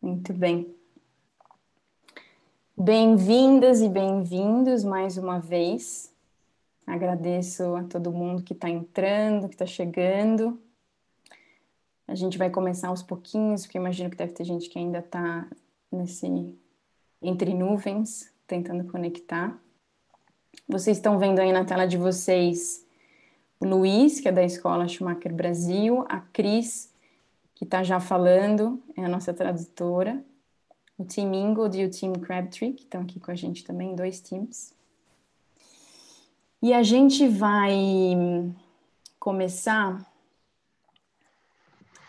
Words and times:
Muito 0.00 0.32
bem. 0.32 0.72
Bem-vindas 2.76 3.80
e 3.80 3.88
bem-vindos 3.88 4.84
mais 4.84 5.18
uma 5.18 5.40
vez. 5.40 6.14
Agradeço 6.86 7.74
a 7.74 7.82
todo 7.82 8.12
mundo 8.12 8.44
que 8.44 8.52
está 8.52 8.70
entrando, 8.70 9.48
que 9.48 9.56
está 9.56 9.66
chegando. 9.66 10.56
A 12.06 12.14
gente 12.14 12.38
vai 12.38 12.48
começar 12.48 12.88
aos 12.88 13.02
pouquinhos, 13.02 13.62
porque 13.62 13.76
imagino 13.76 14.08
que 14.08 14.16
deve 14.16 14.32
ter 14.32 14.44
gente 14.44 14.68
que 14.68 14.78
ainda 14.78 15.00
está 15.00 15.50
nesse 15.90 16.56
entre 17.20 17.52
nuvens, 17.52 18.32
tentando 18.46 18.84
conectar. 18.84 19.60
Vocês 20.68 20.96
estão 20.96 21.18
vendo 21.18 21.40
aí 21.40 21.50
na 21.50 21.64
tela 21.64 21.86
de 21.86 21.96
vocês 21.96 22.86
o 23.58 23.66
Luiz, 23.66 24.20
que 24.20 24.28
é 24.28 24.32
da 24.32 24.44
Escola 24.44 24.86
Schumacher 24.86 25.34
Brasil, 25.34 26.04
a 26.08 26.20
Cris, 26.20 26.87
que 27.58 27.64
está 27.64 27.82
já 27.82 27.98
falando, 27.98 28.80
é 28.96 29.04
a 29.04 29.08
nossa 29.08 29.34
tradutora, 29.34 30.24
o 30.96 31.04
Team 31.04 31.34
Ingold 31.34 31.76
e 31.76 31.84
o 31.84 31.90
Team 31.90 32.12
Crabtree, 32.12 32.72
que 32.72 32.84
estão 32.84 33.00
aqui 33.00 33.18
com 33.18 33.32
a 33.32 33.34
gente 33.34 33.64
também, 33.64 33.96
dois 33.96 34.20
times. 34.20 34.72
E 36.62 36.72
a 36.72 36.84
gente 36.84 37.26
vai 37.26 37.74
começar 39.18 40.08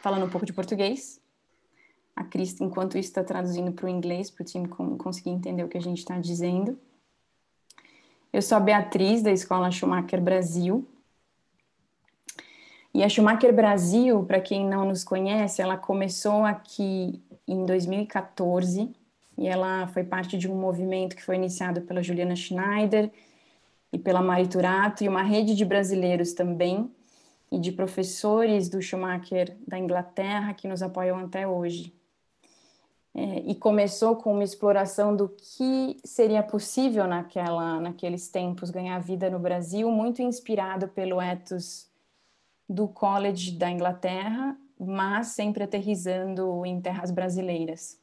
falando 0.03 0.27
um 0.27 0.29
pouco 0.29 0.45
de 0.45 0.53
português. 0.53 1.19
A 2.15 2.23
Cris, 2.23 2.61
enquanto 2.61 2.99
isso, 2.99 3.09
está 3.09 3.23
traduzindo 3.23 3.71
para 3.71 3.87
o 3.87 3.89
inglês, 3.89 4.29
para 4.29 4.43
o 4.43 4.45
time 4.45 4.67
conseguir 4.67 5.31
entender 5.31 5.63
o 5.63 5.67
que 5.67 5.79
a 5.79 5.81
gente 5.81 5.97
está 5.97 6.19
dizendo. 6.19 6.77
Eu 8.31 8.43
sou 8.43 8.55
a 8.55 8.61
Beatriz, 8.61 9.23
da 9.23 9.31
Escola 9.31 9.71
Schumacher 9.71 10.21
Brasil, 10.21 10.87
e 12.93 13.03
a 13.03 13.09
Schumacher 13.09 13.53
Brasil, 13.53 14.23
para 14.23 14.41
quem 14.41 14.65
não 14.65 14.85
nos 14.85 15.03
conhece, 15.03 15.61
ela 15.61 15.77
começou 15.77 16.43
aqui 16.43 17.21
em 17.47 17.65
2014 17.65 18.91
e 19.37 19.47
ela 19.47 19.87
foi 19.87 20.03
parte 20.03 20.37
de 20.37 20.49
um 20.49 20.55
movimento 20.55 21.15
que 21.15 21.23
foi 21.23 21.35
iniciado 21.35 21.81
pela 21.81 22.01
Juliana 22.01 22.35
Schneider 22.35 23.11
e 23.93 23.99
pela 23.99 24.21
Mari 24.21 24.47
Turato 24.47 25.03
e 25.03 25.07
uma 25.07 25.21
rede 25.21 25.55
de 25.55 25.63
brasileiros 25.63 26.33
também 26.33 26.91
e 27.51 27.59
de 27.59 27.71
professores 27.71 28.69
do 28.69 28.81
Schumacher 28.81 29.55
da 29.67 29.77
Inglaterra 29.77 30.53
que 30.53 30.67
nos 30.67 30.81
apoiam 30.81 31.19
até 31.19 31.47
hoje. 31.47 31.93
É, 33.13 33.39
e 33.39 33.55
começou 33.55 34.15
com 34.15 34.33
uma 34.33 34.43
exploração 34.43 35.15
do 35.15 35.29
que 35.29 35.97
seria 36.03 36.43
possível 36.43 37.07
naquela, 37.07 37.79
naqueles 37.79 38.29
tempos 38.29 38.69
ganhar 38.69 38.99
vida 38.99 39.29
no 39.29 39.39
Brasil, 39.39 39.89
muito 39.91 40.21
inspirado 40.21 40.87
pelo 40.87 41.19
ethos 41.19 41.88
do 42.69 42.87
college 42.87 43.53
da 43.53 43.71
Inglaterra, 43.71 44.55
mas 44.79 45.29
sempre 45.29 45.63
aterrizando 45.63 46.63
em 46.65 46.79
terras 46.79 47.09
brasileiras. 47.09 47.99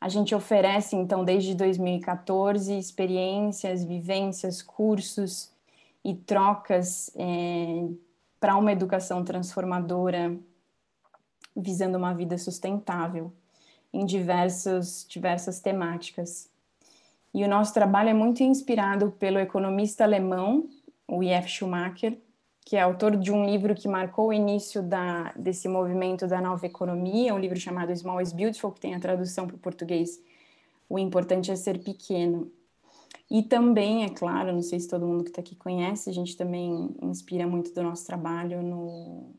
A 0.00 0.08
gente 0.08 0.34
oferece, 0.34 0.96
então, 0.96 1.24
desde 1.24 1.54
2014, 1.54 2.76
experiências, 2.76 3.84
vivências, 3.84 4.60
cursos 4.60 5.52
e 6.04 6.12
trocas 6.12 7.12
é, 7.14 7.88
para 8.40 8.56
uma 8.56 8.72
educação 8.72 9.24
transformadora, 9.24 10.36
visando 11.56 11.96
uma 11.96 12.12
vida 12.12 12.36
sustentável 12.36 13.32
em 13.92 14.04
diversos, 14.04 15.06
diversas 15.08 15.60
temáticas. 15.60 16.50
E 17.32 17.44
o 17.44 17.48
nosso 17.48 17.72
trabalho 17.72 18.08
é 18.08 18.14
muito 18.14 18.42
inspirado 18.42 19.12
pelo 19.12 19.38
economista 19.38 20.02
alemão, 20.02 20.68
o 21.06 21.22
I.F. 21.22 21.48
Schumacher, 21.48 22.18
que 22.64 22.76
é 22.76 22.80
autor 22.80 23.16
de 23.16 23.32
um 23.32 23.44
livro 23.44 23.74
que 23.74 23.88
marcou 23.88 24.28
o 24.28 24.32
início 24.32 24.82
da, 24.82 25.32
desse 25.32 25.68
movimento 25.68 26.26
da 26.26 26.40
nova 26.40 26.64
economia, 26.64 27.34
um 27.34 27.38
livro 27.38 27.58
chamado 27.58 27.94
Small 27.94 28.20
is 28.20 28.32
Beautiful, 28.32 28.72
que 28.72 28.80
tem 28.80 28.94
a 28.94 29.00
tradução 29.00 29.46
para 29.46 29.56
o 29.56 29.58
português 29.58 30.20
O 30.88 30.98
Importante 30.98 31.50
é 31.50 31.56
Ser 31.56 31.78
Pequeno. 31.82 32.50
E 33.30 33.42
também, 33.42 34.04
é 34.04 34.10
claro, 34.10 34.52
não 34.52 34.62
sei 34.62 34.78
se 34.78 34.88
todo 34.88 35.06
mundo 35.06 35.24
que 35.24 35.30
está 35.30 35.40
aqui 35.40 35.54
conhece, 35.54 36.10
a 36.10 36.12
gente 36.12 36.36
também 36.36 36.94
inspira 37.02 37.46
muito 37.46 37.72
do 37.72 37.82
nosso 37.82 38.06
trabalho 38.06 38.62
no, 38.62 39.30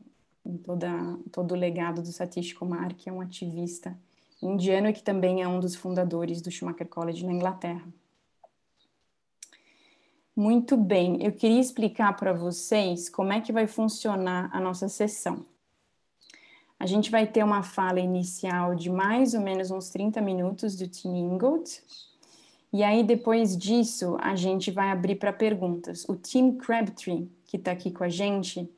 em 0.44 0.56
toda, 0.56 0.88
todo 1.32 1.52
o 1.52 1.56
legado 1.56 2.02
do 2.02 2.12
Satish 2.12 2.52
Kumar, 2.52 2.94
que 2.94 3.08
é 3.08 3.12
um 3.12 3.20
ativista 3.20 3.96
indiano 4.42 4.88
e 4.88 4.92
que 4.92 5.02
também 5.02 5.42
é 5.42 5.48
um 5.48 5.60
dos 5.60 5.74
fundadores 5.74 6.42
do 6.42 6.50
Schumacher 6.50 6.88
College 6.88 7.24
na 7.24 7.32
Inglaterra. 7.32 7.86
Muito 10.36 10.76
bem, 10.76 11.22
eu 11.22 11.30
queria 11.30 11.60
explicar 11.60 12.16
para 12.16 12.32
vocês 12.32 13.08
como 13.08 13.32
é 13.32 13.40
que 13.40 13.52
vai 13.52 13.68
funcionar 13.68 14.50
a 14.52 14.58
nossa 14.58 14.88
sessão. 14.88 15.46
A 16.76 16.86
gente 16.86 17.08
vai 17.08 17.24
ter 17.24 17.44
uma 17.44 17.62
fala 17.62 18.00
inicial 18.00 18.74
de 18.74 18.90
mais 18.90 19.32
ou 19.32 19.40
menos 19.40 19.70
uns 19.70 19.90
30 19.90 20.20
minutos 20.20 20.74
do 20.74 20.88
Tim 20.88 21.16
Ingold, 21.16 21.80
e 22.72 22.82
aí 22.82 23.04
depois 23.04 23.56
disso 23.56 24.16
a 24.20 24.34
gente 24.34 24.72
vai 24.72 24.90
abrir 24.90 25.14
para 25.14 25.32
perguntas. 25.32 26.04
O 26.08 26.16
Tim 26.16 26.56
Crabtree, 26.56 27.30
que 27.46 27.56
está 27.56 27.70
aqui 27.70 27.92
com 27.92 28.02
a 28.02 28.08
gente, 28.08 28.68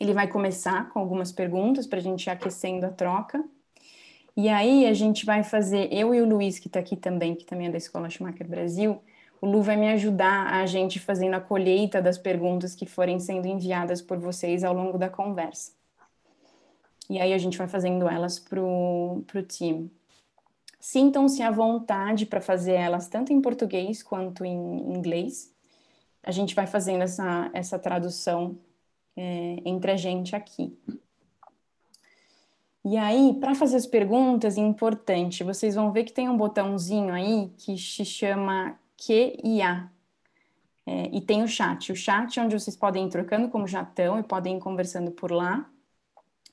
ele 0.00 0.14
vai 0.14 0.28
começar 0.28 0.88
com 0.88 0.98
algumas 0.98 1.30
perguntas 1.30 1.86
para 1.86 1.98
a 1.98 2.02
gente 2.02 2.24
ir 2.24 2.30
aquecendo 2.30 2.86
a 2.86 2.90
troca. 2.90 3.44
E 4.34 4.48
aí 4.48 4.86
a 4.86 4.94
gente 4.94 5.26
vai 5.26 5.44
fazer, 5.44 5.92
eu 5.92 6.14
e 6.14 6.22
o 6.22 6.26
Luiz, 6.26 6.58
que 6.58 6.68
está 6.68 6.80
aqui 6.80 6.96
também, 6.96 7.34
que 7.34 7.44
também 7.44 7.66
é 7.66 7.70
da 7.70 7.76
Escola 7.76 8.08
Schumacher 8.08 8.48
Brasil, 8.48 8.98
o 9.44 9.50
Lu 9.50 9.60
vai 9.60 9.76
me 9.76 9.90
ajudar 9.90 10.54
a 10.54 10.64
gente 10.64 10.98
fazendo 10.98 11.34
a 11.34 11.40
colheita 11.40 12.00
das 12.00 12.16
perguntas 12.16 12.74
que 12.74 12.86
forem 12.86 13.20
sendo 13.20 13.46
enviadas 13.46 14.00
por 14.00 14.18
vocês 14.18 14.64
ao 14.64 14.72
longo 14.72 14.96
da 14.96 15.10
conversa. 15.10 15.72
E 17.10 17.20
aí 17.20 17.30
a 17.30 17.36
gente 17.36 17.58
vai 17.58 17.68
fazendo 17.68 18.08
elas 18.08 18.38
pro, 18.38 19.22
pro 19.26 19.42
time. 19.42 19.92
Sintam-se 20.80 21.42
à 21.42 21.50
vontade 21.50 22.24
para 22.24 22.40
fazer 22.40 22.72
elas 22.72 23.06
tanto 23.06 23.34
em 23.34 23.40
português 23.42 24.02
quanto 24.02 24.46
em 24.46 24.94
inglês. 24.96 25.54
A 26.22 26.30
gente 26.30 26.54
vai 26.54 26.66
fazendo 26.66 27.02
essa, 27.02 27.50
essa 27.52 27.78
tradução 27.78 28.56
é, 29.14 29.58
entre 29.66 29.90
a 29.90 29.96
gente 29.96 30.34
aqui. 30.34 30.74
E 32.82 32.96
aí, 32.96 33.36
para 33.38 33.54
fazer 33.54 33.76
as 33.76 33.86
perguntas, 33.86 34.56
é 34.56 34.62
importante, 34.62 35.44
vocês 35.44 35.74
vão 35.74 35.92
ver 35.92 36.04
que 36.04 36.12
tem 36.12 36.30
um 36.30 36.36
botãozinho 36.36 37.12
aí 37.12 37.50
que 37.58 37.76
se 37.76 38.06
chama 38.06 38.78
Q 39.04 39.36
e. 39.44 39.60
É, 40.86 41.08
e 41.12 41.20
tem 41.20 41.42
o 41.42 41.48
chat. 41.48 41.92
O 41.92 41.96
chat 41.96 42.38
é 42.38 42.42
onde 42.42 42.58
vocês 42.58 42.76
podem 42.76 43.06
ir 43.06 43.10
trocando 43.10 43.48
como 43.48 43.66
já 43.66 43.82
estão 43.82 44.18
e 44.18 44.22
podem 44.22 44.56
ir 44.56 44.60
conversando 44.60 45.10
por 45.10 45.30
lá. 45.30 45.68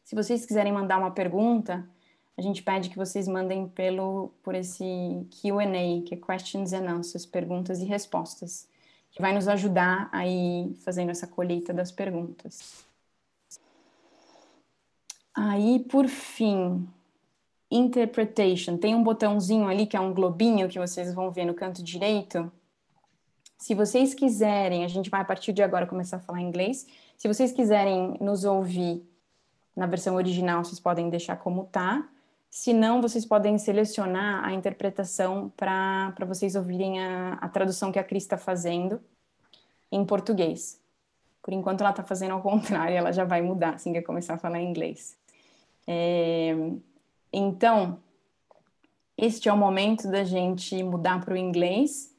Se 0.04 0.16
vocês 0.16 0.46
quiserem 0.46 0.72
mandar 0.72 0.98
uma 0.98 1.12
pergunta, 1.12 1.88
a 2.38 2.42
gente 2.42 2.64
pede 2.64 2.90
que 2.90 2.98
vocês 2.98 3.28
mandem 3.28 3.68
pelo 3.70 4.34
por 4.44 4.56
esse 4.56 4.84
Q&A, 5.42 6.02
que 6.06 6.16
é 6.16 6.18
Questions 6.18 6.74
and 6.74 6.90
Answers, 6.90 7.26
perguntas 7.26 7.80
e 7.80 7.86
respostas, 7.86 8.68
que 9.12 9.22
vai 9.22 9.34
nos 9.34 9.48
ajudar 9.48 10.10
aí 10.12 10.74
fazendo 10.84 11.12
essa 11.12 11.28
colheita 11.28 11.74
das 11.74 11.92
perguntas. 11.92 12.86
Aí, 15.34 15.80
por 15.90 16.08
fim, 16.08 16.88
Interpretation. 17.72 18.78
Tem 18.78 18.94
um 18.94 19.02
botãozinho 19.02 19.68
ali 19.68 19.88
que 19.88 19.96
é 19.96 20.00
um 20.00 20.14
globinho 20.14 20.68
que 20.68 20.78
vocês 20.78 21.14
vão 21.14 21.32
ver 21.32 21.46
no 21.46 21.54
canto 21.54 21.82
direito. 21.82 22.52
Se 23.58 23.74
vocês 23.74 24.14
quiserem, 24.14 24.84
a 24.84 24.88
gente 24.88 25.10
vai 25.10 25.22
a 25.22 25.26
partir 25.26 25.54
de 25.54 25.64
agora 25.64 25.88
começar 25.88 26.18
a 26.18 26.20
falar 26.20 26.42
inglês. 26.42 26.86
Se 27.16 27.28
vocês 27.28 27.52
quiserem 27.52 28.18
nos 28.20 28.44
ouvir 28.44 29.08
na 29.76 29.86
versão 29.86 30.16
original, 30.16 30.64
vocês 30.64 30.80
podem 30.80 31.10
deixar 31.10 31.38
como 31.38 31.66
tá. 31.66 32.10
Se 32.50 32.74
não, 32.74 33.02
vocês 33.02 33.26
podem 33.26 33.58
selecionar 33.58 34.44
a 34.44 34.52
interpretação 34.52 35.54
para 35.56 36.14
vocês 36.28 36.56
ouvirem 36.56 37.00
a, 37.00 37.34
a 37.36 37.48
tradução 37.48 37.92
que 37.92 38.00
a 38.00 38.04
Cris 38.04 38.24
está 38.24 38.38
fazendo 38.38 39.00
em 39.92 40.04
português. 40.04 40.82
Por 41.42 41.54
enquanto, 41.54 41.82
ela 41.82 41.92
está 41.92 42.04
fazendo 42.04 42.32
ao 42.32 42.42
contrário, 42.42 42.98
ela 42.98 43.14
já 43.14 43.24
vai 43.24 43.42
mudar 43.42 43.76
assim 43.76 43.94
que 43.94 44.02
começar 44.02 44.34
a 44.34 44.38
falar 44.38 44.60
inglês. 44.60 45.16
É, 45.88 46.54
então, 47.32 48.02
este 49.18 49.48
é 49.48 49.54
o 49.54 49.58
momento 49.58 50.10
da 50.10 50.24
gente 50.24 50.82
mudar 50.84 51.24
para 51.24 51.34
o 51.34 51.38
inglês. 51.38 52.16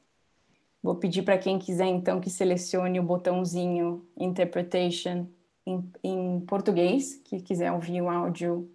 Vou 0.81 0.95
pedir 0.95 1.23
para 1.23 1.37
quem 1.37 1.59
quiser, 1.59 1.87
então, 1.87 2.19
que 2.19 2.29
selecione 2.29 2.99
o 2.99 3.03
botãozinho 3.03 4.07
Interpretation 4.17 5.27
em, 5.65 5.91
em 6.03 6.39
português, 6.41 7.15
que 7.23 7.41
quiser 7.41 7.71
ouvir 7.71 8.01
o 8.01 8.09
áudio 8.09 8.69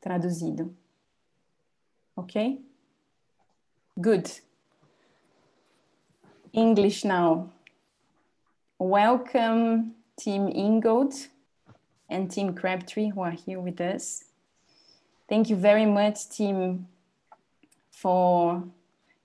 traduzido. 0.00 0.74
Ok? 2.16 2.64
Good. 3.96 4.42
English 6.52 7.06
now. 7.06 7.50
Welcome, 8.78 9.94
Team 10.16 10.48
Ingold 10.48 11.30
and 12.10 12.28
Team 12.28 12.52
Crabtree, 12.52 13.08
who 13.08 13.22
are 13.22 13.30
here 13.30 13.60
with 13.60 13.80
us. 13.80 14.31
Thank 15.32 15.48
you 15.48 15.56
very 15.56 15.86
much, 15.86 16.28
Tim, 16.28 16.88
for 17.90 18.64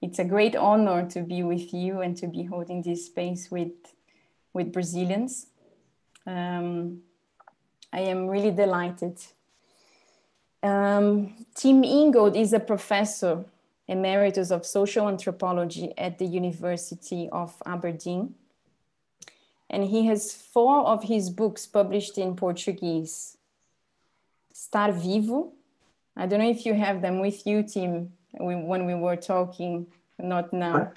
it's 0.02 0.20
a 0.20 0.24
great 0.24 0.56
honor 0.56 1.06
to 1.10 1.22
be 1.22 1.44
with 1.44 1.74
you 1.74 2.00
and 2.00 2.16
to 2.16 2.28
be 2.28 2.44
holding 2.44 2.82
this 2.82 3.08
space 3.08 3.52
with 3.52 3.74
with 4.54 4.72
Brazilians. 4.72 5.48
Um, 6.26 7.02
I 7.92 8.00
am 8.00 8.28
really 8.28 8.52
delighted. 8.52 9.20
Um, 10.64 11.46
Tim 11.54 11.84
Ingold 11.84 12.38
is 12.38 12.54
a 12.54 12.62
professor 12.62 13.44
emeritus 13.86 14.50
of 14.50 14.66
social 14.66 15.10
anthropology 15.10 15.94
at 15.98 16.20
the 16.20 16.26
University 16.26 17.28
of 17.34 17.62
Aberdeen. 17.66 18.34
And 19.70 19.84
he 19.84 20.06
has 20.06 20.34
four 20.34 20.88
of 20.88 21.04
his 21.04 21.30
books 21.30 21.68
published 21.68 22.18
in 22.18 22.38
Portuguese. 22.38 23.36
Estar 24.54 24.94
Vivo. 24.94 25.57
I 26.20 26.26
don't 26.26 26.40
know 26.40 26.50
if 26.50 26.66
you 26.66 26.74
have 26.74 27.00
them 27.00 27.20
with 27.20 27.46
you, 27.46 27.62
Tim, 27.62 28.12
when 28.40 28.86
we 28.88 28.96
were 28.96 29.16
talking, 29.16 29.86
not 30.18 30.52
now. 30.52 30.92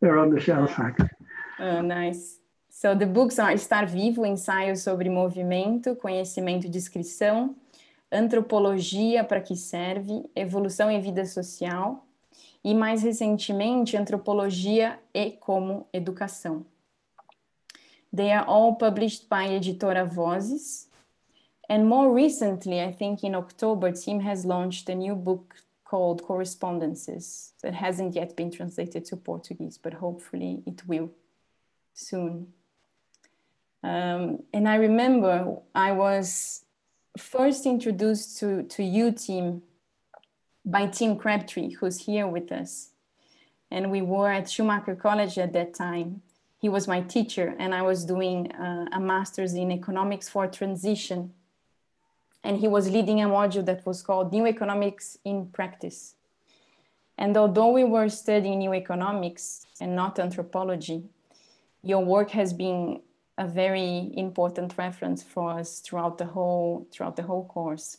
They're 0.00 0.18
on 0.18 0.30
the 0.30 0.40
shelf, 0.40 0.76
actually. 0.78 1.10
Oh, 1.60 1.80
nice. 1.80 2.40
So 2.68 2.92
the 2.92 3.06
books 3.06 3.38
are 3.38 3.52
Estar 3.52 3.86
Vivo, 3.86 4.26
Ensaio 4.26 4.76
sobre 4.76 5.08
Movimento, 5.08 5.94
Conhecimento 5.94 6.66
e 6.66 6.68
Descrição, 6.68 7.54
Antropologia, 8.10 9.22
para 9.22 9.40
que 9.40 9.54
serve, 9.54 10.28
Evolução 10.34 10.90
e 10.90 11.00
Vida 11.00 11.24
Social, 11.24 12.04
e 12.64 12.74
mais 12.74 13.04
recentemente, 13.04 13.96
Antropologia 13.96 14.98
e 15.14 15.30
como 15.30 15.86
Educação. 15.92 16.66
They 18.14 18.32
are 18.32 18.44
all 18.48 18.74
published 18.74 19.28
by 19.28 19.54
Editora 19.54 20.04
Vozes. 20.04 20.88
And 21.68 21.88
more 21.88 22.12
recently, 22.12 22.82
I 22.82 22.92
think 22.92 23.24
in 23.24 23.34
October, 23.34 23.92
Tim 23.92 24.20
has 24.20 24.44
launched 24.44 24.88
a 24.88 24.94
new 24.94 25.14
book 25.14 25.56
called 25.84 26.22
Correspondences 26.22 27.52
that 27.62 27.74
hasn't 27.74 28.14
yet 28.14 28.36
been 28.36 28.50
translated 28.50 29.04
to 29.06 29.16
Portuguese, 29.16 29.78
but 29.78 29.94
hopefully 29.94 30.62
it 30.66 30.86
will 30.86 31.10
soon. 31.94 32.48
Um, 33.82 34.42
and 34.52 34.68
I 34.68 34.76
remember 34.76 35.58
I 35.74 35.92
was 35.92 36.64
first 37.16 37.66
introduced 37.66 38.38
to, 38.40 38.62
to 38.64 38.82
you, 38.82 39.12
Tim, 39.12 39.62
by 40.64 40.86
Tim 40.86 41.16
Crabtree, 41.16 41.74
who's 41.74 42.04
here 42.06 42.26
with 42.26 42.50
us. 42.50 42.90
And 43.70 43.90
we 43.90 44.02
were 44.02 44.30
at 44.30 44.50
Schumacher 44.50 44.96
College 44.96 45.38
at 45.38 45.52
that 45.52 45.74
time. 45.74 46.22
He 46.58 46.68
was 46.68 46.88
my 46.88 47.02
teacher, 47.02 47.54
and 47.58 47.74
I 47.74 47.82
was 47.82 48.04
doing 48.04 48.50
uh, 48.52 48.86
a 48.92 49.00
master's 49.00 49.52
in 49.54 49.70
economics 49.70 50.28
for 50.28 50.46
transition. 50.46 51.34
And 52.44 52.58
he 52.58 52.68
was 52.68 52.90
leading 52.90 53.22
a 53.22 53.26
module 53.26 53.64
that 53.64 53.84
was 53.86 54.02
called 54.02 54.32
New 54.32 54.46
Economics 54.46 55.18
in 55.24 55.46
Practice. 55.46 56.14
And 57.16 57.36
although 57.36 57.70
we 57.70 57.84
were 57.84 58.08
studying 58.08 58.58
new 58.58 58.74
economics 58.74 59.66
and 59.80 59.96
not 59.96 60.18
anthropology, 60.18 61.04
your 61.82 62.04
work 62.04 62.30
has 62.30 62.52
been 62.52 63.00
a 63.38 63.46
very 63.46 64.12
important 64.14 64.76
reference 64.78 65.22
for 65.22 65.58
us 65.58 65.80
throughout 65.80 66.18
the 66.18 66.26
whole 66.26 66.86
throughout 66.92 67.16
the 67.16 67.22
whole 67.22 67.46
course. 67.46 67.98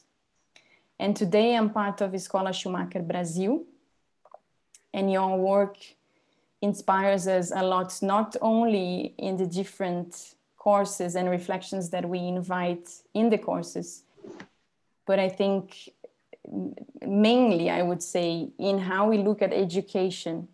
And 1.00 1.16
today 1.16 1.56
I'm 1.56 1.72
part 1.72 2.02
of 2.02 2.12
Escola 2.14 2.54
Schumacher 2.54 3.02
Brasil, 3.02 3.64
and 4.94 5.12
your 5.12 5.38
work 5.38 5.78
inspires 6.62 7.28
us 7.28 7.52
a 7.54 7.64
lot, 7.64 8.00
not 8.02 8.36
only 8.42 9.14
in 9.18 9.38
the 9.38 9.46
different 9.46 10.36
courses 10.58 11.16
and 11.16 11.30
reflections 11.30 11.90
that 11.90 12.08
we 12.08 12.20
invite 12.20 12.90
in 13.14 13.30
the 13.30 13.38
courses, 13.38 14.05
but 15.06 15.20
I 15.20 15.30
think 15.30 15.90
mainly, 17.06 17.70
I 17.70 17.82
would 17.82 18.04
say, 18.04 18.50
in 18.58 18.80
how 18.80 19.10
we 19.10 19.18
look 19.18 19.42
at 19.42 19.54
education 19.54 20.48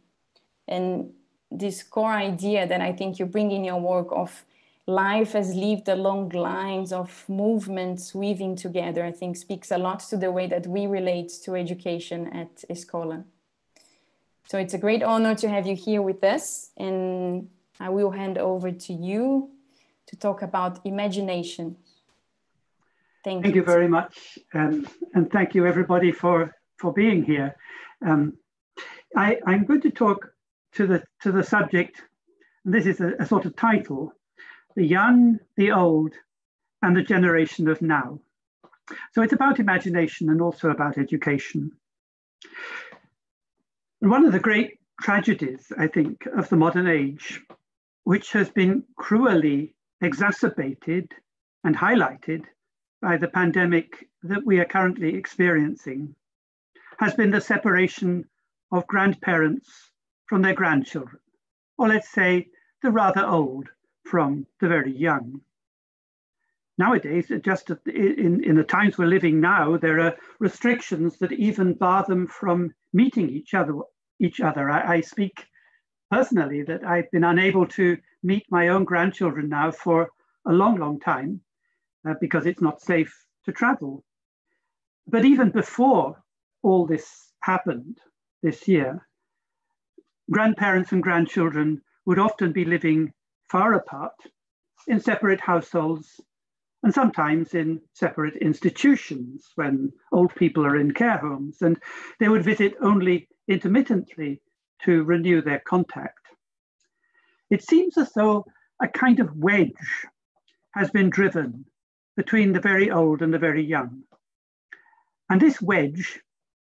and 0.67 1.11
this 1.49 1.83
core 1.83 2.13
idea 2.13 2.65
that 2.67 2.81
I 2.81 2.93
think 2.93 3.19
you 3.19 3.25
bring 3.25 3.51
in 3.51 3.63
your 3.65 3.79
work 3.79 4.07
of 4.11 4.45
life 4.87 5.35
as 5.35 5.53
lived 5.53 5.89
along 5.89 6.29
lines 6.29 6.91
of 6.91 7.27
movements 7.27 8.15
weaving 8.15 8.55
together, 8.55 9.03
I 9.03 9.11
think 9.11 9.35
speaks 9.35 9.71
a 9.71 9.77
lot 9.77 9.99
to 10.09 10.17
the 10.17 10.31
way 10.31 10.47
that 10.47 10.65
we 10.67 10.87
relate 10.87 11.31
to 11.43 11.55
education 11.55 12.27
at 12.27 12.63
Escola. 12.69 13.23
So 14.47 14.57
it's 14.57 14.73
a 14.73 14.77
great 14.77 15.03
honor 15.03 15.35
to 15.35 15.49
have 15.49 15.67
you 15.67 15.75
here 15.75 16.01
with 16.01 16.23
us. 16.23 16.71
And 16.77 17.49
I 17.79 17.89
will 17.89 18.11
hand 18.11 18.37
over 18.37 18.71
to 18.71 18.93
you 18.93 19.49
to 20.07 20.15
talk 20.15 20.41
about 20.41 20.85
imagination. 20.85 21.77
Thank, 23.23 23.43
thank 23.43 23.55
you. 23.55 23.61
you 23.61 23.65
very 23.65 23.87
much. 23.87 24.39
Um, 24.53 24.87
and 25.13 25.31
thank 25.31 25.53
you 25.55 25.65
everybody 25.65 26.11
for, 26.11 26.55
for 26.77 26.91
being 26.93 27.23
here. 27.23 27.55
Um, 28.05 28.37
I, 29.15 29.37
I'm 29.45 29.65
going 29.65 29.81
to 29.81 29.91
talk 29.91 30.29
to 30.73 30.87
the, 30.87 31.03
to 31.21 31.31
the 31.31 31.43
subject, 31.43 32.01
and 32.65 32.73
this 32.73 32.85
is 32.85 32.99
a, 32.99 33.13
a 33.19 33.25
sort 33.25 33.45
of 33.45 33.55
title, 33.55 34.13
the 34.75 34.85
young, 34.85 35.39
the 35.57 35.71
old, 35.71 36.13
and 36.81 36.95
the 36.95 37.03
generation 37.03 37.67
of 37.67 37.81
now. 37.81 38.19
So 39.13 39.21
it's 39.21 39.33
about 39.33 39.59
imagination 39.59 40.29
and 40.29 40.41
also 40.41 40.69
about 40.69 40.97
education. 40.97 41.71
One 43.99 44.25
of 44.25 44.31
the 44.31 44.39
great 44.39 44.79
tragedies, 44.99 45.71
I 45.77 45.87
think, 45.87 46.25
of 46.35 46.49
the 46.49 46.55
modern 46.55 46.87
age, 46.87 47.41
which 48.03 48.31
has 48.31 48.49
been 48.49 48.83
cruelly 48.97 49.75
exacerbated 50.01 51.11
and 51.63 51.77
highlighted 51.77 52.45
by 53.01 53.17
the 53.17 53.27
pandemic 53.27 54.07
that 54.23 54.45
we 54.45 54.59
are 54.59 54.65
currently 54.65 55.15
experiencing, 55.15 56.15
has 56.99 57.15
been 57.15 57.31
the 57.31 57.41
separation 57.41 58.25
of 58.71 58.87
grandparents 58.87 59.91
from 60.27 60.41
their 60.41 60.53
grandchildren, 60.53 61.19
or 61.77 61.87
let's 61.87 62.09
say 62.11 62.47
the 62.83 62.91
rather 62.91 63.25
old 63.25 63.67
from 64.05 64.45
the 64.59 64.67
very 64.67 64.95
young. 64.95 65.41
Nowadays, 66.77 67.31
just 67.43 67.69
in, 67.87 68.43
in 68.43 68.55
the 68.55 68.63
times 68.63 68.97
we're 68.97 69.05
living 69.05 69.41
now, 69.41 69.77
there 69.77 69.99
are 69.99 70.15
restrictions 70.39 71.17
that 71.17 71.31
even 71.31 71.73
bar 71.73 72.05
them 72.07 72.27
from 72.27 72.73
meeting 72.93 73.29
each 73.29 73.53
other. 73.53 73.73
Each 74.19 74.39
other. 74.39 74.69
I, 74.69 74.97
I 74.97 75.01
speak 75.01 75.47
personally 76.11 76.61
that 76.61 76.83
I've 76.83 77.09
been 77.09 77.23
unable 77.23 77.65
to 77.69 77.97
meet 78.21 78.45
my 78.51 78.67
own 78.67 78.83
grandchildren 78.83 79.49
now 79.49 79.71
for 79.71 80.11
a 80.45 80.53
long, 80.53 80.77
long 80.77 80.99
time 80.99 81.41
uh, 82.07 82.13
because 82.19 82.45
it's 82.45 82.61
not 82.61 82.81
safe 82.81 83.13
to 83.45 83.51
travel. 83.51 84.03
But 85.07 85.25
even 85.25 85.49
before 85.49 86.21
all 86.63 86.85
this 86.85 87.33
happened 87.41 87.97
this 88.43 88.67
year, 88.67 89.07
grandparents 90.29 90.91
and 90.91 91.03
grandchildren 91.03 91.81
would 92.05 92.19
often 92.19 92.51
be 92.51 92.65
living 92.65 93.13
far 93.49 93.73
apart 93.73 94.13
in 94.87 94.99
separate 94.99 95.41
households 95.41 96.19
and 96.83 96.93
sometimes 96.93 97.53
in 97.53 97.79
separate 97.93 98.35
institutions 98.37 99.49
when 99.55 99.91
old 100.11 100.33
people 100.35 100.65
are 100.65 100.77
in 100.77 100.91
care 100.91 101.17
homes, 101.17 101.61
and 101.61 101.77
they 102.19 102.27
would 102.27 102.43
visit 102.43 102.73
only 102.81 103.27
intermittently 103.47 104.41
to 104.83 105.03
renew 105.03 105.41
their 105.41 105.61
contact. 105.67 106.17
It 107.51 107.63
seems 107.63 107.97
as 107.97 108.11
though 108.13 108.45
a 108.81 108.87
kind 108.87 109.19
of 109.19 109.35
wedge 109.35 110.07
has 110.73 110.89
been 110.89 111.09
driven 111.09 111.65
between 112.15 112.53
the 112.53 112.59
very 112.59 112.91
old 112.91 113.21
and 113.21 113.33
the 113.33 113.39
very 113.39 113.63
young. 113.63 114.03
And 115.29 115.41
this 115.41 115.61
wedge 115.61 116.19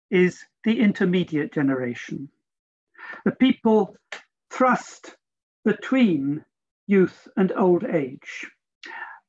is 0.10 0.44
the 0.64 0.80
intermediate 0.80 1.54
generation. 1.54 2.30
The 3.26 3.32
people 3.32 3.96
thrust 4.52 5.16
between 5.66 6.46
youth 6.88 7.28
and 7.38 7.52
old 7.54 7.84
age. 7.84 8.46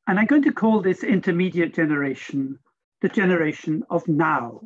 And 0.07 0.19
I'm 0.19 0.26
going 0.26 0.42
to 0.42 0.52
call 0.52 0.83
this 0.83 1.04
intermediate 1.04 1.75
generation 1.75 2.59
the 3.02 3.09
generation 3.09 3.83
of 3.90 4.07
now. 4.07 4.61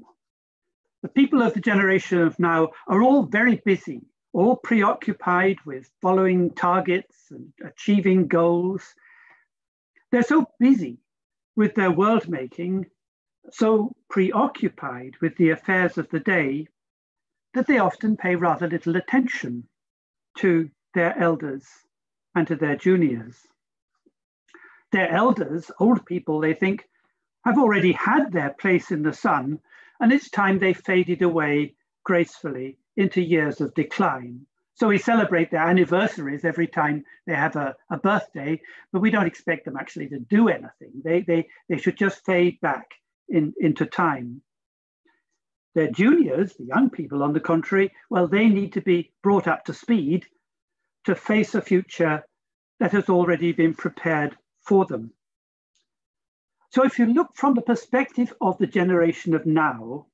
The 1.02 1.08
people 1.08 1.42
of 1.42 1.54
the 1.54 1.60
generation 1.60 2.18
of 2.20 2.38
now 2.38 2.70
are 2.86 3.02
all 3.02 3.22
very 3.22 3.62
busy, 3.64 4.02
all 4.32 4.56
preoccupied 4.56 5.56
with 5.64 5.90
following 6.02 6.50
targets 6.50 7.16
and 7.30 7.52
achieving 7.64 8.28
goals. 8.28 8.82
They're 10.10 10.22
so 10.22 10.46
busy 10.60 10.98
with 11.56 11.74
their 11.74 11.90
world 11.90 12.28
making, 12.28 12.86
so 13.50 13.92
preoccupied 14.10 15.16
with 15.20 15.36
the 15.36 15.50
affairs 15.50 15.98
of 15.98 16.08
the 16.10 16.20
day, 16.20 16.68
that 17.54 17.66
they 17.66 17.78
often 17.78 18.16
pay 18.16 18.36
rather 18.36 18.68
little 18.68 18.96
attention 18.96 19.66
to 20.36 20.70
their 20.94 21.18
elders 21.18 21.66
and 22.34 22.46
to 22.46 22.54
their 22.54 22.76
juniors. 22.76 23.38
Their 24.92 25.10
elders, 25.10 25.70
old 25.80 26.04
people, 26.06 26.40
they 26.40 26.54
think, 26.54 26.84
have 27.44 27.58
already 27.58 27.92
had 27.92 28.30
their 28.30 28.50
place 28.50 28.90
in 28.90 29.02
the 29.02 29.12
sun, 29.12 29.60
and 30.00 30.12
it's 30.12 30.28
time 30.28 30.58
they 30.58 30.74
faded 30.74 31.22
away 31.22 31.74
gracefully 32.04 32.76
into 32.96 33.22
years 33.22 33.60
of 33.60 33.74
decline. 33.74 34.46
So 34.76 34.88
we 34.88 34.98
celebrate 34.98 35.50
their 35.50 35.66
anniversaries 35.66 36.44
every 36.44 36.66
time 36.66 37.04
they 37.26 37.34
have 37.34 37.56
a, 37.56 37.74
a 37.90 37.96
birthday, 37.96 38.60
but 38.92 39.00
we 39.00 39.10
don't 39.10 39.26
expect 39.26 39.64
them 39.64 39.76
actually 39.78 40.08
to 40.10 40.18
do 40.18 40.48
anything. 40.48 40.92
They, 41.02 41.22
they, 41.22 41.48
they 41.68 41.78
should 41.78 41.96
just 41.96 42.24
fade 42.26 42.60
back 42.60 42.86
in, 43.28 43.54
into 43.58 43.86
time. 43.86 44.42
Their 45.74 45.90
juniors, 45.90 46.54
the 46.54 46.66
young 46.66 46.90
people 46.90 47.22
on 47.22 47.32
the 47.32 47.40
contrary, 47.40 47.90
well, 48.10 48.28
they 48.28 48.48
need 48.48 48.74
to 48.74 48.82
be 48.82 49.12
brought 49.22 49.46
up 49.46 49.64
to 49.64 49.74
speed 49.74 50.26
to 51.04 51.14
face 51.14 51.54
a 51.54 51.62
future 51.62 52.24
that 52.78 52.92
has 52.92 53.08
already 53.08 53.52
been 53.52 53.74
prepared 53.74 54.36
for 54.62 54.84
them. 54.84 55.10
So 56.70 56.84
if 56.84 56.98
you 56.98 57.06
look 57.06 57.30
from 57.34 57.54
the 57.54 57.62
perspective 57.62 58.32
of 58.42 58.58
the 58.58 58.66
generation 58.66 59.34
of 59.34 59.46
now, 59.46 60.06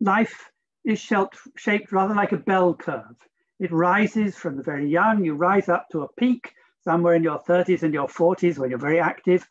life 0.00 0.50
is 0.84 0.98
shaped 0.98 1.92
rather 1.92 2.14
like 2.14 2.32
a 2.32 2.36
bell 2.36 2.74
curve. 2.74 3.14
It 3.60 3.70
rises 3.70 4.36
from 4.36 4.56
the 4.56 4.62
very 4.62 4.88
young, 4.88 5.24
you 5.24 5.34
rise 5.34 5.68
up 5.68 5.88
to 5.92 6.02
a 6.02 6.12
peak 6.14 6.52
somewhere 6.84 7.14
in 7.14 7.22
your 7.22 7.38
30s 7.38 7.82
and 7.82 7.94
your 7.94 8.08
40s 8.08 8.58
when 8.58 8.70
you're 8.70 8.78
very 8.78 9.00
active, 9.00 9.46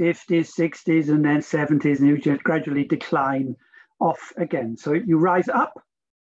50s, 0.00 0.50
60s, 0.54 1.08
and 1.08 1.24
then 1.24 1.38
70s, 1.38 2.00
and 2.00 2.24
you 2.24 2.38
gradually 2.38 2.84
decline 2.84 3.56
off 4.00 4.32
again. 4.36 4.76
So 4.76 4.92
you 4.92 5.18
rise 5.18 5.48
up 5.48 5.82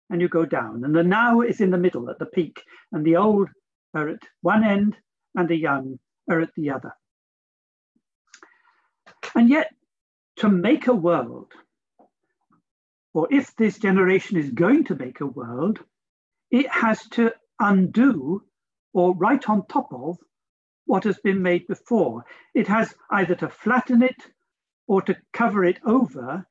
and 0.10 0.22
you 0.22 0.30
go 0.30 0.46
down. 0.46 0.84
And 0.84 0.96
the 0.96 1.04
now 1.04 1.42
is 1.42 1.62
in 1.62 1.72
the 1.72 1.78
middle 1.78 2.10
at 2.10 2.20
the 2.20 2.26
peak, 2.26 2.64
and 2.92 3.06
the 3.06 3.18
old 3.18 3.50
are 3.94 4.10
at 4.10 4.20
one 4.42 4.64
end 4.64 4.96
and 5.36 5.48
the 5.48 5.56
young 5.56 6.00
are 6.30 6.42
at 6.42 6.54
the 6.56 6.72
other. 6.72 6.94
And 9.36 9.50
yet, 9.50 9.74
to 10.38 10.50
make 10.50 10.88
a 10.88 10.94
world, 10.94 11.52
or 13.14 13.28
if 13.32 13.56
this 13.56 13.78
generation 13.78 14.38
is 14.38 14.50
going 14.52 14.86
to 14.86 14.96
make 14.96 15.20
a 15.20 15.26
world, 15.26 15.80
it 16.52 16.70
has 16.70 17.08
to 17.10 17.32
undo 17.60 18.44
or 18.94 19.16
write 19.16 19.50
on 19.50 19.66
top 19.68 19.92
of 19.92 20.18
what 20.86 21.04
has 21.04 21.20
been 21.20 21.42
made 21.42 21.68
before. 21.68 22.26
It 22.56 22.68
has 22.68 22.96
either 23.12 23.36
to 23.36 23.50
flatten 23.50 24.02
it 24.02 24.18
or 24.88 25.02
to 25.04 25.16
cover 25.34 25.64
it 25.64 25.80
over 25.86 26.48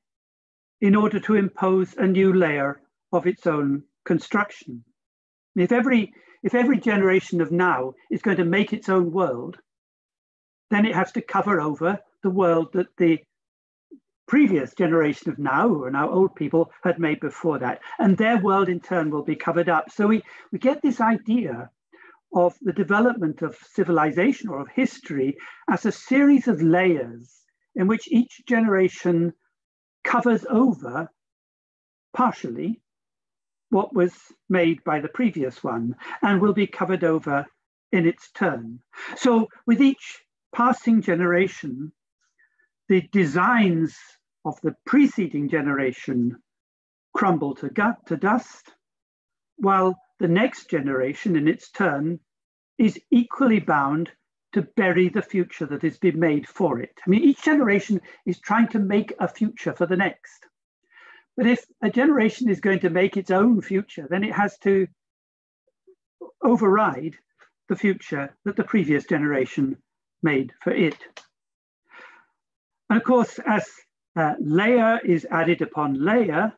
in 0.81 0.95
order 0.95 1.19
to 1.19 1.35
impose 1.35 1.95
a 1.97 2.07
new 2.07 2.33
layer 2.33 2.81
of 3.13 3.27
its 3.27 3.47
own 3.47 3.83
construction. 4.05 4.85
If 5.57 5.73
every, 5.73 6.13
if 6.45 6.55
every 6.55 6.79
generation 6.79 7.41
of 7.41 7.51
now 7.51 7.95
is 8.11 8.23
going 8.23 8.37
to 8.37 8.45
make 8.45 8.73
its 8.73 8.89
own 8.89 9.11
world, 9.11 9.57
then 10.71 10.87
it 10.87 10.95
has 10.95 11.11
to 11.13 11.21
cover 11.21 11.61
over 11.61 11.99
the 12.23 12.31
world 12.31 12.69
that 12.75 12.89
the 12.97 13.19
previous 14.29 14.75
generation 14.75 15.31
of 15.33 15.39
now, 15.39 15.67
who 15.69 15.85
are 15.85 15.91
now 15.91 16.11
old 16.11 16.37
people, 16.37 16.71
had 16.85 16.99
made 16.99 17.19
before 17.19 17.59
that. 17.59 17.81
And 17.99 18.17
their 18.17 18.39
world 18.39 18.69
in 18.69 18.79
turn 18.79 19.11
will 19.11 19.25
be 19.25 19.35
covered 19.35 19.69
up. 19.69 19.91
So 19.91 20.07
we, 20.07 20.23
we 20.53 20.59
get 20.59 20.83
this 20.83 21.01
idea 21.01 21.71
of 22.35 22.55
the 22.61 22.73
development 22.73 23.43
of 23.43 23.57
civilization 23.73 24.51
or 24.51 24.61
of 24.61 24.69
history 24.69 25.37
as 25.69 25.87
a 25.87 25.93
series 25.93 26.47
of 26.47 26.63
layers 26.63 27.35
in 27.75 27.87
which 27.87 28.07
each 28.09 28.43
generation 28.47 29.33
covers 30.05 30.45
over 30.51 31.09
partially 32.15 32.81
what 33.71 33.95
was 33.95 34.13
made 34.49 34.83
by 34.85 35.01
the 35.01 35.09
previous 35.09 35.63
one 35.63 35.95
and 36.23 36.41
will 36.41 36.55
be 36.55 36.67
covered 36.67 37.05
over 37.05 37.47
in 37.93 38.07
its 38.07 38.31
turn. 38.33 38.81
So 39.17 39.49
with 39.67 39.81
each 39.81 40.23
passing 40.55 41.03
generation, 41.03 41.93
the 42.89 43.03
designs 43.13 43.97
of 44.49 44.61
the 44.63 44.75
preceding 44.87 45.49
generation 45.49 46.37
crumble 47.15 47.55
to, 47.57 47.69
gut, 47.69 47.97
to 48.07 48.17
dust, 48.17 48.73
while 49.57 49.95
the 50.19 50.29
next 50.29 50.71
generation 50.71 51.37
in 51.37 51.47
its 51.47 51.71
turn 51.71 52.19
is 52.79 52.99
equally 53.11 53.61
bound 53.61 54.11
to 54.53 54.63
bury 54.77 55.09
the 55.09 55.23
future 55.23 55.67
that 55.67 55.83
has 55.83 55.99
been 55.99 56.19
made 56.19 56.49
for 56.49 56.81
it. 56.81 56.93
I 57.07 57.11
mean, 57.11 57.23
each 57.23 57.43
generation 57.43 58.01
is 58.25 58.41
trying 58.41 58.69
to 58.69 58.79
make 58.79 59.13
a 59.21 59.29
future 59.29 59.75
for 59.75 59.87
the 59.87 59.97
next. 59.97 60.47
But 61.37 61.47
if 61.47 61.65
a 61.83 61.91
generation 61.91 62.49
is 62.49 62.61
going 62.61 62.81
to 62.81 62.91
make 62.91 63.17
its 63.17 63.31
own 63.31 63.61
future, 63.61 64.07
then 64.09 64.25
it 64.25 64.33
has 64.35 64.57
to 64.59 64.89
override 66.43 67.17
the 67.69 67.77
future 67.77 68.35
that 68.45 68.57
the 68.57 68.65
previous 68.65 69.05
generation 69.05 69.77
made 70.23 70.53
for 70.63 70.73
it. 70.73 70.97
And 72.89 72.97
of 72.97 73.05
course, 73.05 73.39
as 73.47 73.69
uh, 74.17 74.35
layer 74.41 75.01
is 75.05 75.27
added 75.31 75.63
upon 75.63 75.95
layer, 75.95 76.53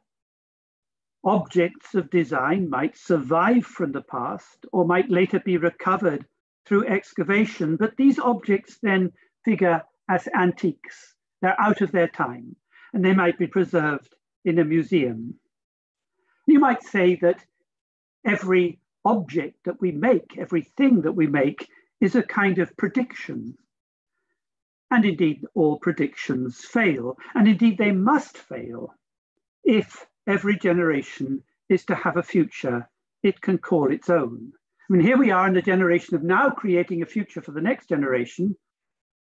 objects 1.24 1.94
of 1.94 2.10
design 2.10 2.70
might 2.70 2.96
survive 2.96 3.64
from 3.64 3.92
the 3.92 4.02
past 4.02 4.66
or 4.72 4.84
might 4.84 5.10
later 5.10 5.40
be 5.40 5.56
recovered 5.56 6.24
through 6.66 6.86
excavation, 6.86 7.76
but 7.76 7.96
these 7.96 8.18
objects 8.18 8.78
then 8.82 9.12
figure 9.44 9.82
as 10.08 10.28
antiques. 10.34 11.14
They're 11.42 11.60
out 11.60 11.80
of 11.80 11.92
their 11.92 12.08
time 12.08 12.56
and 12.92 13.04
they 13.04 13.14
might 13.14 13.38
be 13.38 13.46
preserved 13.46 14.14
in 14.44 14.58
a 14.58 14.64
museum. 14.64 15.34
You 16.46 16.58
might 16.58 16.82
say 16.82 17.16
that 17.16 17.44
every 18.26 18.80
object 19.04 19.64
that 19.64 19.80
we 19.80 19.92
make, 19.92 20.36
everything 20.38 21.02
that 21.02 21.12
we 21.12 21.26
make, 21.26 21.68
is 22.00 22.16
a 22.16 22.22
kind 22.22 22.58
of 22.58 22.76
prediction. 22.76 23.56
And 24.90 25.04
indeed, 25.04 25.44
all 25.54 25.78
predictions 25.78 26.64
fail. 26.64 27.16
And 27.34 27.46
indeed, 27.46 27.78
they 27.78 27.92
must 27.92 28.36
fail 28.36 28.94
if 29.62 30.06
every 30.26 30.58
generation 30.58 31.42
is 31.68 31.84
to 31.86 31.94
have 31.94 32.16
a 32.16 32.22
future 32.22 32.88
it 33.22 33.40
can 33.40 33.58
call 33.58 33.92
its 33.92 34.08
own. 34.08 34.52
I 34.54 34.92
mean, 34.92 35.02
here 35.02 35.18
we 35.18 35.30
are 35.30 35.46
in 35.46 35.54
the 35.54 35.62
generation 35.62 36.14
of 36.16 36.22
now 36.22 36.50
creating 36.50 37.02
a 37.02 37.06
future 37.06 37.42
for 37.42 37.52
the 37.52 37.60
next 37.60 37.88
generation. 37.88 38.56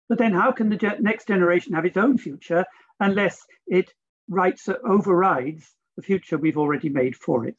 But 0.10 0.20
then, 0.20 0.34
how 0.34 0.52
can 0.52 0.70
the 0.70 0.78
ge 0.78 1.00
next 1.00 1.28
generation 1.28 1.74
have 1.74 1.86
its 1.86 1.98
own 1.98 2.18
future 2.18 2.66
unless 3.00 3.46
it 3.66 3.94
writes 4.30 4.70
overrides 4.84 5.74
the 5.96 6.04
future 6.04 6.38
we've 6.38 6.58
already 6.58 6.90
made 6.90 7.16
for 7.16 7.46
it? 7.46 7.58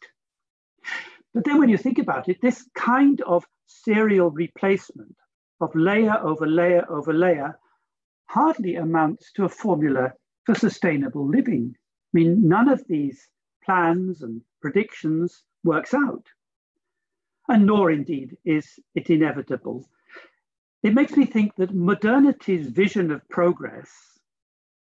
But 1.35 1.45
then, 1.45 1.59
when 1.59 1.69
you 1.69 1.79
think 1.79 1.99
about 1.99 2.29
it, 2.29 2.41
this 2.41 2.69
kind 2.75 3.21
of 3.23 3.45
serial 3.67 4.31
replacement 4.31 5.17
of 5.61 5.75
layer 5.75 6.17
over 6.21 6.47
layer 6.47 6.85
over 6.91 7.13
layer 7.13 7.59
hardly 8.29 8.77
amounts 8.77 9.33
to 9.33 9.45
a 9.45 9.49
formula 9.49 10.13
for 10.45 10.55
sustainable 10.55 11.27
living. 11.27 11.75
I 11.77 12.11
mean, 12.13 12.49
none 12.49 12.69
of 12.69 12.87
these 12.87 13.29
plans 13.65 14.23
and 14.23 14.43
predictions 14.61 15.43
works 15.65 15.93
out, 15.95 16.27
and 17.49 17.67
nor 17.67 17.91
indeed 17.91 18.37
is 18.45 18.79
it 18.95 19.11
inevitable. 19.11 19.89
It 20.83 20.95
makes 20.95 21.17
me 21.17 21.27
think 21.27 21.55
that 21.57 21.75
modernity's 21.75 22.69
vision 22.69 23.11
of 23.11 23.29
progress, 23.29 23.91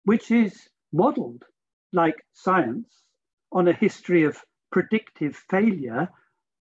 which 0.03 0.29
is 0.31 0.69
modeled 0.91 1.43
like 1.93 2.15
science 2.33 2.89
on 3.51 3.67
a 3.67 3.73
history 3.73 4.23
of 4.23 4.43
predictive 4.71 5.35
failure, 5.49 6.09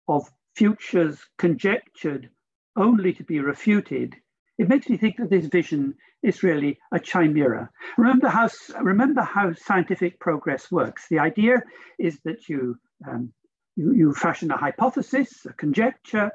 of 0.07 0.29
futures 0.55 1.19
conjectured 1.37 2.29
only 2.75 3.13
to 3.13 3.23
be 3.23 3.39
refuted, 3.39 4.15
it 4.61 4.69
makes 4.69 4.87
me 4.87 4.95
think 4.95 5.17
that 5.17 5.31
this 5.31 5.47
vision 5.47 5.95
is 6.21 6.43
really 6.43 6.77
a 6.91 6.99
chimera. 6.99 7.67
Remember 7.97 8.27
how, 8.27 8.47
remember 8.79 9.23
how 9.23 9.53
scientific 9.53 10.19
progress 10.19 10.71
works. 10.71 11.07
The 11.09 11.17
idea 11.17 11.63
is 11.97 12.19
that 12.25 12.47
you, 12.47 12.77
um, 13.07 13.33
you, 13.75 13.91
you 13.93 14.13
fashion 14.13 14.51
a 14.51 14.57
hypothesis, 14.57 15.47
a 15.47 15.53
conjecture, 15.53 16.29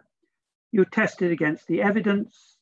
you 0.73 0.85
test 0.87 1.23
it 1.23 1.31
against 1.31 1.69
the 1.69 1.83
evidence. 1.83 2.57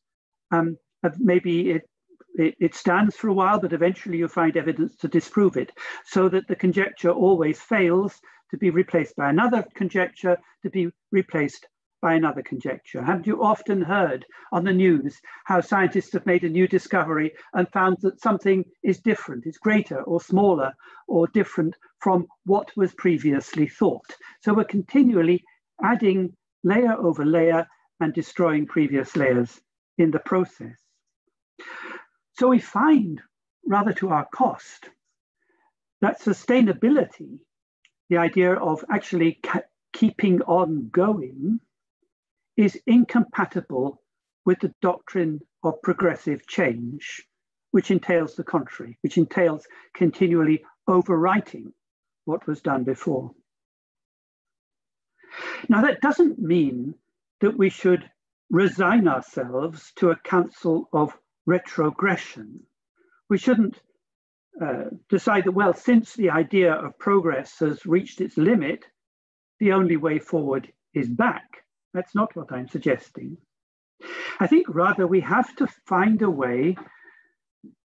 Um, 0.50 0.76
maybe 1.18 1.71
it, 1.71 1.88
it, 2.35 2.54
it 2.61 2.75
stands 2.75 3.16
for 3.16 3.28
a 3.28 3.35
while, 3.35 3.59
but 3.59 3.73
eventually 3.73 4.18
you 4.18 4.28
find 4.28 4.59
evidence 4.59 4.94
to 4.97 5.09
disprove 5.09 5.56
it, 5.56 5.73
so 6.04 6.28
that 6.28 6.47
the 6.47 6.56
conjecture 6.56 7.11
always 7.11 7.59
fails 7.59 8.21
to 8.50 8.59
be 8.59 8.68
replaced 8.68 9.16
by 9.16 9.30
another 9.30 9.64
conjecture, 9.75 10.37
to 10.62 10.68
be 10.68 10.90
replaced 11.11 11.66
by 12.04 12.12
another 12.12 12.42
conjecture? 12.42 13.02
Haven't 13.02 13.26
you 13.26 13.42
often 13.42 13.80
heard 13.80 14.26
on 14.52 14.62
the 14.62 14.75
news 14.75 15.18
how 15.44 15.62
scientists 15.62 16.12
have 16.12 16.26
made 16.26 16.44
a 16.44 16.50
new 16.50 16.68
discovery 16.68 17.32
and 17.54 17.66
found 17.73 17.96
that 18.02 18.20
something 18.20 18.62
is 18.82 18.99
different, 19.00 19.46
it's 19.46 19.56
greater 19.56 20.02
or 20.02 20.20
smaller 20.20 20.75
or 21.08 21.26
different 21.28 21.75
from 22.00 22.26
what 22.44 22.70
was 22.76 22.92
previously 22.92 23.66
thought? 23.66 24.04
So 24.42 24.52
we're 24.52 24.64
continually 24.64 25.42
adding 25.82 26.37
layer 26.62 26.92
over 26.92 27.25
layer 27.25 27.66
and 28.00 28.12
destroying 28.12 28.66
previous 28.66 29.16
layers 29.16 29.58
in 29.96 30.11
the 30.11 30.18
process. 30.18 30.76
So 32.34 32.49
we 32.49 32.58
find, 32.58 33.23
rather 33.66 33.94
to 33.94 34.11
our 34.11 34.26
cost, 34.26 34.90
that 36.02 36.20
sustainability, 36.20 37.38
the 38.11 38.18
idea 38.18 38.52
of 38.52 38.84
actually 38.90 39.40
keeping 39.94 40.42
on 40.42 40.90
going, 40.90 41.61
is 42.56 42.78
incompatible 42.87 44.00
with 44.44 44.61
the 44.61 44.75
doctrine 44.80 45.40
of 45.62 45.80
progressive 45.82 46.46
change, 46.46 47.26
which 47.70 47.90
entails 47.90 48.37
the 48.37 48.44
contrary, 48.44 48.99
which 49.02 49.18
entails 49.18 49.66
continually 49.94 50.64
overwriting 50.88 51.73
what 52.25 52.46
was 52.46 52.61
done 52.61 52.84
before. 52.84 53.32
Now, 55.68 55.82
that 55.82 56.00
doesn't 56.00 56.38
mean 56.38 56.94
that 57.40 57.58
we 57.58 57.70
should 57.70 58.08
resign 58.50 59.08
ourselves 59.08 59.92
to 59.96 60.11
a 60.11 60.16
counsel 60.16 60.88
of 60.92 61.16
retrogression. 61.46 62.61
We 63.28 63.38
shouldn't 63.38 63.80
uh, 64.62 64.84
decide 65.08 65.44
that, 65.44 65.52
well, 65.52 65.75
since 65.75 66.14
the 66.14 66.30
idea 66.30 66.73
of 66.73 66.99
progress 66.99 67.58
has 67.58 67.84
reached 67.84 68.20
its 68.20 68.37
limit, 68.37 68.84
the 69.58 69.73
only 69.73 69.96
way 69.96 70.18
forward 70.18 70.73
is 70.92 71.08
back. 71.08 71.63
That's 71.94 72.14
not 72.14 72.36
what 72.36 72.52
I'm 72.52 72.68
suggesting. 72.68 73.38
I 74.40 74.48
think 74.48 74.66
rather 74.68 75.06
we 75.06 75.20
have 75.20 75.54
to 75.56 75.68
find 75.86 76.20
a 76.20 76.28
way 76.28 76.76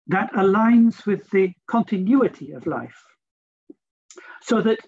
that 0.06 0.32
aligns 0.32 1.04
with 1.04 1.28
the 1.30 1.52
continuity 1.66 2.52
of 2.52 2.66
life. 2.66 3.02
So 4.42 4.62
that 4.62 4.78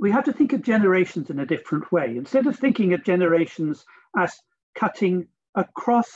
we 0.00 0.10
have 0.10 0.24
to 0.24 0.32
think 0.32 0.54
of 0.54 0.62
generations 0.62 1.28
in 1.28 1.38
a 1.38 1.46
different 1.46 1.92
way. 1.92 2.16
Instead 2.16 2.46
of 2.46 2.58
thinking 2.58 2.94
of 2.94 3.04
generations 3.04 3.84
as 4.16 4.34
cutting 4.74 5.28
across 5.54 6.10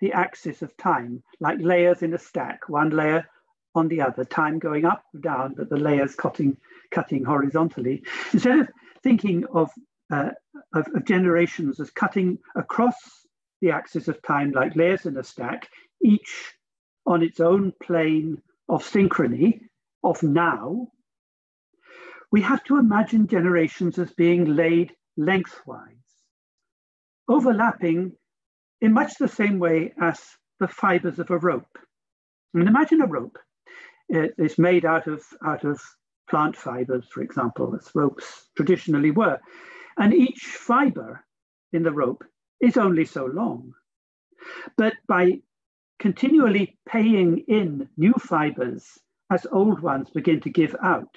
the 0.00 0.12
axis 0.12 0.60
of 0.60 0.76
time, 0.76 1.22
like 1.40 1.58
layers 1.60 2.02
in 2.02 2.12
a 2.12 2.18
stack, 2.18 2.68
one 2.68 2.90
layer 2.90 3.26
on 3.74 3.88
the 3.88 4.02
other, 4.02 4.24
time 4.24 4.58
going 4.58 4.84
up 4.84 5.02
down, 5.20 5.54
but 5.56 5.70
the 5.70 5.76
layers 5.76 6.14
cutting, 6.14 6.58
cutting 6.90 7.24
horizontally. 7.24 8.02
Instead 8.32 8.58
of 8.60 8.68
thinking 9.02 9.44
of, 9.52 9.70
uh, 10.10 10.30
of, 10.74 10.86
of 10.94 11.04
generations 11.04 11.80
as 11.80 11.90
cutting 11.90 12.38
across 12.56 12.94
the 13.60 13.70
axis 13.70 14.08
of 14.08 14.22
time 14.22 14.52
like 14.52 14.76
layers 14.76 15.06
in 15.06 15.16
a 15.16 15.24
stack, 15.24 15.68
each 16.02 16.54
on 17.06 17.22
its 17.22 17.40
own 17.40 17.72
plane 17.82 18.40
of 18.68 18.84
synchrony, 18.84 19.60
of 20.04 20.22
now, 20.22 20.88
we 22.30 22.42
have 22.42 22.62
to 22.64 22.78
imagine 22.78 23.26
generations 23.26 23.98
as 23.98 24.12
being 24.12 24.44
laid 24.44 24.92
lengthwise, 25.16 25.96
overlapping 27.28 28.12
in 28.80 28.92
much 28.92 29.14
the 29.18 29.28
same 29.28 29.58
way 29.58 29.92
as 30.00 30.20
the 30.60 30.68
fibers 30.68 31.18
of 31.18 31.30
a 31.30 31.38
rope. 31.38 31.78
Mean, 32.54 32.68
imagine 32.68 33.02
a 33.02 33.06
rope. 33.06 33.38
It's 34.08 34.58
made 34.58 34.84
out 34.84 35.06
of, 35.06 35.22
out 35.44 35.64
of 35.64 35.80
plant 36.30 36.56
fibers, 36.56 37.06
for 37.10 37.22
example, 37.22 37.74
as 37.74 37.90
ropes 37.94 38.48
traditionally 38.56 39.10
were. 39.10 39.38
And 39.98 40.14
each 40.14 40.44
fiber 40.44 41.24
in 41.72 41.82
the 41.82 41.92
rope 41.92 42.24
is 42.60 42.76
only 42.76 43.04
so 43.04 43.26
long. 43.26 43.74
But 44.76 44.94
by 45.06 45.40
continually 45.98 46.78
paying 46.88 47.44
in 47.48 47.88
new 47.96 48.14
fibers 48.14 48.86
as 49.30 49.46
old 49.50 49.80
ones 49.80 50.10
begin 50.10 50.40
to 50.42 50.50
give 50.50 50.74
out, 50.82 51.16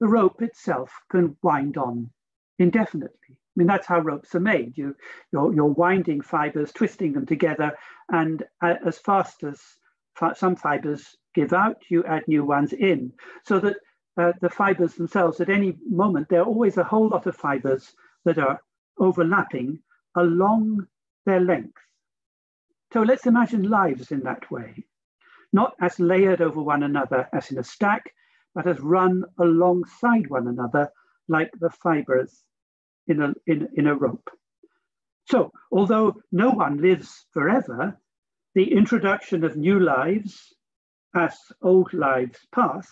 the 0.00 0.08
rope 0.08 0.42
itself 0.42 0.92
can 1.10 1.36
wind 1.42 1.78
on 1.78 2.10
indefinitely. 2.58 3.10
I 3.30 3.54
mean, 3.56 3.66
that's 3.66 3.86
how 3.86 4.00
ropes 4.00 4.34
are 4.34 4.40
made. 4.40 4.76
You, 4.76 4.94
you're, 5.32 5.54
you're 5.54 5.64
winding 5.64 6.20
fibers, 6.20 6.72
twisting 6.72 7.14
them 7.14 7.24
together, 7.24 7.72
and 8.10 8.42
uh, 8.62 8.74
as 8.86 8.98
fast 8.98 9.42
as 9.44 9.58
some 10.34 10.56
fibers 10.56 11.16
give 11.34 11.54
out, 11.54 11.78
you 11.88 12.04
add 12.04 12.28
new 12.28 12.44
ones 12.44 12.74
in, 12.74 13.12
so 13.44 13.58
that 13.60 13.76
uh, 14.16 14.32
the 14.40 14.48
fibers 14.48 14.94
themselves, 14.94 15.40
at 15.40 15.50
any 15.50 15.76
moment, 15.88 16.28
there 16.28 16.40
are 16.40 16.46
always 16.46 16.76
a 16.78 16.84
whole 16.84 17.08
lot 17.08 17.26
of 17.26 17.36
fibers 17.36 17.94
that 18.24 18.38
are 18.38 18.60
overlapping 18.98 19.78
along 20.14 20.86
their 21.26 21.40
length. 21.40 21.76
So 22.92 23.02
let's 23.02 23.26
imagine 23.26 23.64
lives 23.64 24.10
in 24.10 24.20
that 24.20 24.50
way, 24.50 24.86
not 25.52 25.74
as 25.80 26.00
layered 26.00 26.40
over 26.40 26.62
one 26.62 26.82
another 26.82 27.28
as 27.32 27.50
in 27.50 27.58
a 27.58 27.64
stack, 27.64 28.12
but 28.54 28.66
as 28.66 28.80
run 28.80 29.24
alongside 29.38 30.30
one 30.30 30.48
another 30.48 30.90
like 31.28 31.50
the 31.60 31.70
fibers 31.70 32.42
in 33.06 33.20
a, 33.20 33.34
in, 33.46 33.68
in 33.74 33.86
a 33.86 33.94
rope. 33.94 34.30
So, 35.26 35.52
although 35.70 36.22
no 36.32 36.50
one 36.50 36.78
lives 36.78 37.26
forever, 37.32 37.98
the 38.54 38.72
introduction 38.72 39.44
of 39.44 39.56
new 39.56 39.80
lives 39.80 40.54
as 41.14 41.36
old 41.60 41.92
lives 41.92 42.38
pass 42.54 42.88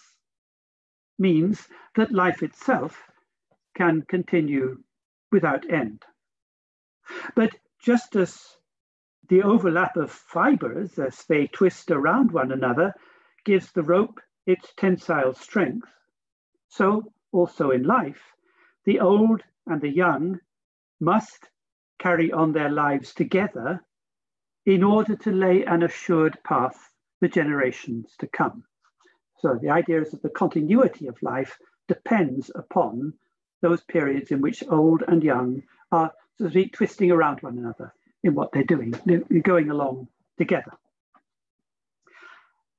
means 1.19 1.69
that 1.97 2.13
life 2.13 2.43
itself 2.43 3.03
can 3.77 4.03
continue 4.03 4.83
without 5.31 5.69
end. 5.71 6.03
But 7.35 7.55
just 7.81 8.17
as 8.17 8.57
the 9.29 9.43
overlap 9.43 9.97
of 9.97 10.11
fibers 10.11 10.99
as 10.99 11.25
they 11.25 11.47
twist 11.47 11.91
around 11.91 12.31
one 12.31 12.53
another 12.53 12.95
gives 13.45 13.73
the 13.73 13.83
rope 13.83 14.21
its 14.47 14.73
tensile 14.77 15.35
strength, 15.35 15.89
so 16.69 17.13
also 17.33 17.71
in 17.71 17.83
life, 17.83 18.23
the 18.85 19.01
old 19.01 19.43
and 19.67 19.81
the 19.81 19.89
young 19.89 20.41
must 21.01 21.49
carry 21.99 22.33
on 22.33 22.53
their 22.53 22.71
lives 22.71 23.15
together 23.15 23.85
in 24.67 24.83
order 24.83 25.17
to 25.17 25.31
lay 25.31 25.65
an 25.65 25.83
assured 25.83 26.39
path 26.45 26.91
for 27.19 27.29
generations 27.29 28.15
to 28.19 28.27
come. 28.27 28.65
So 29.45 29.59
the 29.61 29.69
idea 29.69 30.01
is 30.01 30.11
that 30.13 30.23
the 30.23 30.31
continuity 30.31 31.07
of 31.07 31.23
life 31.23 31.59
depends 31.87 32.51
upon 32.55 33.13
those 33.61 33.83
periods 33.83 34.31
in 34.31 34.41
which 34.41 34.65
old 34.71 35.03
and 35.07 35.23
young 35.23 35.65
are 35.93 36.15
sort 36.39 36.57
of 36.57 36.73
twisting 36.73 37.11
around 37.11 37.43
one 37.43 37.59
another 37.59 37.93
in 38.23 38.35
what 38.35 38.53
they're 38.53 38.65
doing, 38.65 38.95
they're 39.05 39.43
going 39.43 39.69
along 39.69 40.09
together. 40.39 40.73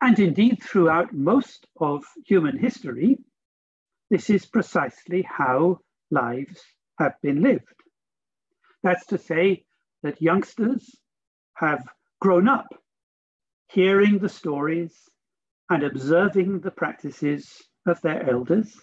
And 0.01 0.17
indeed, 0.17 0.63
throughout 0.63 1.13
most 1.13 1.67
of 1.79 2.03
human 2.25 2.57
history, 2.57 3.19
this 4.09 4.31
is 4.31 4.47
precisely 4.47 5.21
how 5.21 5.81
lives 6.09 6.63
have 6.97 7.13
been 7.21 7.43
lived. 7.43 7.75
That's 8.81 9.05
to 9.07 9.19
say 9.19 9.65
that 10.01 10.19
youngsters 10.19 10.95
have 11.53 11.87
grown 12.19 12.47
up 12.47 12.69
hearing 13.67 14.17
the 14.17 14.29
stories 14.29 14.91
and 15.69 15.83
observing 15.83 16.59
the 16.59 16.71
practices 16.71 17.61
of 17.85 18.01
their 18.01 18.29
elders, 18.29 18.75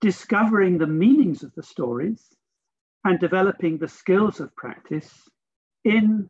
discovering 0.00 0.78
the 0.78 0.86
meanings 0.86 1.42
of 1.42 1.54
the 1.54 1.62
stories, 1.62 2.24
and 3.04 3.18
developing 3.18 3.78
the 3.78 3.88
skills 3.88 4.40
of 4.40 4.54
practice 4.54 5.28
in 5.84 6.28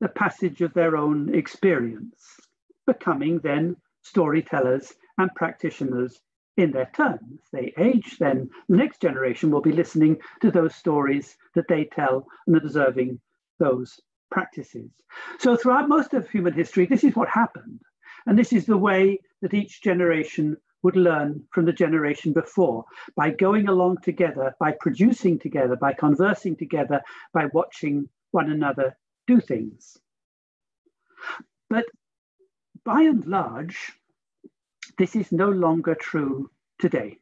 the 0.00 0.08
passage 0.08 0.60
of 0.62 0.72
their 0.74 0.96
own 0.96 1.34
experience, 1.34 2.40
becoming 2.86 3.38
then 3.40 3.76
storytellers 4.02 4.94
and 5.18 5.34
practitioners 5.34 6.20
in 6.56 6.70
their 6.70 6.90
turn. 6.94 7.18
As 7.34 7.50
they 7.52 7.72
age, 7.76 8.16
then 8.18 8.48
the 8.68 8.76
next 8.76 9.00
generation 9.00 9.50
will 9.50 9.60
be 9.60 9.72
listening 9.72 10.18
to 10.40 10.50
those 10.50 10.74
stories 10.74 11.36
that 11.54 11.68
they 11.68 11.84
tell 11.84 12.26
and 12.46 12.56
observing 12.56 13.20
those 13.58 14.00
practices. 14.30 14.90
So 15.38 15.56
throughout 15.56 15.88
most 15.88 16.14
of 16.14 16.28
human 16.28 16.54
history, 16.54 16.86
this 16.86 17.04
is 17.04 17.14
what 17.14 17.28
happened. 17.28 17.80
And 18.26 18.38
this 18.38 18.52
is 18.52 18.66
the 18.66 18.76
way 18.76 19.20
that 19.40 19.54
each 19.54 19.82
generation 19.82 20.56
would 20.82 20.96
learn 20.96 21.42
from 21.50 21.64
the 21.64 21.72
generation 21.72 22.32
before 22.32 22.84
by 23.16 23.30
going 23.30 23.68
along 23.68 23.98
together, 24.02 24.54
by 24.60 24.72
producing 24.78 25.38
together, 25.38 25.76
by 25.76 25.92
conversing 25.92 26.56
together, 26.56 27.00
by 27.32 27.46
watching 27.52 28.08
one 28.32 28.50
another 28.50 28.96
do 29.26 29.40
things. 29.40 29.96
But 31.70 31.86
by 32.84 33.02
and 33.02 33.24
large, 33.26 33.92
this 34.98 35.16
is 35.16 35.32
no 35.32 35.48
longer 35.48 35.94
true 35.94 36.50
today. 36.78 37.18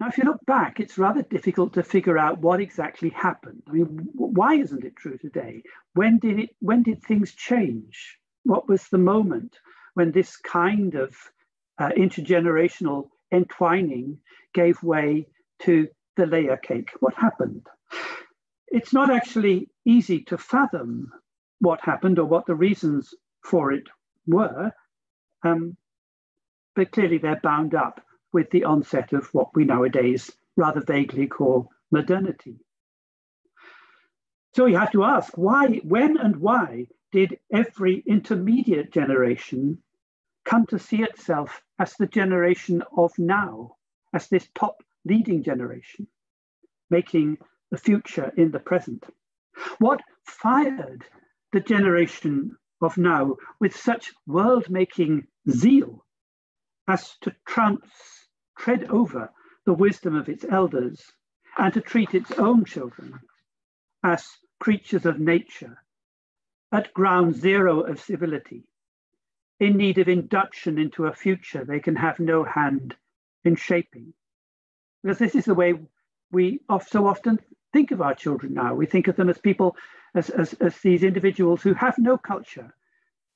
Now, 0.00 0.08
if 0.08 0.18
you 0.18 0.24
look 0.24 0.44
back, 0.46 0.78
it's 0.78 0.98
rather 0.98 1.22
difficult 1.22 1.74
to 1.74 1.82
figure 1.82 2.18
out 2.18 2.38
what 2.40 2.60
exactly 2.60 3.10
happened. 3.10 3.62
I 3.68 3.72
mean, 3.72 4.08
why 4.14 4.54
isn't 4.54 4.84
it 4.84 4.96
true 4.96 5.18
today? 5.18 5.62
When 5.94 6.18
did 6.18 6.38
it? 6.38 6.50
When 6.60 6.82
did 6.84 7.02
things 7.02 7.34
change? 7.34 8.18
What 8.48 8.66
was 8.66 8.88
the 8.88 8.96
moment 8.96 9.58
when 9.92 10.10
this 10.10 10.38
kind 10.38 10.94
of 10.94 11.14
uh, 11.76 11.90
intergenerational 11.90 13.10
entwining 13.30 14.20
gave 14.54 14.82
way 14.82 15.26
to 15.64 15.88
the 16.16 16.24
layer 16.24 16.56
cake? 16.56 16.88
What 17.00 17.12
happened? 17.12 17.66
It's 18.68 18.94
not 18.94 19.10
actually 19.10 19.68
easy 19.84 20.20
to 20.28 20.38
fathom 20.38 21.12
what 21.58 21.82
happened 21.82 22.18
or 22.18 22.24
what 22.24 22.46
the 22.46 22.54
reasons 22.54 23.12
for 23.44 23.70
it 23.70 23.86
were. 24.26 24.72
Um, 25.42 25.76
but 26.74 26.90
clearly 26.92 27.18
they're 27.18 27.40
bound 27.42 27.74
up 27.74 28.00
with 28.32 28.48
the 28.50 28.64
onset 28.64 29.12
of 29.12 29.26
what 29.34 29.54
we 29.54 29.66
nowadays 29.66 30.32
rather 30.56 30.80
vaguely 30.80 31.26
call 31.26 31.68
modernity. 31.90 32.56
So 34.54 34.64
you 34.64 34.78
have 34.78 34.92
to 34.92 35.04
ask 35.04 35.36
why, 35.36 35.82
when, 35.84 36.16
and 36.16 36.36
why 36.36 36.86
did 37.12 37.38
every 37.52 38.02
intermediate 38.06 38.92
generation 38.92 39.82
come 40.44 40.66
to 40.66 40.78
see 40.78 41.02
itself 41.02 41.62
as 41.78 41.94
the 41.94 42.06
generation 42.06 42.82
of 42.96 43.12
now, 43.18 43.76
as 44.12 44.28
this 44.28 44.48
top 44.54 44.82
leading 45.04 45.42
generation, 45.42 46.06
making 46.90 47.38
the 47.70 47.78
future 47.78 48.32
in 48.36 48.50
the 48.50 48.60
present? 48.60 49.04
What 49.78 50.00
fired 50.24 51.04
the 51.52 51.60
generation 51.60 52.56
of 52.80 52.98
now 52.98 53.36
with 53.58 53.74
such 53.74 54.12
world 54.26 54.68
making 54.68 55.26
zeal 55.48 56.04
as 56.86 57.16
to 57.22 57.34
trans- 57.46 58.28
tread 58.58 58.84
over 58.90 59.32
the 59.66 59.74
wisdom 59.74 60.14
of 60.14 60.28
its 60.28 60.44
elders 60.44 61.12
and 61.56 61.72
to 61.74 61.80
treat 61.80 62.14
its 62.14 62.30
own 62.32 62.64
children 62.64 63.18
as 64.02 64.26
creatures 64.60 65.06
of 65.06 65.18
nature 65.18 65.82
at 66.72 66.92
ground 66.92 67.34
zero 67.34 67.80
of 67.80 68.00
civility, 68.00 68.64
in 69.60 69.76
need 69.76 69.98
of 69.98 70.08
induction 70.08 70.78
into 70.78 71.06
a 71.06 71.12
future 71.12 71.64
they 71.64 71.80
can 71.80 71.96
have 71.96 72.20
no 72.20 72.44
hand 72.44 72.94
in 73.44 73.56
shaping. 73.56 74.12
Because 75.02 75.18
this 75.18 75.34
is 75.34 75.46
the 75.46 75.54
way 75.54 75.74
we 76.30 76.60
so 76.86 77.06
often 77.06 77.40
think 77.72 77.90
of 77.90 78.00
our 78.02 78.14
children 78.14 78.54
now. 78.54 78.74
We 78.74 78.86
think 78.86 79.08
of 79.08 79.16
them 79.16 79.28
as 79.28 79.38
people, 79.38 79.76
as, 80.14 80.30
as, 80.30 80.54
as 80.54 80.76
these 80.78 81.02
individuals 81.02 81.62
who 81.62 81.74
have 81.74 81.98
no 81.98 82.18
culture, 82.18 82.74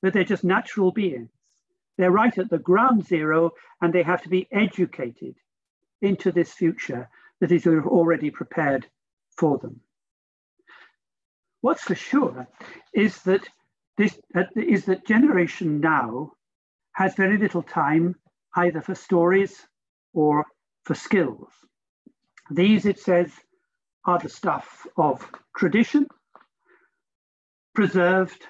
but 0.01 0.13
they're 0.13 0.23
just 0.23 0.43
natural 0.43 0.91
beings. 0.91 1.29
They're 1.97 2.11
right 2.11 2.37
at 2.37 2.49
the 2.49 2.57
ground 2.57 3.05
zero 3.05 3.51
and 3.81 3.93
they 3.93 4.03
have 4.03 4.23
to 4.23 4.29
be 4.29 4.47
educated 4.51 5.35
into 6.01 6.31
this 6.31 6.51
future 6.51 7.09
that 7.39 7.51
is 7.51 7.67
already 7.67 8.31
prepared 8.31 8.87
for 9.37 9.57
them. 9.57 9.81
What's 11.63 11.83
for 11.83 11.95
sure 11.95 12.45
is 12.93 13.21
that 13.21 13.47
this 13.95 14.19
uh, 14.35 14.43
is 14.57 14.83
that 14.87 15.07
generation 15.07 15.79
now 15.79 16.33
has 16.91 17.15
very 17.15 17.37
little 17.37 17.63
time 17.63 18.15
either 18.53 18.81
for 18.81 18.95
stories 18.95 19.65
or 20.11 20.45
for 20.83 20.93
skills. 20.93 21.47
These, 22.51 22.85
it 22.85 22.99
says, 22.99 23.31
are 24.03 24.19
the 24.19 24.27
stuff 24.27 24.85
of 24.97 25.25
tradition, 25.55 26.07
preserved 27.73 28.45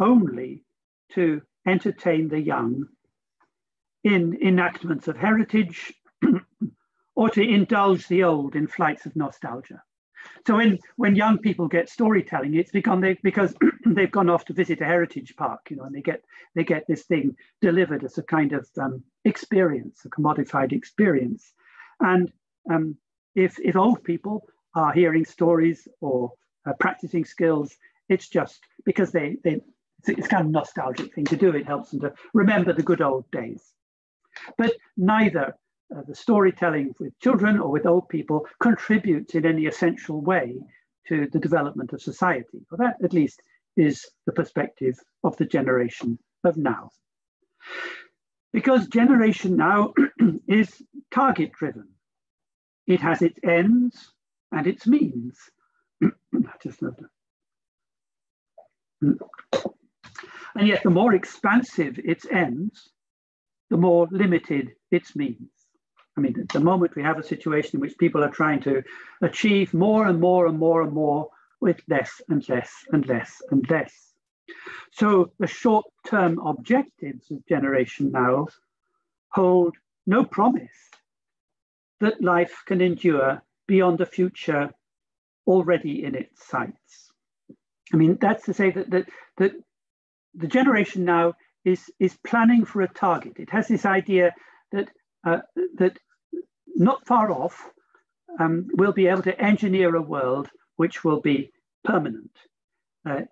only 0.00 0.64
to 1.12 1.40
entertain 1.68 2.26
the 2.26 2.40
young 2.40 2.86
in 4.02 4.36
enactments 4.42 5.06
of 5.06 5.16
heritage 5.16 5.94
or 7.14 7.28
to 7.28 7.42
indulge 7.42 8.08
the 8.08 8.24
old 8.24 8.56
in 8.56 8.66
flights 8.66 9.06
of 9.06 9.14
nostalgia. 9.14 9.80
So 10.46 10.56
when, 10.56 10.78
when 10.96 11.16
young 11.16 11.38
people 11.38 11.68
get 11.68 11.88
storytelling, 11.88 12.54
it's 12.54 12.70
become 12.70 13.00
they, 13.00 13.18
because 13.22 13.54
they've 13.86 14.10
gone 14.10 14.30
off 14.30 14.44
to 14.46 14.52
visit 14.52 14.80
a 14.80 14.84
heritage 14.84 15.34
park, 15.36 15.60
you 15.70 15.76
know, 15.76 15.84
and 15.84 15.94
they 15.94 16.02
get 16.02 16.22
they 16.54 16.64
get 16.64 16.86
this 16.86 17.04
thing 17.04 17.36
delivered 17.60 18.04
as 18.04 18.18
a 18.18 18.22
kind 18.22 18.52
of 18.52 18.68
um, 18.80 19.02
experience, 19.24 20.04
a 20.04 20.08
commodified 20.08 20.72
experience. 20.72 21.52
And 22.00 22.30
um, 22.70 22.96
if 23.34 23.58
if 23.60 23.76
old 23.76 24.04
people 24.04 24.46
are 24.74 24.92
hearing 24.92 25.24
stories 25.24 25.88
or 26.00 26.32
uh, 26.66 26.72
practicing 26.78 27.24
skills, 27.24 27.76
it's 28.08 28.28
just 28.28 28.60
because 28.84 29.12
they 29.12 29.36
they 29.44 29.60
it's 30.06 30.28
kind 30.28 30.46
of 30.46 30.52
nostalgic 30.52 31.14
thing 31.14 31.24
to 31.24 31.36
do. 31.36 31.50
It 31.50 31.66
helps 31.66 31.90
them 31.90 32.00
to 32.00 32.12
remember 32.34 32.72
the 32.72 32.82
good 32.82 33.00
old 33.00 33.30
days. 33.30 33.62
But 34.58 34.72
neither 34.96 35.56
uh, 35.96 36.02
the 36.06 36.14
storytelling 36.14 36.94
with 36.98 37.18
children 37.20 37.58
or 37.58 37.70
with 37.70 37.86
old 37.86 38.08
people 38.08 38.46
contributes 38.60 39.34
in 39.34 39.46
any 39.46 39.66
essential 39.66 40.20
way 40.20 40.56
to 41.08 41.28
the 41.32 41.38
development 41.38 41.92
of 41.92 42.02
society. 42.02 42.60
Well, 42.70 42.78
that 42.78 43.04
at 43.04 43.12
least 43.12 43.40
is 43.76 44.04
the 44.26 44.32
perspective 44.32 44.98
of 45.22 45.36
the 45.36 45.44
generation 45.44 46.18
of 46.44 46.56
now. 46.56 46.90
Because 48.52 48.86
generation 48.88 49.56
now 49.56 49.92
is 50.48 50.82
target 51.10 51.52
driven. 51.52 51.88
It 52.86 53.00
has 53.00 53.22
its 53.22 53.38
ends 53.42 54.12
and 54.52 54.66
its 54.66 54.86
means. 54.86 55.38
Just 56.62 56.80
and 60.56 60.68
yet 60.68 60.82
the 60.82 60.90
more 60.90 61.14
expansive 61.14 61.98
its 61.98 62.26
ends, 62.30 62.90
the 63.70 63.76
more 63.76 64.06
limited 64.10 64.72
its 64.90 65.16
means. 65.16 65.50
I 66.16 66.20
mean, 66.20 66.38
at 66.38 66.48
the 66.48 66.60
moment 66.60 66.94
we 66.94 67.02
have 67.02 67.18
a 67.18 67.24
situation 67.24 67.76
in 67.76 67.80
which 67.80 67.98
people 67.98 68.22
are 68.22 68.30
trying 68.30 68.60
to 68.62 68.82
achieve 69.20 69.74
more 69.74 70.06
and 70.06 70.20
more 70.20 70.46
and 70.46 70.58
more 70.58 70.82
and 70.82 70.92
more 70.92 71.30
with 71.60 71.80
less 71.88 72.20
and 72.28 72.46
less 72.48 72.72
and 72.92 73.06
less 73.06 73.42
and 73.50 73.68
less. 73.68 74.12
So 74.92 75.32
the 75.38 75.46
short-term 75.46 76.38
objectives 76.38 77.30
of 77.30 77.46
Generation 77.46 78.12
Now 78.12 78.46
hold 79.30 79.74
no 80.06 80.24
promise 80.24 80.70
that 82.00 82.22
life 82.22 82.62
can 82.66 82.80
endure 82.80 83.42
beyond 83.66 84.00
a 84.00 84.06
future 84.06 84.70
already 85.46 86.04
in 86.04 86.14
its 86.14 86.46
sights. 86.46 87.10
I 87.92 87.96
mean, 87.96 88.18
that's 88.20 88.44
to 88.44 88.54
say 88.54 88.70
that, 88.70 88.90
that, 88.90 89.08
that 89.38 89.52
the 90.34 90.46
generation 90.46 91.04
now 91.04 91.34
is, 91.64 91.90
is 91.98 92.16
planning 92.26 92.64
for 92.64 92.82
a 92.82 92.88
target. 92.88 93.38
It 93.38 93.50
has 93.50 93.68
this 93.68 93.86
idea 93.86 94.34
that 94.72 94.90
uh, 95.24 95.38
that 95.76 95.98
not 96.74 97.06
far 97.06 97.30
off, 97.30 97.70
um, 98.38 98.68
we'll 98.74 98.92
be 98.92 99.06
able 99.06 99.22
to 99.22 99.40
engineer 99.40 99.94
a 99.94 100.02
world 100.02 100.50
which 100.76 101.04
will 101.04 101.20
be 101.20 101.52
permanent. 101.84 102.30
Uh, 103.08 103.22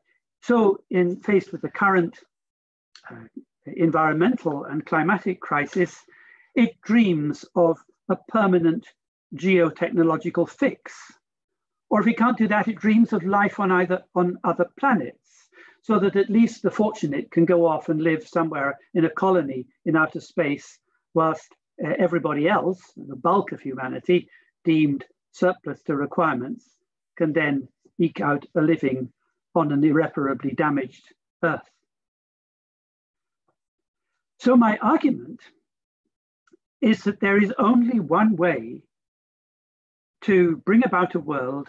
so 0.43 0.79
in 0.91 1.17
faced 1.17 1.53
with 1.53 1.63
the 1.63 1.71
current 1.71 2.19
uh, 3.11 3.25
environmental 3.67 4.65
and 4.65 4.87
climatic 4.87 5.41
crisis, 5.41 5.97
it 6.55 6.81
dreams 6.83 7.45
of 7.55 7.79
a 8.09 8.17
permanent 8.29 8.87
geotechnological 9.35 10.49
fix. 10.49 10.95
Or 11.91 12.01
if 12.01 12.07
it 12.07 12.19
can't 12.19 12.39
do 12.39 12.49
that, 12.49 12.69
it 12.69 12.77
dreams 12.77 13.13
of 13.13 13.25
life 13.25 13.61
on 13.61 13.71
either 13.71 14.03
on 14.15 14.39
other 14.45 14.67
planets, 14.79 15.49
so 15.83 15.99
that 15.99 16.17
at 16.17 16.31
least 16.31 16.63
the 16.63 16.71
fortunate 16.71 17.31
can 17.31 17.45
go 17.45 17.67
off 17.67 17.89
and 17.89 18.01
live 18.01 18.27
somewhere 18.27 18.79
in 18.95 19.05
a 19.05 19.11
colony 19.11 19.67
in 19.85 19.97
outer 19.97 20.21
space, 20.21 20.79
whilst 21.15 21.55
everybody 21.79 22.49
else, 22.49 22.81
the 22.97 23.17
bulk 23.17 23.53
of 23.53 23.61
humanity, 23.61 24.29
deemed 24.65 25.05
surplus 25.33 25.83
to 25.83 25.97
requirements, 25.97 26.65
can 27.17 27.33
then 27.33 27.69
eke 27.99 28.21
out 28.21 28.47
a 28.55 28.61
living 28.61 29.11
on 29.55 29.73
an 29.73 29.85
irreparably 29.85 30.53
damaged 30.53 31.05
Earth. 31.43 31.69
So 34.39 34.57
my 34.57 34.77
argument 34.79 35.41
is 36.81 37.05
that 37.05 37.21
there 37.21 37.41
is 37.41 37.53
only 37.59 38.01
one 38.01 38.37
way 38.37 38.83
to 40.23 40.57
bring 40.65 40.85
about 40.85 41.15
a 41.15 41.21
world 41.21 41.69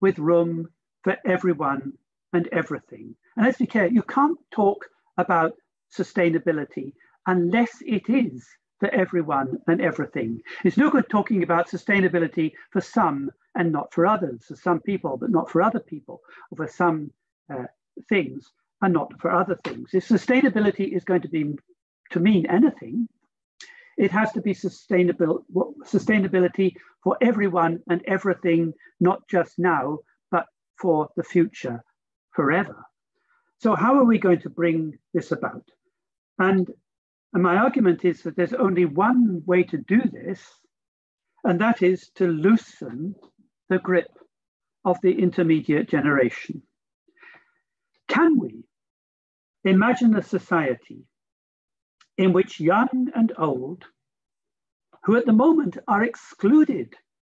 with 0.00 0.18
room 0.18 0.68
for 1.02 1.16
everyone 1.24 1.92
and 2.32 2.48
everything. 2.52 3.14
And 3.36 3.46
let's 3.46 3.58
be 3.58 3.66
clear, 3.66 3.86
you 3.86 4.02
can't 4.02 4.38
talk 4.50 4.86
about 5.16 5.52
sustainability 5.96 6.92
unless 7.26 7.70
it 7.86 8.08
is 8.08 8.46
for 8.80 8.88
everyone 8.88 9.58
and 9.68 9.80
everything. 9.80 10.42
It's 10.64 10.78
no 10.78 10.90
good 10.90 11.08
talking 11.08 11.42
about 11.42 11.68
sustainability 11.68 12.52
for 12.70 12.80
some 12.80 13.30
and 13.54 13.70
not 13.70 13.92
for 13.92 14.06
others, 14.06 14.46
for 14.46 14.56
some 14.56 14.80
people, 14.80 15.16
but 15.18 15.30
not 15.30 15.50
for 15.50 15.62
other 15.62 15.80
people, 15.80 16.22
or 16.50 16.56
for 16.56 16.72
some 16.72 17.12
uh, 17.52 17.64
things 18.08 18.50
and 18.82 18.94
not 18.94 19.12
for 19.20 19.30
other 19.30 19.58
things. 19.64 19.90
If 19.92 20.08
sustainability 20.08 20.96
is 20.96 21.04
going 21.04 21.22
to 21.22 21.28
be 21.28 21.54
to 22.12 22.20
mean 22.20 22.46
anything, 22.46 23.06
it 23.98 24.10
has 24.10 24.32
to 24.32 24.40
be 24.40 24.54
sustainable 24.54 25.44
sustainability 25.84 26.74
for 27.04 27.18
everyone 27.20 27.82
and 27.90 28.02
everything, 28.06 28.72
not 28.98 29.28
just 29.28 29.58
now, 29.58 29.98
but 30.30 30.46
for 30.80 31.10
the 31.16 31.22
future, 31.22 31.84
forever. 32.30 32.76
So 33.58 33.74
how 33.74 33.98
are 33.98 34.04
we 34.04 34.18
going 34.18 34.40
to 34.40 34.50
bring 34.50 34.98
this 35.12 35.32
about? 35.32 35.64
And 36.38 36.70
and 37.32 37.42
my 37.42 37.56
argument 37.56 38.04
is 38.04 38.22
that 38.22 38.36
there's 38.36 38.54
only 38.54 38.84
one 38.84 39.42
way 39.46 39.62
to 39.64 39.78
do 39.78 40.00
this, 40.12 40.42
and 41.44 41.60
that 41.60 41.82
is 41.82 42.10
to 42.16 42.26
loosen 42.26 43.14
the 43.68 43.78
grip 43.78 44.10
of 44.84 44.98
the 45.02 45.12
intermediate 45.12 45.88
generation. 45.88 46.62
Can 48.08 48.38
we 48.38 48.64
imagine 49.64 50.16
a 50.16 50.22
society 50.22 51.04
in 52.18 52.32
which 52.32 52.60
young 52.60 53.10
and 53.14 53.32
old, 53.38 53.84
who 55.04 55.16
at 55.16 55.24
the 55.24 55.32
moment 55.32 55.78
are 55.86 56.02
excluded 56.02 56.94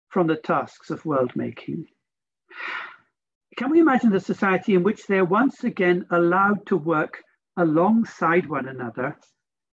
from 0.10 0.28
the 0.28 0.36
tasks 0.36 0.90
of 0.90 1.06
world 1.06 1.32
making, 1.36 1.88
can 3.58 3.70
we 3.72 3.80
imagine 3.80 4.14
a 4.14 4.20
society 4.20 4.76
in 4.76 4.84
which 4.84 5.08
they're 5.08 5.26
once 5.26 5.64
again 5.64 6.06
allowed 6.12 6.66
to 6.68 6.76
work 6.76 7.24
alongside 7.58 8.48
one 8.48 8.68
another 8.68 9.18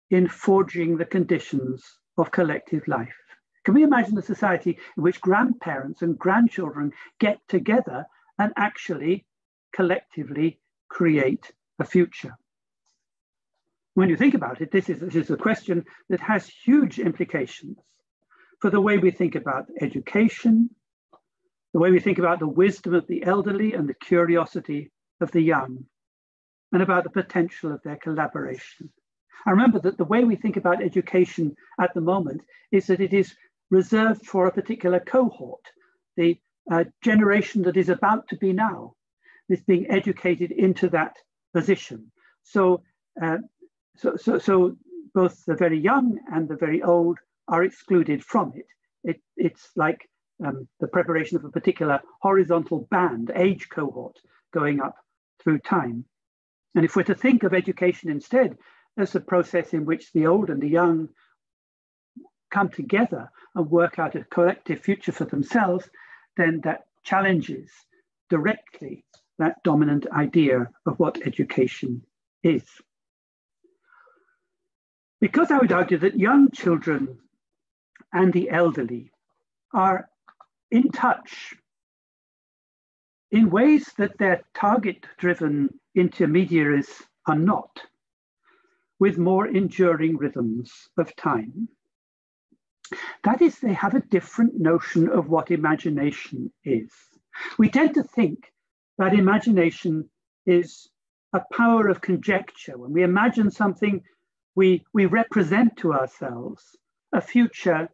in 0.10 0.28
forging 0.28 0.98
the 0.98 1.06
conditions 1.06 1.84
of 2.18 2.32
collective 2.32 2.88
life. 2.88 3.16
Can 3.64 3.74
we 3.74 3.84
imagine 3.84 4.18
a 4.18 4.22
society 4.22 4.78
in 4.98 5.04
which 5.04 5.22
grandparents 5.22 6.02
and 6.02 6.18
grandchildren 6.18 6.92
get 7.20 7.40
together 7.48 8.06
and 8.38 8.52
actually 8.58 9.26
collectively 9.74 10.60
create 10.90 11.52
a 11.78 11.86
future? 11.86 12.36
When 13.94 14.10
you 14.10 14.16
think 14.16 14.34
about 14.34 14.62
it, 14.62 14.72
this 14.72 14.90
is, 14.90 15.02
this 15.02 15.16
is 15.16 15.30
a 15.30 15.38
question 15.38 15.86
that 16.10 16.22
has 16.22 16.48
huge 16.48 17.00
implications 17.00 17.78
for 18.60 18.70
the 18.70 18.82
way 18.82 18.98
we 18.98 19.12
think 19.12 19.36
about 19.36 19.68
education, 19.82 20.70
the 21.74 21.80
way 21.80 21.92
we 21.92 22.00
think 22.00 22.18
about 22.18 22.40
the 22.40 22.48
wisdom 22.48 22.94
of 22.94 23.08
the 23.08 23.24
elderly 23.24 23.74
and 23.74 23.88
the 23.88 23.94
curiosity 23.94 24.92
of 25.22 25.32
the 25.32 25.42
young, 25.42 25.86
and 26.72 26.82
about 26.82 27.04
the 27.04 27.10
potential 27.10 27.72
of 27.74 27.82
their 27.84 27.98
collaboration. 27.98 28.90
I 29.46 29.52
remember 29.52 29.80
that 29.80 29.98
the 29.98 30.06
way 30.06 30.24
we 30.24 30.36
think 30.36 30.58
about 30.58 30.84
education 30.84 31.56
at 31.80 31.94
the 31.94 32.02
moment 32.02 32.42
is 32.72 32.88
that 32.88 33.00
it 33.00 33.14
is 33.14 33.36
reserved 33.70 34.26
for 34.26 34.48
a 34.48 34.52
particular 34.52 35.00
cohort, 35.00 35.64
the 36.18 36.38
uh, 36.72 36.86
generation 37.04 37.64
that 37.64 37.78
is 37.78 37.90
about 37.90 38.28
to 38.30 38.38
be 38.38 38.54
now, 38.54 38.96
is 39.48 39.62
being 39.62 39.90
educated 39.90 40.52
into 40.52 40.90
that 40.90 41.16
position. 41.54 42.12
So, 42.44 42.84
uh, 43.22 43.38
so, 43.98 44.16
so, 44.16 44.38
so 44.38 44.78
both 45.14 45.44
the 45.46 45.56
very 45.56 45.80
young 45.80 46.20
and 46.32 46.48
the 46.48 46.56
very 46.56 46.82
old 46.82 47.18
are 47.48 47.64
excluded 47.64 48.24
from 48.24 48.54
it. 48.56 48.68
it 49.04 49.22
it's 49.36 49.70
like 49.76 50.08
um, 50.46 50.68
the 50.80 50.88
preparation 50.88 51.38
of 51.38 51.46
a 51.46 51.50
particular 51.50 52.00
horizontal 52.22 52.88
band, 52.92 53.32
age 53.36 53.68
cohort 53.70 54.18
going 54.54 54.80
up 54.80 54.96
through 55.42 55.60
time. 55.60 56.06
And 56.76 56.86
if 56.86 56.96
we're 56.96 57.04
to 57.04 57.16
think 57.16 57.44
of 57.44 57.54
education 57.54 58.10
instead 58.10 58.58
as 59.00 59.16
a 59.16 59.20
process 59.20 59.74
in 59.74 59.86
which 59.86 60.12
the 60.12 60.28
old 60.28 60.50
and 60.50 60.62
the 60.62 60.70
young 60.70 61.10
come 62.52 62.70
together 62.70 63.30
and 63.56 63.70
work 63.70 64.00
out 64.00 64.16
a 64.16 64.24
collective 64.26 64.80
future 64.80 65.12
for 65.12 65.26
themselves, 65.26 65.90
then 66.38 66.62
that 66.64 66.86
challenges 67.04 67.70
directly 68.30 69.06
that 69.38 69.64
dominant 69.64 70.06
idea 70.12 70.70
of 70.86 71.00
what 71.00 71.26
education 71.26 72.02
is. 72.44 72.64
Because 75.22 75.52
I 75.52 75.58
would 75.58 75.72
argue 75.72 75.98
that 76.00 76.20
young 76.20 76.50
children 76.52 77.20
and 78.14 78.32
the 78.34 78.50
elderly 78.50 79.12
are 79.74 80.10
in 80.72 80.90
touch 80.92 81.56
in 83.32 83.50
ways 83.50 83.92
that 83.98 84.18
their 84.18 84.44
target 84.56 85.06
driven 85.18 85.70
intermediaries 85.96 86.90
are 87.28 87.38
not, 87.38 87.80
with 89.00 89.18
more 89.18 89.48
enduring 89.48 90.18
rhythms 90.18 90.72
of 90.98 91.16
time. 91.16 91.70
That 93.24 93.42
is, 93.42 93.60
they 93.60 93.74
have 93.74 93.96
a 93.96 94.02
different 94.02 94.60
notion 94.60 95.10
of 95.10 95.30
what 95.30 95.52
imagination 95.52 96.52
is. 96.64 96.92
We 97.58 97.70
tend 97.70 97.94
to 97.96 98.04
think 98.04 98.52
that 98.98 99.14
imagination 99.14 100.10
is 100.46 100.90
a 101.34 101.42
power 101.54 101.88
of 101.88 102.02
conjecture. 102.02 102.78
When 102.78 102.92
we 102.92 103.04
imagine 103.04 103.52
something, 103.52 104.02
we, 104.56 104.84
we 104.94 105.06
represent 105.06 105.78
to 105.78 105.94
ourselves 105.94 106.76
a 107.14 107.22
future 107.22 107.90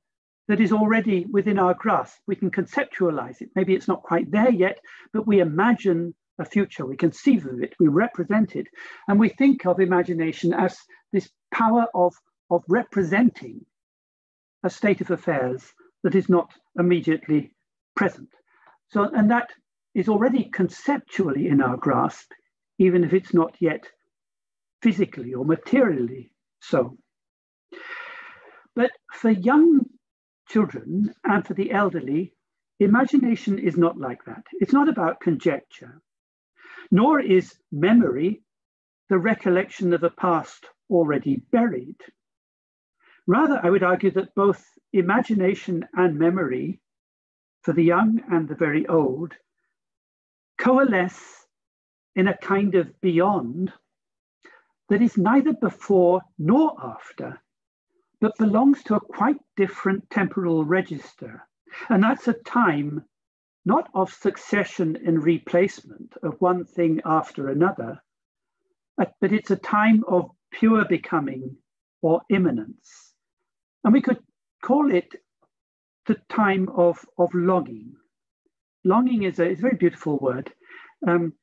that 0.48 0.62
is 0.62 0.72
already 0.72 1.26
within 1.26 1.60
our 1.60 1.74
grasp. 1.74 2.18
We 2.28 2.36
can 2.36 2.52
conceptualize 2.52 3.42
it. 3.42 3.50
Maybe 3.56 3.74
it's 3.74 3.88
not 3.88 4.04
quite 4.04 4.32
there 4.32 4.52
yet, 4.52 4.80
but 5.12 5.28
we 5.28 5.40
imagine 5.40 6.16
a 6.40 6.46
future. 6.46 6.86
We 6.86 6.98
conceive 6.98 7.46
of 7.46 7.62
it, 7.62 7.74
we 7.80 7.88
represent 7.88 8.56
it. 8.56 8.68
And 9.08 9.20
we 9.20 9.30
think 9.30 9.66
of 9.66 9.80
imagination 9.80 10.54
as 10.54 10.78
this 11.12 11.30
power 11.54 11.88
of, 11.94 12.14
of 12.50 12.64
representing 12.68 13.66
a 14.64 14.70
state 14.70 15.02
of 15.02 15.12
affairs 15.12 15.64
that 16.04 16.16
is 16.16 16.30
not 16.30 16.52
immediately 16.78 17.54
present. 17.96 18.30
So, 18.90 19.04
and 19.04 19.32
that 19.32 19.50
is 19.94 20.10
already 20.10 20.46
conceptually 20.46 21.48
in 21.48 21.62
our 21.62 21.78
grasp, 21.78 22.32
even 22.78 23.04
if 23.04 23.14
it's 23.14 23.34
not 23.34 23.56
yet 23.60 23.88
physically 24.82 25.34
or 25.34 25.46
materially 25.46 26.32
so. 26.60 26.98
But 28.76 28.92
for 29.14 29.30
young 29.30 29.86
children 30.50 31.14
and 31.24 31.46
for 31.46 31.54
the 31.54 31.72
elderly, 31.72 32.34
imagination 32.80 33.58
is 33.58 33.78
not 33.78 33.98
like 33.98 34.26
that. 34.26 34.44
It's 34.60 34.74
not 34.74 34.90
about 34.90 35.22
conjecture, 35.22 36.02
nor 36.96 37.20
is 37.20 37.54
memory 37.74 38.42
the 39.10 39.18
recollection 39.18 39.92
of 39.92 40.02
a 40.04 40.10
past 40.10 40.66
already 40.90 41.36
buried. 41.52 42.00
Rather, 43.28 43.60
I 43.62 43.70
would 43.70 43.84
argue 43.84 44.12
that 44.12 44.34
both 44.34 44.64
imagination 44.94 45.86
and 45.94 46.18
memory, 46.18 46.80
for 47.64 47.74
the 47.74 47.84
young 47.84 48.22
and 48.32 48.48
the 48.48 48.56
very 48.56 48.88
old, 48.88 49.34
coalesce 50.58 51.46
in 52.16 52.30
a 52.30 52.38
kind 52.38 52.76
of 52.76 53.02
beyond 53.02 53.74
that 54.88 55.02
is 55.02 55.18
neither 55.18 55.52
before 55.52 56.22
nor 56.38 56.78
after, 56.82 57.42
but 58.22 58.38
belongs 58.38 58.84
to 58.84 58.96
a 58.96 59.02
quite 59.02 59.42
different 59.58 60.10
temporal 60.10 60.64
register. 60.64 61.46
And 61.90 62.02
that's 62.02 62.30
a 62.30 62.34
time 62.34 63.04
not 63.66 63.90
of 63.94 64.14
succession 64.14 64.98
and 65.06 65.24
replacement 65.24 66.14
of 66.24 66.40
one 66.40 66.66
thing 66.66 67.02
after 67.04 67.50
another, 67.50 68.02
but 68.98 69.14
it's 69.22 69.52
a 69.52 69.56
time 69.56 70.04
of 70.08 70.30
pure 70.52 70.86
becoming 70.86 71.58
or 72.02 72.22
immanence. 72.30 73.14
And 73.84 73.94
we 73.94 74.02
could 74.02 74.20
call 74.64 74.94
it 74.94 75.10
the 76.06 76.16
time 76.30 76.70
of, 76.70 77.04
of 77.18 77.34
longing. 77.34 77.94
Longing 78.84 79.24
is 79.24 79.40
a, 79.40 79.50
is 79.50 79.60
a 79.60 79.64
very 79.64 79.76
beautiful 79.78 80.18
word, 80.18 80.54
um, 81.08 81.34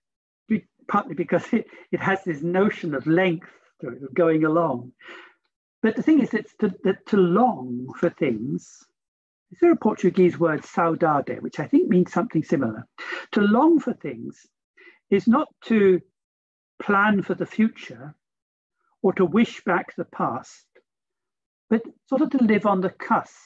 partly 0.88 1.14
because 1.14 1.44
it, 1.52 1.66
it 1.90 2.00
has 2.00 2.22
this 2.24 2.42
notion 2.42 2.94
of 2.94 3.06
length 3.06 3.50
of 3.82 4.14
going 4.14 4.44
along. 4.44 4.92
But 5.82 5.96
the 5.96 6.02
thing 6.02 6.20
is 6.20 6.32
it's 6.32 6.54
to, 6.60 6.72
to 7.08 7.16
long 7.16 7.88
for 7.98 8.10
things, 8.10 8.84
is 9.52 9.58
there 9.60 9.72
a 9.72 9.76
Portuguese 9.76 10.38
word, 10.38 10.62
saudade, 10.62 11.42
which 11.42 11.60
I 11.60 11.66
think 11.66 11.88
means 11.88 12.10
something 12.10 12.42
similar? 12.42 12.86
To 13.32 13.42
long 13.42 13.78
for 13.78 13.92
things 13.92 14.46
is 15.10 15.28
not 15.28 15.48
to 15.66 16.00
plan 16.82 17.22
for 17.22 17.34
the 17.34 17.44
future 17.44 18.14
or 19.02 19.12
to 19.12 19.26
wish 19.26 19.62
back 19.64 19.94
the 19.94 20.06
past, 20.06 20.64
but 21.68 21.82
sort 22.08 22.22
of 22.22 22.30
to 22.30 22.42
live 22.42 22.64
on 22.64 22.80
the 22.80 22.88
cusp. 22.88 23.36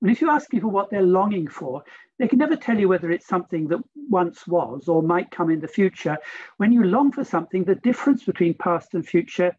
And 0.00 0.10
if 0.10 0.22
you 0.22 0.30
ask 0.30 0.48
people 0.48 0.70
what 0.70 0.88
they're 0.88 1.02
longing 1.02 1.46
for, 1.46 1.82
they 2.18 2.26
can 2.26 2.38
never 2.38 2.56
tell 2.56 2.78
you 2.78 2.88
whether 2.88 3.10
it's 3.10 3.26
something 3.26 3.68
that 3.68 3.80
once 3.94 4.46
was 4.46 4.88
or 4.88 5.02
might 5.02 5.30
come 5.30 5.50
in 5.50 5.60
the 5.60 5.68
future. 5.68 6.16
When 6.56 6.72
you 6.72 6.84
long 6.84 7.12
for 7.12 7.24
something, 7.24 7.64
the 7.64 7.74
difference 7.74 8.24
between 8.24 8.54
past 8.54 8.94
and 8.94 9.06
future 9.06 9.54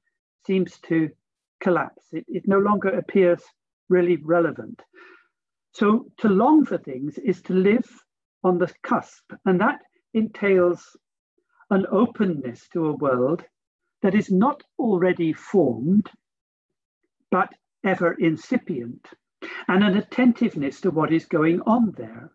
seems 0.48 0.80
to 0.88 1.12
collapse. 1.60 2.06
It, 2.12 2.26
it 2.28 2.48
no 2.48 2.58
longer 2.58 2.90
appears 2.90 3.44
really 3.88 4.18
relevant. 4.18 4.82
So 5.74 6.12
to 6.18 6.28
long 6.28 6.66
for 6.66 6.78
things 6.78 7.18
is 7.18 7.42
to 7.44 7.54
live 7.54 7.88
on 8.44 8.58
the 8.58 8.74
cusp, 8.84 9.32
and 9.46 9.62
that 9.62 9.80
entails 10.14 10.98
an 11.70 11.86
openness 11.90 12.68
to 12.70 12.88
a 12.88 12.96
world 12.96 13.44
that 14.02 14.16
is 14.16 14.30
not 14.30 14.64
already 14.78 15.32
formed, 15.32 16.10
but 17.30 17.54
ever 17.84 18.14
incipient, 18.14 19.08
and 19.68 19.84
an 19.84 19.98
attentiveness 19.98 20.82
to 20.82 20.92
what 20.92 21.14
is 21.14 21.26
going 21.26 21.62
on 21.62 21.94
there. 21.98 22.32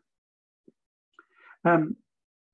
Um, 1.65 1.97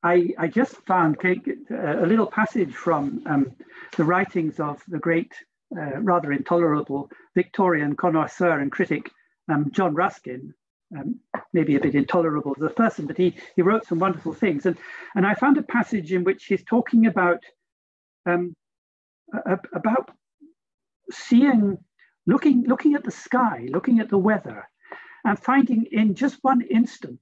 I, 0.03 0.31
I, 0.37 0.49
just 0.49 0.75
found 0.87 1.19
a 1.23 2.07
little 2.07 2.27
passage 2.27 2.75
from 2.75 3.23
um, 3.27 3.53
the 3.97 4.05
writings 4.05 4.59
of 4.59 4.83
the 4.89 4.99
great 4.99 5.33
uh, 5.77 6.01
rather 6.01 6.33
intolerable 6.33 7.11
Victorian 7.37 7.95
connoisseur 7.95 8.59
and 8.59 8.73
critic 8.73 9.11
um, 9.49 9.71
John 9.71 9.95
Ruskin, 9.95 10.55
um, 10.97 11.21
maybe 11.53 11.77
a 11.77 11.81
bit 11.81 11.95
intolerable 11.95 12.55
as 12.57 12.63
a 12.63 12.71
person, 12.71 13.07
but 13.07 13.17
he, 13.17 13.35
he 13.57 13.63
wrote 13.63 13.87
some 13.87 13.99
wonderful 13.99 14.33
things. 14.33 14.67
And, 14.67 14.77
and 15.15 15.27
I 15.27 15.35
found 15.35 15.59
a 15.59 15.63
passage 15.63 16.13
in 16.13 16.25
which 16.25 16.45
he's 16.45 16.65
talking 16.65 17.07
about, 17.07 17.43
um, 18.27 18.55
about 19.75 20.11
seeing, 21.11 21.79
looking, 22.27 22.65
looking 22.65 22.95
at 22.95 23.05
the 23.05 23.11
sky, 23.11 23.67
looking 23.71 24.01
at 24.01 24.09
the 24.09 24.19
weather, 24.19 24.69
and 25.25 25.39
finding 25.39 25.87
in 25.93 26.15
just 26.15 26.39
one 26.43 26.63
instant 26.63 27.21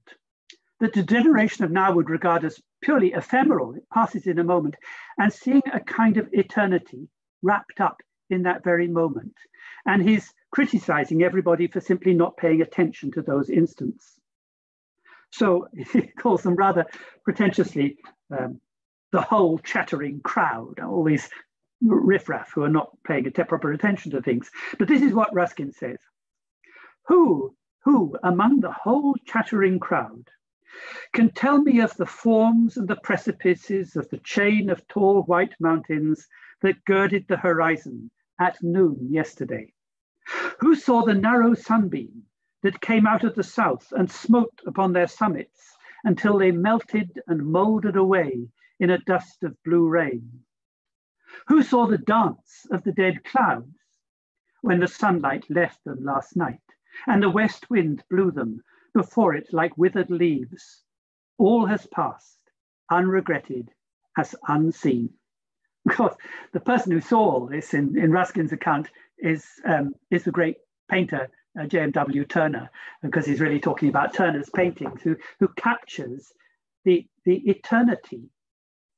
that 0.79 0.93
the 0.93 1.03
generation 1.03 1.63
of 1.63 1.71
now 1.71 1.93
would 1.93 2.09
regard 2.09 2.43
as 2.43 2.59
purely 2.81 3.13
ephemeral, 3.13 3.75
it 3.75 3.87
passes 3.93 4.25
in 4.25 4.39
a 4.39 4.43
moment, 4.43 4.75
and 5.19 5.31
seeing 5.31 5.61
a 5.71 5.79
kind 5.79 6.17
of 6.17 6.27
eternity 6.31 7.07
wrapped 7.43 7.79
up 7.79 8.01
in 8.31 8.43
that 8.43 8.63
very 8.63 8.87
moment. 8.87 9.35
And 9.85 10.01
he's 10.01 10.33
criticizing 10.51 11.23
everybody 11.23 11.67
for 11.67 11.79
simply 11.79 12.13
not 12.13 12.37
paying 12.37 12.61
attention 12.61 13.11
to 13.11 13.21
those 13.21 13.49
instants. 13.49 14.19
So 15.31 15.67
he 15.93 16.01
calls 16.01 16.43
them 16.43 16.55
rather 16.55 16.85
pretentiously 17.23 17.97
um, 18.37 18.59
the 19.11 19.21
whole 19.21 19.57
chattering 19.59 20.21
crowd, 20.21 20.79
all 20.79 21.03
these 21.03 21.29
riffraff 21.81 22.51
who 22.53 22.63
are 22.63 22.69
not 22.69 22.91
paying 23.03 23.27
a 23.27 23.31
proper 23.31 23.71
attention 23.71 24.11
to 24.11 24.21
things. 24.21 24.51
But 24.77 24.87
this 24.87 25.01
is 25.01 25.13
what 25.13 25.33
Ruskin 25.33 25.71
says. 25.71 25.97
Who, 27.07 27.55
who 27.83 28.15
among 28.23 28.59
the 28.59 28.71
whole 28.71 29.15
chattering 29.25 29.79
crowd 29.79 30.29
can 31.13 31.31
tell 31.31 31.57
me 31.61 31.81
of 31.81 31.95
the 31.97 32.05
forms 32.05 32.77
and 32.77 32.87
the 32.87 32.95
precipices 32.97 33.95
of 33.95 34.09
the 34.09 34.19
chain 34.19 34.69
of 34.69 34.87
tall 34.87 35.23
white 35.23 35.53
mountains 35.59 36.27
that 36.61 36.85
girded 36.85 37.25
the 37.27 37.37
horizon 37.37 38.11
at 38.39 38.61
noon 38.61 39.07
yesterday? 39.11 39.73
Who 40.61 40.75
saw 40.75 41.03
the 41.03 41.15
narrow 41.15 41.55
sunbeam 41.55 42.27
that 42.61 42.81
came 42.81 43.07
out 43.07 43.23
of 43.23 43.33
the 43.33 43.43
south 43.43 43.91
and 43.93 44.11
smote 44.11 44.61
upon 44.67 44.93
their 44.93 45.07
summits 45.07 45.75
until 46.03 46.37
they 46.37 46.51
melted 46.51 47.19
and 47.25 47.47
molded 47.47 47.95
away 47.95 48.47
in 48.79 48.91
a 48.91 48.99
dust 48.99 49.41
of 49.43 49.57
blue 49.63 49.89
rain? 49.89 50.43
Who 51.47 51.63
saw 51.63 51.87
the 51.87 51.97
dance 51.97 52.67
of 52.69 52.83
the 52.83 52.91
dead 52.91 53.23
clouds 53.23 53.73
when 54.61 54.79
the 54.79 54.87
sunlight 54.87 55.49
left 55.49 55.83
them 55.83 56.03
last 56.03 56.35
night 56.35 56.61
and 57.07 57.23
the 57.23 57.29
west 57.31 57.71
wind 57.71 58.03
blew 58.11 58.29
them 58.29 58.61
before 58.93 59.33
it 59.33 59.51
like 59.51 59.75
withered 59.79 60.11
leaves? 60.11 60.83
All 61.39 61.65
has 61.65 61.87
passed, 61.87 62.37
unregretted, 62.91 63.69
as 64.15 64.35
unseen. 64.47 65.15
Of 65.89 65.95
course, 65.95 66.15
the 66.53 66.59
person 66.59 66.91
who 66.91 67.01
saw 67.01 67.17
all 67.17 67.47
this 67.47 67.73
in, 67.73 67.97
in 67.97 68.11
Ruskin's 68.11 68.51
account 68.51 68.91
is, 69.21 69.45
um, 69.65 69.93
is 70.09 70.23
the 70.23 70.31
great 70.31 70.57
painter 70.89 71.29
uh, 71.59 71.65
J.M.W. 71.65 72.25
Turner, 72.25 72.69
because 73.01 73.25
he's 73.25 73.41
really 73.41 73.59
talking 73.59 73.89
about 73.89 74.13
Turner's 74.13 74.49
paintings, 74.49 75.01
who, 75.01 75.15
who 75.39 75.49
captures 75.57 76.31
the, 76.85 77.05
the 77.25 77.37
eternity 77.49 78.29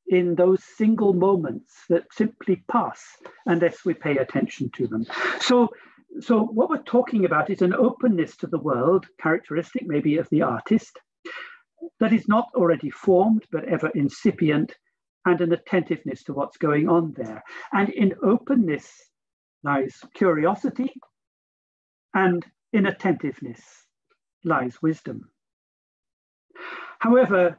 in 0.07 0.35
those 0.35 0.63
single 0.63 1.13
moments 1.13 1.73
that 1.89 2.05
simply 2.11 2.63
pass 2.69 3.01
unless 3.45 3.85
we 3.85 3.93
pay 3.93 4.17
attention 4.17 4.69
to 4.75 4.87
them. 4.87 5.05
So, 5.39 5.69
so 6.19 6.43
what 6.43 6.69
we're 6.69 6.83
talking 6.83 7.25
about 7.25 7.49
is 7.49 7.61
an 7.61 7.73
openness 7.73 8.35
to 8.37 8.47
the 8.47 8.59
world, 8.59 9.07
characteristic 9.19 9.87
maybe 9.87 10.17
of 10.17 10.29
the 10.29 10.43
artist, 10.43 10.99
that 11.99 12.13
is 12.13 12.27
not 12.27 12.49
already 12.55 12.89
formed 12.89 13.45
but 13.51 13.65
ever 13.65 13.89
incipient, 13.95 14.75
and 15.25 15.39
an 15.41 15.53
attentiveness 15.53 16.23
to 16.23 16.33
what's 16.33 16.57
going 16.57 16.89
on 16.89 17.13
there. 17.13 17.41
And 17.71 17.89
in 17.89 18.13
openness 18.21 18.91
lies 19.63 19.99
curiosity, 20.13 20.93
and 22.13 22.45
in 22.71 22.85
attentiveness 22.85 23.61
lies 24.43 24.81
wisdom. 24.81 25.29
However, 26.99 27.57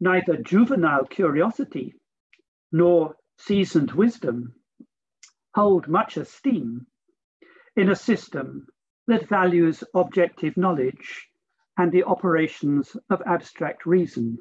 neither 0.00 0.36
juvenile 0.36 1.04
curiosity 1.04 1.94
nor 2.72 3.14
seasoned 3.38 3.92
wisdom 3.92 4.54
hold 5.54 5.88
much 5.88 6.16
esteem 6.16 6.86
in 7.76 7.90
a 7.90 7.96
system 7.96 8.66
that 9.06 9.28
values 9.28 9.84
objective 9.94 10.56
knowledge 10.56 11.28
and 11.76 11.92
the 11.92 12.04
operations 12.04 12.96
of 13.10 13.22
abstract 13.26 13.86
reason 13.86 14.38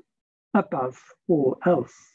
above 0.53 1.01
all 1.27 1.57
else. 1.65 2.12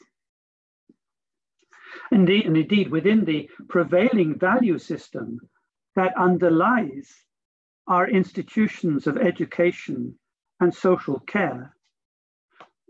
Indeed, 2.11 2.45
and 2.45 2.57
indeed, 2.57 2.89
within 2.89 3.25
the 3.25 3.49
prevailing 3.67 4.37
value 4.37 4.77
system 4.77 5.39
that 5.95 6.17
underlies 6.17 7.25
our 7.87 8.07
institutions 8.07 9.07
of 9.07 9.17
education 9.17 10.17
and 10.59 10.73
social 10.73 11.19
care, 11.19 11.75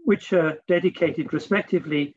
which 0.06 0.34
are 0.34 0.58
dedicated 0.68 1.34
respectively 1.34 2.16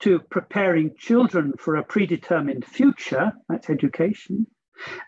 to 0.00 0.20
preparing 0.30 0.94
children 0.96 1.52
for 1.58 1.76
a 1.76 1.84
predetermined 1.84 2.64
future, 2.64 3.32
that's 3.48 3.68
education, 3.68 4.46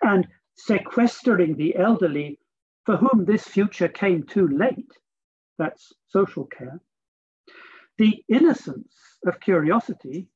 and 0.03 0.27
sequestering 0.55 1.57
the 1.57 1.77
elderly 1.77 2.39
for 2.85 2.97
whom 2.97 3.25
this 3.25 3.45
future 3.45 3.89
came 3.89 4.25
too 4.25 4.49
late, 4.49 4.93
that's 5.59 5.93
social 6.09 6.45
care. 6.47 6.81
The 7.99 8.25
innocence 8.29 8.95
of 9.27 9.41
curiosity 9.41 10.29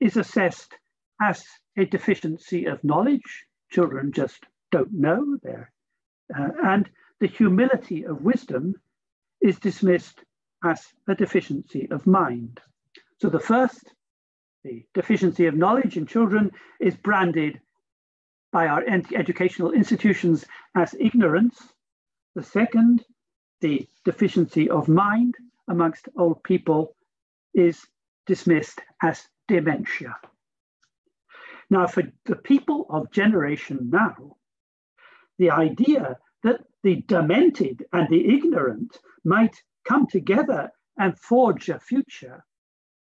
is 0.00 0.16
assessed 0.16 0.74
as 1.22 1.44
a 1.76 1.84
deficiency 1.84 2.66
of 2.66 2.82
knowledge. 2.82 3.44
Children 3.70 4.12
just 4.12 4.44
don't 4.72 4.92
know 4.92 5.36
there. 5.42 5.72
Uh, 6.36 6.48
and 6.64 6.90
the 7.20 7.26
humility 7.26 8.04
of 8.04 8.22
wisdom 8.22 8.74
is 9.40 9.58
dismissed 9.58 10.24
as 10.64 10.86
a 11.08 11.14
deficiency 11.14 11.88
of 11.90 12.06
mind. 12.06 12.60
So 13.18 13.28
the 13.28 13.40
first, 13.40 13.94
the 14.64 14.84
deficiency 14.94 15.46
of 15.46 15.54
knowledge 15.54 15.96
in 15.96 16.06
children, 16.06 16.50
is 16.80 16.96
branded 16.96 17.60
by 18.52 18.66
our 18.66 18.82
educational 18.86 19.72
institutions 19.72 20.44
as 20.74 20.94
ignorance. 20.98 21.56
The 22.34 22.42
second, 22.42 23.04
the 23.60 23.86
deficiency 24.04 24.68
of 24.68 24.88
mind 24.88 25.34
amongst 25.68 26.08
old 26.16 26.42
people, 26.42 26.96
is 27.54 27.86
dismissed 28.26 28.80
as 29.02 29.26
dementia. 29.50 30.16
Now, 31.70 31.86
for 31.86 32.04
the 32.24 32.36
people 32.36 32.86
of 32.88 33.10
generation 33.10 33.90
now, 33.90 34.36
the 35.38 35.50
idea 35.50 36.18
that 36.44 36.60
the 36.82 37.02
demented 37.06 37.84
and 37.92 38.08
the 38.08 38.34
ignorant 38.36 38.98
might 39.24 39.56
come 39.84 40.06
together 40.06 40.70
and 40.98 41.18
forge 41.18 41.68
a 41.68 41.78
future 41.80 42.44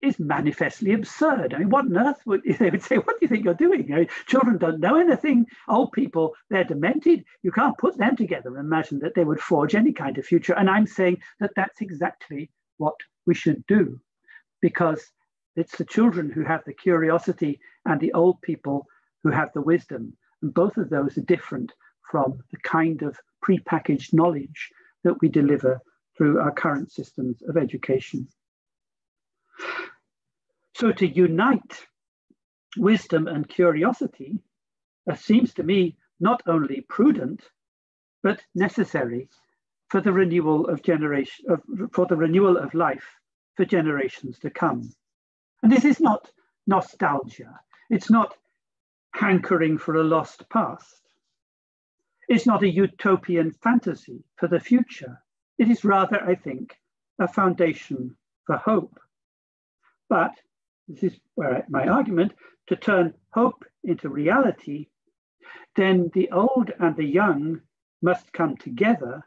is 0.00 0.18
manifestly 0.18 0.92
absurd. 0.94 1.55
I 1.55 1.59
mean, 1.59 1.70
what 1.70 1.85
on 1.85 1.96
earth 1.96 2.22
would 2.26 2.42
they 2.59 2.70
would 2.70 2.83
say? 2.83 2.96
What 2.96 3.20
do 3.20 3.22
you 3.22 3.28
think 3.28 3.44
you're 3.44 3.55
doing? 3.55 3.88
You 3.88 3.96
know, 3.96 4.07
children 4.26 4.59
don't 4.59 4.81
know 4.81 4.96
anything. 4.96 5.46
Old 5.68 5.92
people, 5.92 6.35
they're 6.50 6.64
demented. 6.64 7.24
You 7.42 7.52
can't 7.52 7.78
put 7.78 7.96
them 7.96 8.16
together 8.16 8.48
and 8.50 8.59
imagine 8.59 8.98
that 9.00 9.14
they 9.14 9.24
would 9.24 9.40
forge 9.40 9.76
any 9.76 9.92
kind 9.92 10.18
of 10.18 10.24
future. 10.24 10.55
And 10.55 10.68
I'm 10.68 10.87
saying 10.87 11.18
that 11.38 11.52
that's 11.55 11.81
exactly 11.81 12.50
what 12.78 12.96
we 13.26 13.35
should 13.35 13.64
do, 13.68 14.00
because 14.61 15.00
it's 15.57 15.77
the 15.77 15.85
children 15.85 16.31
who 16.31 16.43
have 16.45 16.65
the 16.65 16.73
curiosity 16.73 17.61
and 17.85 18.01
the 18.01 18.12
old 18.12 18.41
people 18.43 18.87
who 19.23 19.31
have 19.31 19.53
the 19.53 19.61
wisdom. 19.61 20.17
And 20.41 20.53
both 20.53 20.77
of 20.77 20.91
those 20.91 21.19
are 21.19 21.23
different 21.23 21.73
from 22.11 22.41
the 22.51 22.59
kind 22.59 23.03
of 23.03 23.19
prepackaged 23.47 24.12
knowledge 24.12 24.71
that 25.05 25.21
we 25.21 25.29
deliver 25.29 25.81
through 26.17 26.41
our 26.41 26.53
current 26.53 26.93
systems 26.93 27.43
of 27.49 27.57
education. 27.57 28.29
So 30.75 30.93
to 30.93 31.07
unite 31.07 31.87
wisdom 32.77 33.29
and 33.29 33.49
curiosity 33.49 34.38
uh, 35.11 35.15
seems 35.15 35.55
to 35.55 35.62
me 35.62 35.97
not 36.21 36.43
only 36.47 36.83
prudent, 36.88 37.43
but 38.23 38.43
necessary 38.55 39.29
for 39.91 40.01
the 40.01 40.12
renewal 40.12 40.69
of 40.69 40.83
generation 40.83 41.45
of, 41.51 41.61
for 41.93 42.07
the 42.07 42.17
renewal 42.17 42.57
of 42.57 42.73
life 42.73 43.05
for 43.57 43.65
generations 43.65 44.38
to 44.38 44.51
come. 44.51 44.91
And 45.62 45.70
this 45.70 45.85
is 45.85 46.01
not 46.01 46.31
nostalgia. 46.66 47.61
It's 47.90 48.11
not 48.11 48.37
hankering 49.14 49.79
for 49.79 49.96
a 49.96 50.05
lost 50.05 50.48
past. 50.48 51.03
It's 52.29 52.46
not 52.46 52.62
a 52.62 52.68
utopian 52.68 53.53
fantasy 53.53 54.25
for 54.37 54.48
the 54.48 54.61
future. 54.61 55.22
It 55.59 55.68
is 55.68 55.85
rather, 55.85 56.22
I 56.22 56.35
think, 56.35 56.77
a 57.18 57.29
foundation 57.29 58.16
for 58.46 58.57
hope. 58.57 58.98
But 60.09 60.33
this 60.88 61.12
is 61.12 61.20
where 61.35 61.64
my 61.68 61.87
argument 61.87 62.33
to 62.68 62.77
turn 62.77 63.14
hope 63.33 63.64
into 63.85 64.09
reality, 64.09 64.88
then 65.77 66.11
the 66.14 66.31
old 66.31 66.70
and 66.79 66.96
the 66.96 67.05
young 67.05 67.61
must 68.03 68.33
come 68.33 68.57
together, 68.57 69.22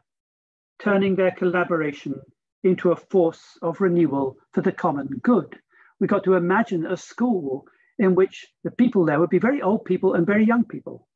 turning 0.78 1.16
their 1.16 1.30
collaboration 1.30 2.20
into 2.62 2.92
a 2.92 2.96
force 2.96 3.58
of 3.62 3.80
renewal 3.80 4.36
for 4.52 4.60
the 4.60 4.72
common 4.72 5.08
good. 5.22 5.58
We 6.00 6.06
got 6.06 6.24
to 6.24 6.34
imagine 6.34 6.86
a 6.86 6.96
school 6.96 7.66
in 7.98 8.14
which 8.14 8.46
the 8.64 8.70
people 8.70 9.06
there 9.06 9.18
would 9.18 9.30
be 9.30 9.38
very 9.38 9.62
old 9.62 9.84
people 9.84 10.14
and 10.14 10.26
very 10.26 10.44
young 10.44 10.64
people. 10.64 11.08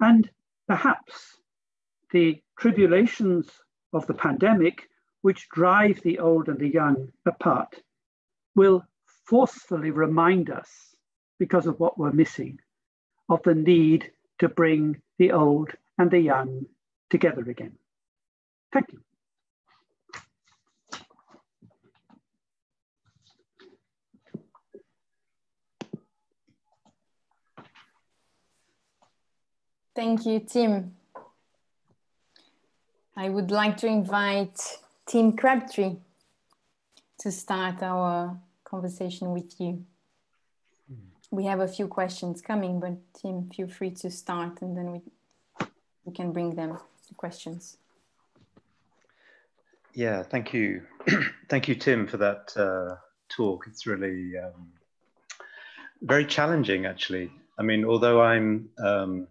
And 0.00 0.28
perhaps 0.66 1.36
the 2.10 2.42
tribulations 2.58 3.48
of 3.92 4.06
the 4.06 4.14
pandemic, 4.14 4.88
which 5.20 5.48
drive 5.50 6.00
the 6.02 6.18
old 6.18 6.48
and 6.48 6.58
the 6.58 6.68
young 6.68 7.08
apart, 7.26 7.80
will 8.56 8.84
forcefully 9.26 9.90
remind 9.90 10.50
us, 10.50 10.68
because 11.38 11.66
of 11.66 11.78
what 11.78 11.98
we're 11.98 12.12
missing, 12.12 12.58
of 13.28 13.42
the 13.44 13.54
need 13.54 14.10
to 14.40 14.48
bring 14.48 15.00
the 15.18 15.32
old 15.32 15.70
and 15.98 16.10
the 16.10 16.18
young 16.18 16.66
together 17.10 17.42
again. 17.48 17.72
Thank 18.72 18.86
you. 18.92 19.00
Thank 29.94 30.24
you, 30.24 30.40
Tim. 30.40 30.94
I 33.14 33.28
would 33.28 33.50
like 33.50 33.76
to 33.78 33.86
invite 33.86 34.58
Tim 35.04 35.36
Crabtree 35.36 35.96
to 37.18 37.30
start 37.30 37.82
our 37.82 38.38
conversation 38.64 39.32
with 39.32 39.60
you. 39.60 39.84
We 41.30 41.44
have 41.44 41.60
a 41.60 41.68
few 41.68 41.88
questions 41.88 42.40
coming, 42.40 42.80
but 42.80 42.94
Tim, 43.20 43.50
feel 43.50 43.68
free 43.68 43.90
to 43.90 44.10
start 44.10 44.62
and 44.62 44.76
then 44.76 44.92
we, 44.92 45.00
we 46.04 46.12
can 46.12 46.32
bring 46.32 46.54
them, 46.54 46.78
the 47.08 47.14
questions. 47.14 47.76
Yeah, 49.94 50.22
thank 50.22 50.54
you. 50.54 50.82
thank 51.50 51.68
you, 51.68 51.74
Tim, 51.74 52.06
for 52.06 52.16
that 52.16 52.52
uh, 52.56 52.96
talk. 53.28 53.66
It's 53.66 53.86
really 53.86 54.38
um, 54.38 54.72
very 56.00 56.24
challenging, 56.24 56.86
actually. 56.86 57.30
I 57.58 57.62
mean, 57.62 57.84
although 57.84 58.22
I'm 58.22 58.70
um, 58.78 59.28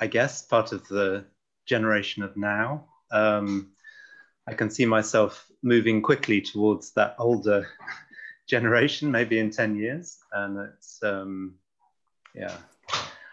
I 0.00 0.06
guess, 0.06 0.42
part 0.42 0.72
of 0.72 0.86
the 0.88 1.24
generation 1.66 2.22
of 2.22 2.36
now. 2.36 2.86
Um, 3.10 3.72
I 4.46 4.54
can 4.54 4.70
see 4.70 4.86
myself 4.86 5.46
moving 5.62 6.02
quickly 6.02 6.40
towards 6.40 6.92
that 6.92 7.16
older 7.18 7.66
generation, 8.46 9.10
maybe 9.10 9.38
in 9.38 9.50
10 9.50 9.76
years. 9.76 10.18
And 10.32 10.58
it's, 10.58 11.02
um, 11.02 11.54
yeah, 12.34 12.56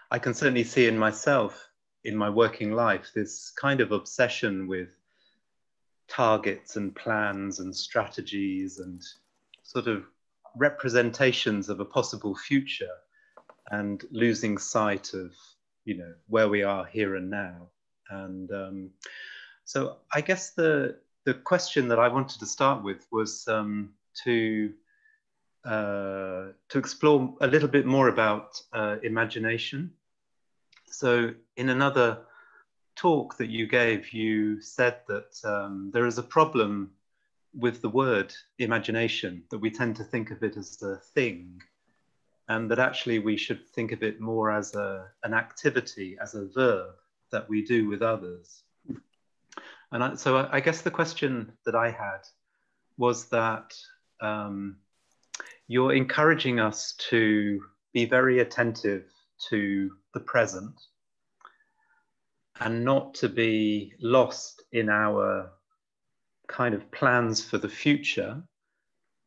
I 0.10 0.20
can 0.20 0.34
certainly 0.34 0.64
see 0.64 0.88
in 0.88 0.98
myself, 0.98 1.70
in 2.04 2.16
my 2.16 2.30
working 2.30 2.72
life, 2.72 3.12
this 3.14 3.52
kind 3.52 3.82
of 3.82 3.92
obsession 3.92 4.68
with 4.68 4.90
targets 6.08 6.76
and 6.76 6.96
plans 6.96 7.60
and 7.60 7.76
strategies 7.76 8.80
and 8.80 9.02
sort 9.64 9.88
of 9.88 10.06
representations 10.56 11.70
of 11.70 11.80
a 11.80 11.86
possible 11.86 12.36
future 12.36 12.96
and 13.72 14.06
losing 14.12 14.58
sight 14.58 15.14
of 15.14 15.32
you 15.86 15.98
know 15.98 16.14
where 16.28 16.50
we 16.50 16.64
are 16.64 16.86
here 16.86 17.16
and 17.16 17.30
now 17.30 17.70
and 18.10 18.52
um, 18.52 18.90
so 19.66 19.98
i 20.14 20.22
guess 20.22 20.52
the 20.52 20.98
the 21.26 21.34
question 21.34 21.88
that 21.88 22.00
i 22.00 22.08
wanted 22.08 22.40
to 22.40 22.46
start 22.46 22.84
with 22.84 23.06
was 23.12 23.48
um, 23.48 23.90
to 24.24 24.74
uh, 25.66 26.48
to 26.68 26.78
explore 26.78 27.36
a 27.40 27.48
little 27.48 27.70
bit 27.70 27.86
more 27.86 28.10
about 28.10 28.62
uh, 28.74 28.98
imagination. 29.02 29.92
So, 30.88 31.34
in 31.56 31.70
another 31.70 32.26
talk 32.98 33.38
that 33.38 33.50
you 33.50 33.68
gave, 33.68 34.12
you 34.12 34.60
said 34.62 34.98
that 35.08 35.40
um, 35.46 35.90
there 35.94 36.06
is 36.06 36.18
a 36.18 36.24
problem 36.24 36.92
with 37.56 37.82
the 37.82 37.90
word 37.90 38.34
imagination, 38.60 39.44
that 39.52 39.60
we 39.60 39.72
tend 39.72 39.96
to 39.96 40.04
think 40.04 40.32
of 40.32 40.44
it 40.44 40.58
as 40.58 40.82
a 40.82 40.98
thing, 41.14 41.62
and 42.50 42.70
that 42.70 42.80
actually 42.80 43.20
we 43.20 43.38
should 43.38 43.68
think 43.70 43.92
of 43.92 44.04
it 44.04 44.20
more 44.20 44.52
as 44.52 44.76
a, 44.76 45.08
an 45.24 45.34
activity, 45.34 46.18
as 46.22 46.36
a 46.36 46.46
verb 46.46 46.96
that 47.32 47.48
we 47.50 47.64
do 47.64 47.88
with 47.88 48.02
others. 48.02 48.64
And 49.92 50.04
I, 50.04 50.16
so 50.16 50.50
I, 50.52 50.60
guess 50.60 50.82
the 50.82 50.92
question 50.92 51.54
that 51.66 51.76
I 51.76 51.92
had 51.92 52.22
was 52.98 53.30
that 53.30 53.74
um, 54.22 54.78
you're 55.68 55.94
encouraging 55.94 56.60
us 56.60 56.94
to 57.10 57.62
be 57.94 58.06
very 58.06 58.40
attentive 58.40 59.06
to 59.50 59.92
the 60.14 60.20
present 60.20 60.74
and 62.60 62.84
not 62.84 63.14
to 63.16 63.30
be 63.30 63.94
lost 64.00 64.64
in 64.72 64.90
our 64.90 65.52
kind 66.48 66.76
of 66.76 66.92
plans 66.92 67.44
for 67.44 67.58
the 67.58 67.70
future. 67.70 68.42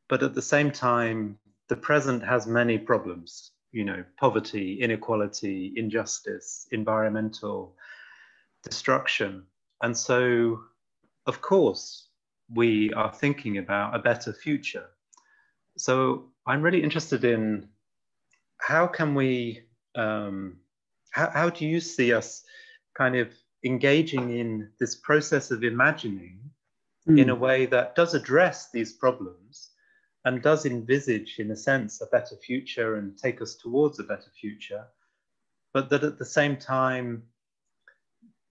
But 0.08 0.22
at 0.22 0.34
the 0.34 0.42
same 0.42 0.70
time, 0.70 1.38
the 1.68 1.76
present 1.76 2.24
has 2.24 2.46
many 2.46 2.78
problems, 2.78 3.50
you 3.72 3.84
know, 3.84 4.04
poverty, 4.18 4.80
inequality, 4.80 5.72
injustice, 5.76 6.66
environmental 6.70 7.76
destruction. 8.62 9.44
And 9.82 9.96
so, 9.96 10.60
of 11.26 11.40
course, 11.40 12.08
we 12.54 12.92
are 12.92 13.12
thinking 13.12 13.58
about 13.58 13.94
a 13.94 13.98
better 13.98 14.32
future. 14.32 14.86
So 15.76 16.26
I'm 16.46 16.62
really 16.62 16.82
interested 16.82 17.24
in 17.24 17.68
how 18.58 18.86
can 18.86 19.14
we, 19.14 19.62
um, 19.94 20.58
how, 21.10 21.30
how 21.30 21.50
do 21.50 21.66
you 21.66 21.80
see 21.80 22.12
us 22.12 22.44
kind 22.96 23.16
of 23.16 23.28
engaging 23.64 24.38
in 24.38 24.70
this 24.78 24.94
process 24.94 25.50
of 25.50 25.64
imagining 25.64 26.38
mm. 27.08 27.20
in 27.20 27.30
a 27.30 27.34
way 27.34 27.66
that 27.66 27.96
does 27.96 28.14
address 28.14 28.70
these 28.70 28.92
problems 28.92 29.70
and 30.26 30.42
does 30.42 30.66
envisage, 30.66 31.38
in 31.38 31.52
a 31.52 31.56
sense, 31.56 32.00
a 32.00 32.06
better 32.06 32.34
future 32.36 32.96
and 32.96 33.16
take 33.16 33.40
us 33.40 33.54
towards 33.54 34.00
a 34.00 34.04
better 34.04 34.28
future, 34.38 34.84
but 35.72 35.88
that 35.88 36.02
at 36.02 36.18
the 36.18 36.24
same 36.24 36.56
time 36.56 37.22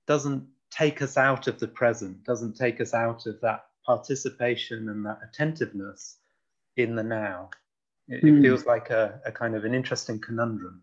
doesn't 0.08 0.48
take 0.72 1.02
us 1.02 1.18
out 1.18 1.48
of 1.48 1.60
the 1.60 1.68
present, 1.68 2.24
doesn't 2.24 2.56
take 2.56 2.80
us 2.80 2.94
out 2.94 3.26
of 3.26 3.42
that 3.42 3.66
participation 3.86 4.88
and 4.88 5.06
that 5.06 5.20
attentiveness 5.22 6.20
in 6.78 6.96
the 6.96 7.04
now. 7.04 7.50
It, 8.08 8.24
mm. 8.24 8.28
it 8.28 8.36
hmm. 8.36 8.42
feels 8.42 8.66
like 8.66 8.90
a, 8.90 9.20
a, 9.26 9.32
kind 9.32 9.54
of 9.54 9.66
an 9.66 9.74
interesting 9.74 10.20
conundrum. 10.20 10.82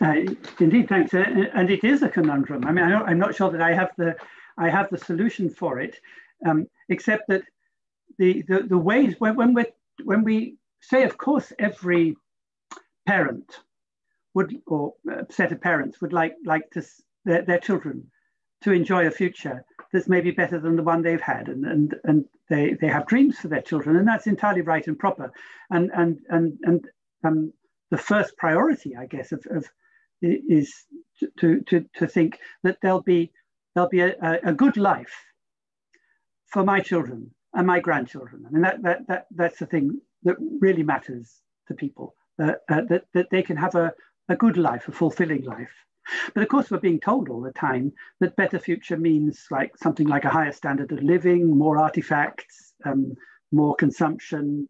Uh, 0.00 0.14
indeed, 0.58 0.88
thanks. 0.88 1.12
Uh, 1.12 1.48
and 1.52 1.70
it 1.70 1.84
is 1.84 2.02
a 2.02 2.08
conundrum. 2.08 2.64
I 2.64 2.72
mean, 2.72 2.84
I 2.84 3.10
am 3.10 3.18
not 3.18 3.34
sure 3.34 3.50
that 3.50 3.60
I 3.60 3.74
have 3.74 3.90
the 3.98 4.16
I 4.56 4.70
have 4.70 4.88
the 4.88 4.96
solution 4.96 5.50
for 5.50 5.80
it, 5.80 6.00
um, 6.46 6.66
except 6.88 7.28
that 7.28 7.42
the, 8.18 8.42
the, 8.48 8.62
the 8.62 8.78
ways 8.78 9.14
when, 9.18 9.36
when, 9.36 9.54
we 9.54 9.64
when 10.04 10.24
we 10.24 10.56
say, 10.80 11.04
of 11.04 11.18
course, 11.18 11.52
every 11.58 12.16
parent 13.06 13.60
would, 14.34 14.54
or 14.66 14.94
set 15.30 15.52
of 15.52 15.60
parents 15.60 16.00
would 16.00 16.12
like, 16.12 16.34
like 16.44 16.70
to, 16.70 16.84
their, 17.24 17.42
their 17.42 17.58
children 17.58 18.10
to 18.62 18.72
enjoy 18.72 19.06
a 19.06 19.10
future 19.10 19.64
that's 19.92 20.08
maybe 20.08 20.30
better 20.30 20.58
than 20.58 20.76
the 20.76 20.82
one 20.82 21.02
they've 21.02 21.20
had 21.20 21.48
and, 21.48 21.64
and, 21.64 21.94
and 22.04 22.24
they, 22.48 22.74
they 22.80 22.88
have 22.88 23.06
dreams 23.06 23.38
for 23.38 23.48
their 23.48 23.62
children 23.62 23.96
and 23.96 24.08
that's 24.08 24.26
entirely 24.26 24.62
right 24.62 24.86
and 24.86 24.98
proper. 24.98 25.32
And, 25.70 25.90
and, 25.94 26.18
and, 26.28 26.58
and 26.62 26.84
um, 27.24 27.52
the 27.90 27.98
first 27.98 28.36
priority 28.36 28.96
I 28.96 29.06
guess 29.06 29.32
of, 29.32 29.44
of 29.50 29.66
is 30.22 30.74
to, 31.38 31.60
to, 31.62 31.84
to 31.96 32.06
think 32.06 32.38
that 32.62 32.78
there'll 32.82 33.02
be, 33.02 33.32
there'll 33.74 33.90
be 33.90 34.00
a, 34.00 34.14
a 34.44 34.52
good 34.52 34.76
life 34.76 35.14
for 36.46 36.64
my 36.64 36.80
children 36.80 37.30
and 37.56 37.66
my 37.66 37.80
grandchildren. 37.80 38.44
I 38.46 38.50
mean, 38.50 38.62
that, 38.62 38.82
that, 38.82 39.06
that, 39.08 39.26
that's 39.34 39.58
the 39.58 39.66
thing 39.66 39.98
that 40.24 40.36
really 40.60 40.82
matters 40.82 41.40
to 41.68 41.74
people, 41.74 42.14
uh, 42.40 42.52
uh, 42.68 42.82
that, 42.90 43.04
that 43.14 43.30
they 43.30 43.42
can 43.42 43.56
have 43.56 43.74
a, 43.74 43.92
a 44.28 44.36
good 44.36 44.58
life, 44.58 44.86
a 44.86 44.92
fulfilling 44.92 45.42
life. 45.42 45.72
But 46.34 46.42
of 46.42 46.48
course, 46.48 46.70
we're 46.70 46.78
being 46.78 47.00
told 47.00 47.28
all 47.28 47.40
the 47.40 47.52
time 47.52 47.92
that 48.20 48.36
better 48.36 48.58
future 48.58 48.96
means 48.96 49.46
like 49.50 49.76
something 49.78 50.06
like 50.06 50.24
a 50.24 50.28
higher 50.28 50.52
standard 50.52 50.92
of 50.92 51.02
living, 51.02 51.58
more 51.58 51.78
artifacts, 51.78 52.74
um, 52.84 53.14
more 53.50 53.74
consumption, 53.74 54.68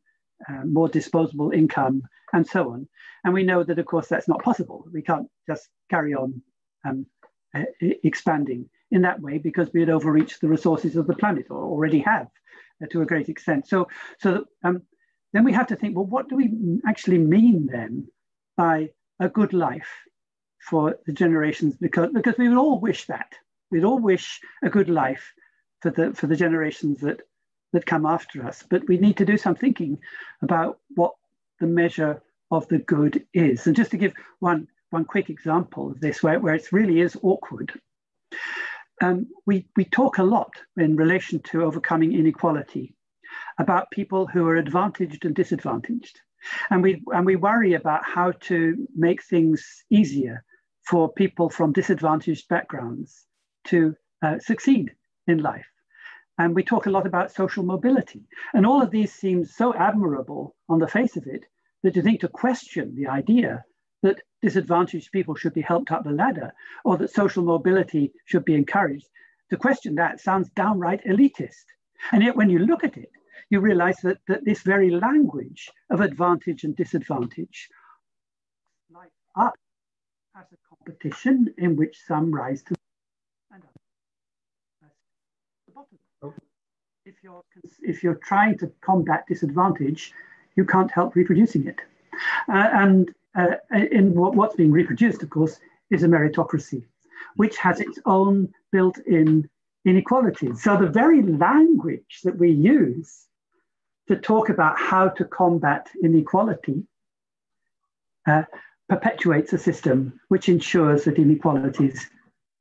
uh, 0.48 0.64
more 0.64 0.88
disposable 0.88 1.50
income, 1.50 2.02
and 2.32 2.46
so 2.46 2.70
on. 2.70 2.88
And 3.24 3.34
we 3.34 3.42
know 3.42 3.64
that, 3.64 3.78
of 3.78 3.86
course, 3.86 4.06
that's 4.06 4.28
not 4.28 4.42
possible. 4.42 4.86
We 4.92 5.02
can't 5.02 5.26
just 5.46 5.68
carry 5.90 6.14
on 6.14 6.40
um, 6.86 7.04
expanding 7.80 8.70
in 8.92 9.02
that 9.02 9.20
way 9.20 9.38
because 9.38 9.70
we 9.74 9.80
had 9.80 9.90
overreached 9.90 10.40
the 10.40 10.48
resources 10.48 10.96
of 10.96 11.08
the 11.08 11.16
planet 11.16 11.46
or 11.50 11.64
already 11.64 11.98
have 11.98 12.28
to 12.90 13.02
a 13.02 13.06
great 13.06 13.28
extent. 13.28 13.68
So, 13.68 13.88
so 14.20 14.44
um, 14.62 14.82
then 15.32 15.44
we 15.44 15.52
have 15.52 15.68
to 15.68 15.76
think, 15.76 15.96
well, 15.96 16.06
what 16.06 16.28
do 16.28 16.36
we 16.36 16.80
actually 16.86 17.18
mean 17.18 17.68
then 17.70 18.08
by 18.56 18.90
a 19.20 19.28
good 19.28 19.52
life 19.52 19.90
for 20.60 20.96
the 21.06 21.12
generations? 21.12 21.76
Because, 21.76 22.10
because 22.12 22.36
we 22.38 22.48
would 22.48 22.58
all 22.58 22.80
wish 22.80 23.06
that. 23.06 23.32
We'd 23.70 23.84
all 23.84 23.98
wish 23.98 24.40
a 24.62 24.70
good 24.70 24.88
life 24.88 25.32
for 25.80 25.90
the, 25.90 26.14
for 26.14 26.26
the 26.26 26.36
generations 26.36 27.00
that, 27.00 27.20
that 27.72 27.86
come 27.86 28.06
after 28.06 28.44
us. 28.44 28.64
But 28.68 28.86
we 28.88 28.98
need 28.98 29.16
to 29.18 29.24
do 29.24 29.36
some 29.36 29.54
thinking 29.54 29.98
about 30.42 30.78
what 30.94 31.14
the 31.60 31.66
measure 31.66 32.22
of 32.50 32.68
the 32.68 32.78
good 32.78 33.26
is. 33.34 33.66
And 33.66 33.74
just 33.74 33.90
to 33.90 33.96
give 33.96 34.14
one, 34.38 34.68
one 34.90 35.04
quick 35.04 35.30
example 35.30 35.90
of 35.90 36.00
this, 36.00 36.22
where, 36.22 36.38
where 36.38 36.54
it 36.54 36.72
really 36.72 37.00
is 37.00 37.16
awkward 37.22 37.72
um, 39.02 39.26
we, 39.46 39.66
we 39.76 39.84
talk 39.84 40.18
a 40.18 40.22
lot 40.22 40.50
in 40.76 40.96
relation 40.96 41.40
to 41.50 41.64
overcoming 41.64 42.12
inequality 42.12 42.94
about 43.58 43.90
people 43.90 44.26
who 44.26 44.46
are 44.46 44.56
advantaged 44.56 45.24
and 45.24 45.34
disadvantaged. 45.34 46.20
And 46.70 46.82
we, 46.82 47.02
and 47.08 47.26
we 47.26 47.36
worry 47.36 47.74
about 47.74 48.04
how 48.04 48.32
to 48.42 48.86
make 48.94 49.22
things 49.22 49.84
easier 49.90 50.44
for 50.86 51.12
people 51.12 51.50
from 51.50 51.72
disadvantaged 51.72 52.48
backgrounds 52.48 53.26
to 53.64 53.96
uh, 54.22 54.38
succeed 54.38 54.94
in 55.26 55.38
life. 55.38 55.66
And 56.38 56.54
we 56.54 56.62
talk 56.62 56.86
a 56.86 56.90
lot 56.90 57.06
about 57.06 57.32
social 57.32 57.64
mobility. 57.64 58.22
And 58.54 58.66
all 58.66 58.82
of 58.82 58.90
these 58.90 59.12
seem 59.12 59.44
so 59.44 59.74
admirable 59.74 60.54
on 60.68 60.78
the 60.78 60.86
face 60.88 61.16
of 61.16 61.26
it 61.26 61.46
that 61.82 61.96
you 61.96 62.02
think 62.02 62.20
to 62.20 62.28
question 62.28 62.94
the 62.94 63.08
idea 63.08 63.64
that 64.06 64.22
disadvantaged 64.40 65.10
people 65.10 65.34
should 65.34 65.54
be 65.54 65.60
helped 65.60 65.90
up 65.90 66.04
the 66.04 66.10
ladder 66.10 66.52
or 66.84 66.96
that 66.96 67.10
social 67.10 67.42
mobility 67.42 68.12
should 68.24 68.44
be 68.44 68.54
encouraged. 68.54 69.08
To 69.50 69.56
question 69.56 69.96
that 69.96 70.20
sounds 70.20 70.48
downright 70.50 71.04
elitist. 71.04 71.66
And 72.12 72.22
yet, 72.22 72.36
when 72.36 72.50
you 72.50 72.60
look 72.60 72.84
at 72.84 72.96
it, 72.96 73.10
you 73.50 73.60
realize 73.60 73.96
that, 74.02 74.18
that 74.28 74.44
this 74.44 74.62
very 74.62 74.90
language 74.90 75.70
of 75.90 76.00
advantage 76.00 76.64
and 76.64 76.76
disadvantage 76.76 77.68
like 78.92 79.10
up 79.36 79.54
as 80.38 80.46
a 80.52 80.58
competition 80.68 81.52
in 81.58 81.76
which 81.76 81.96
some 82.06 82.32
rise 82.32 82.62
to 82.64 82.74
and 83.52 83.62
the 85.66 85.72
bottom. 85.72 85.98
Oh. 86.22 86.34
If 87.04 87.14
you're 87.22 87.42
if 87.82 88.02
you're 88.02 88.20
trying 88.30 88.58
to 88.58 88.72
combat 88.80 89.24
disadvantage, 89.28 90.12
you 90.56 90.64
can't 90.64 90.90
help 90.90 91.14
reproducing 91.14 91.66
it. 91.66 91.80
Uh, 92.48 92.68
and 92.82 93.14
uh, 93.36 93.56
in 93.74 94.14
what, 94.14 94.34
what's 94.34 94.56
being 94.56 94.72
reproduced, 94.72 95.22
of 95.22 95.30
course, 95.30 95.58
is 95.90 96.02
a 96.02 96.08
meritocracy, 96.08 96.84
which 97.36 97.56
has 97.58 97.80
its 97.80 97.98
own 98.06 98.52
built 98.72 98.98
in 98.98 99.48
inequalities. 99.84 100.62
So 100.62 100.76
the 100.76 100.88
very 100.88 101.22
language 101.22 102.20
that 102.24 102.36
we 102.36 102.50
use 102.50 103.26
to 104.08 104.16
talk 104.16 104.48
about 104.48 104.78
how 104.78 105.08
to 105.10 105.24
combat 105.24 105.88
inequality 106.02 106.84
uh, 108.26 108.42
perpetuates 108.88 109.52
a 109.52 109.58
system 109.58 110.20
which 110.28 110.48
ensures 110.48 111.04
that 111.04 111.18
inequalities 111.18 112.08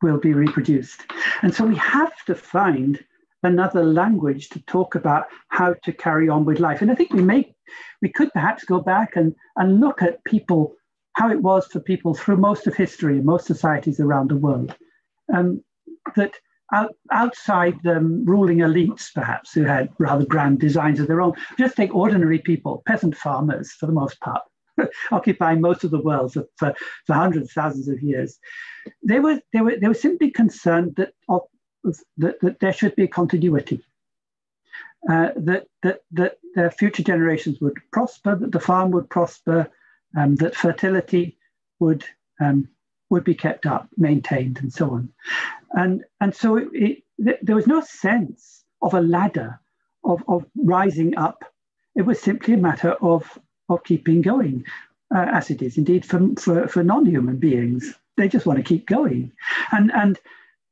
will 0.01 0.19
be 0.19 0.33
reproduced. 0.33 1.01
And 1.41 1.53
so 1.53 1.65
we 1.65 1.75
have 1.77 2.13
to 2.25 2.35
find 2.35 3.03
another 3.43 3.83
language 3.83 4.49
to 4.49 4.59
talk 4.61 4.95
about 4.95 5.27
how 5.49 5.75
to 5.83 5.93
carry 5.93 6.29
on 6.29 6.45
with 6.45 6.59
life. 6.59 6.81
And 6.81 6.91
I 6.91 6.95
think 6.95 7.13
we 7.13 7.21
may, 7.21 7.54
we 8.01 8.09
could 8.09 8.31
perhaps 8.33 8.63
go 8.63 8.79
back 8.79 9.15
and, 9.15 9.35
and 9.55 9.79
look 9.79 10.01
at 10.01 10.23
people, 10.25 10.73
how 11.13 11.29
it 11.31 11.41
was 11.41 11.67
for 11.67 11.79
people 11.79 12.13
through 12.13 12.37
most 12.37 12.67
of 12.67 12.75
history 12.75 13.21
most 13.21 13.45
societies 13.45 13.99
around 13.99 14.29
the 14.29 14.37
world. 14.37 14.75
Um, 15.33 15.63
that 16.15 16.35
out, 16.73 16.95
outside 17.11 17.77
the 17.83 17.97
um, 17.97 18.25
ruling 18.25 18.59
elites, 18.59 19.13
perhaps, 19.13 19.53
who 19.53 19.63
had 19.63 19.89
rather 19.99 20.25
grand 20.25 20.59
designs 20.59 20.99
of 20.99 21.07
their 21.07 21.21
own, 21.21 21.33
just 21.57 21.75
take 21.75 21.93
ordinary 21.93 22.39
people, 22.39 22.83
peasant 22.85 23.15
farmers 23.15 23.71
for 23.71 23.85
the 23.85 23.91
most 23.91 24.19
part, 24.19 24.41
occupying 25.11 25.61
most 25.61 25.83
of 25.83 25.91
the 25.91 26.01
world 26.01 26.33
for, 26.33 26.45
for, 26.57 26.73
for 27.05 27.13
hundreds, 27.13 27.53
thousands 27.53 27.87
of 27.87 28.01
years. 28.01 28.37
They 29.03 29.19
were, 29.19 29.39
they 29.53 29.61
were, 29.61 29.75
they 29.79 29.87
were 29.87 29.93
simply 29.93 30.31
concerned 30.31 30.95
that 30.97 31.13
that, 32.17 32.39
that 32.41 32.59
there 32.59 32.73
should 32.73 32.95
be 32.95 33.07
continuity. 33.07 33.83
Uh, 35.09 35.29
that, 35.35 35.67
that, 35.83 36.01
that 36.11 36.37
their 36.55 36.71
future 36.71 37.03
generations 37.03 37.59
would 37.61 37.77
prosper, 37.91 38.35
that 38.35 38.51
the 38.51 38.59
farm 38.59 38.91
would 38.91 39.09
prosper, 39.09 39.69
um, 40.17 40.35
that 40.37 40.55
fertility 40.55 41.37
would, 41.79 42.03
um, 42.39 42.67
would 43.09 43.23
be 43.23 43.35
kept 43.35 43.65
up, 43.65 43.87
maintained, 43.97 44.59
and 44.59 44.71
so 44.71 44.91
on. 44.91 45.09
And, 45.71 46.03
and 46.21 46.33
so 46.33 46.57
it, 46.57 47.03
it, 47.17 47.39
there 47.45 47.55
was 47.55 47.67
no 47.67 47.81
sense 47.81 48.63
of 48.81 48.93
a 48.93 49.01
ladder 49.01 49.59
of, 50.03 50.23
of 50.27 50.45
rising 50.55 51.17
up. 51.17 51.43
It 51.95 52.03
was 52.03 52.19
simply 52.19 52.55
a 52.55 52.57
matter 52.57 52.93
of, 52.93 53.37
of 53.69 53.83
keeping 53.83 54.21
going, 54.21 54.65
uh, 55.15 55.27
as 55.31 55.49
it 55.49 55.61
is 55.61 55.77
indeed 55.77 56.05
for, 56.05 56.19
for, 56.39 56.67
for 56.67 56.83
non 56.83 57.05
human 57.05 57.37
beings. 57.37 57.93
They 58.17 58.27
just 58.27 58.45
want 58.45 58.57
to 58.57 58.63
keep 58.63 58.87
going. 58.87 59.31
And, 59.71 59.91
and 59.93 60.19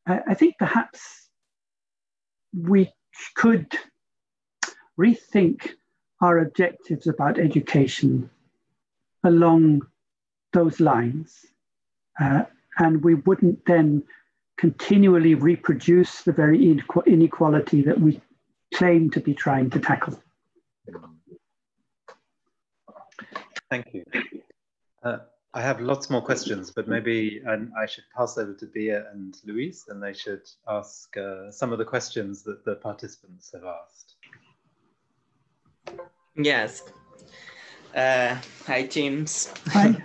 I 0.07 0.33
think 0.33 0.55
perhaps 0.57 1.29
we 2.53 2.91
could 3.35 3.67
rethink 4.99 5.71
our 6.21 6.39
objectives 6.39 7.07
about 7.07 7.39
education 7.39 8.29
along 9.23 9.81
those 10.53 10.79
lines. 10.79 11.45
Uh, 12.19 12.43
and 12.77 13.03
we 13.03 13.15
wouldn't 13.15 13.65
then 13.65 14.03
continually 14.57 15.35
reproduce 15.35 16.21
the 16.21 16.31
very 16.31 16.79
inequality 17.05 17.81
that 17.81 17.99
we 17.99 18.21
claim 18.73 19.09
to 19.11 19.19
be 19.19 19.33
trying 19.33 19.69
to 19.69 19.79
tackle. 19.79 20.19
Thank 23.69 23.93
you. 23.93 24.03
Uh, 25.03 25.17
I 25.53 25.61
have 25.61 25.81
lots 25.81 26.09
more 26.09 26.21
questions, 26.21 26.71
but 26.71 26.87
maybe 26.87 27.41
I 27.47 27.85
should 27.85 28.05
pass 28.15 28.37
over 28.37 28.53
to 28.53 28.65
Bia 28.67 29.11
and 29.11 29.37
Luis, 29.45 29.85
and 29.87 30.01
they 30.01 30.13
should 30.13 30.47
ask 30.67 31.15
uh, 31.17 31.51
some 31.51 31.71
of 31.71 31.77
the 31.77 31.85
questions 31.85 32.43
that 32.43 32.65
the 32.65 32.75
participants 32.75 33.51
have 33.53 33.63
asked. 33.63 34.12
Yes. 36.35 36.83
Uh, 37.95 38.37
hi, 38.65 38.83
teams. 38.83 39.53
Hi. 39.67 39.95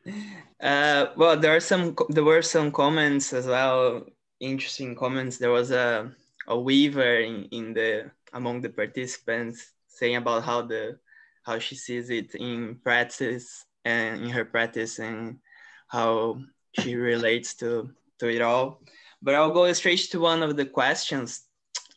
uh, 0.62 1.06
well, 1.16 1.36
there 1.36 1.56
are 1.56 1.60
some. 1.60 1.96
There 2.08 2.24
were 2.24 2.42
some 2.42 2.70
comments 2.70 3.32
as 3.32 3.46
well. 3.46 4.06
Interesting 4.40 4.94
comments. 4.94 5.38
There 5.38 5.50
was 5.50 5.70
a 5.70 6.12
a 6.46 6.58
weaver 6.58 7.16
in, 7.20 7.44
in 7.50 7.74
the 7.74 8.10
among 8.32 8.60
the 8.60 8.68
participants 8.68 9.72
saying 9.88 10.16
about 10.16 10.44
how 10.44 10.62
the 10.62 10.98
how 11.46 11.58
she 11.58 11.74
sees 11.74 12.10
it 12.10 12.34
in 12.34 12.76
practice 12.82 13.64
and 13.84 14.22
in 14.22 14.30
her 14.30 14.44
practice 14.44 14.98
and 14.98 15.38
how 15.86 16.40
she 16.80 16.96
relates 16.96 17.54
to, 17.54 17.90
to 18.18 18.28
it 18.28 18.42
all. 18.42 18.82
But 19.22 19.36
I'll 19.36 19.52
go 19.52 19.72
straight 19.72 20.10
to 20.10 20.20
one 20.20 20.42
of 20.42 20.56
the 20.56 20.66
questions. 20.66 21.45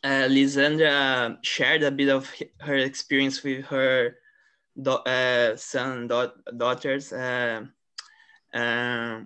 Uh, 0.02 0.26
Lisandra 0.28 1.36
shared 1.42 1.82
a 1.82 1.90
bit 1.90 2.08
of 2.08 2.32
her 2.60 2.76
experience 2.76 3.42
with 3.42 3.64
her 3.66 4.16
uh, 4.86 5.56
son, 5.56 6.08
do- 6.08 6.32
daughters, 6.56 7.12
uh, 7.12 7.62
uh, 8.54 9.20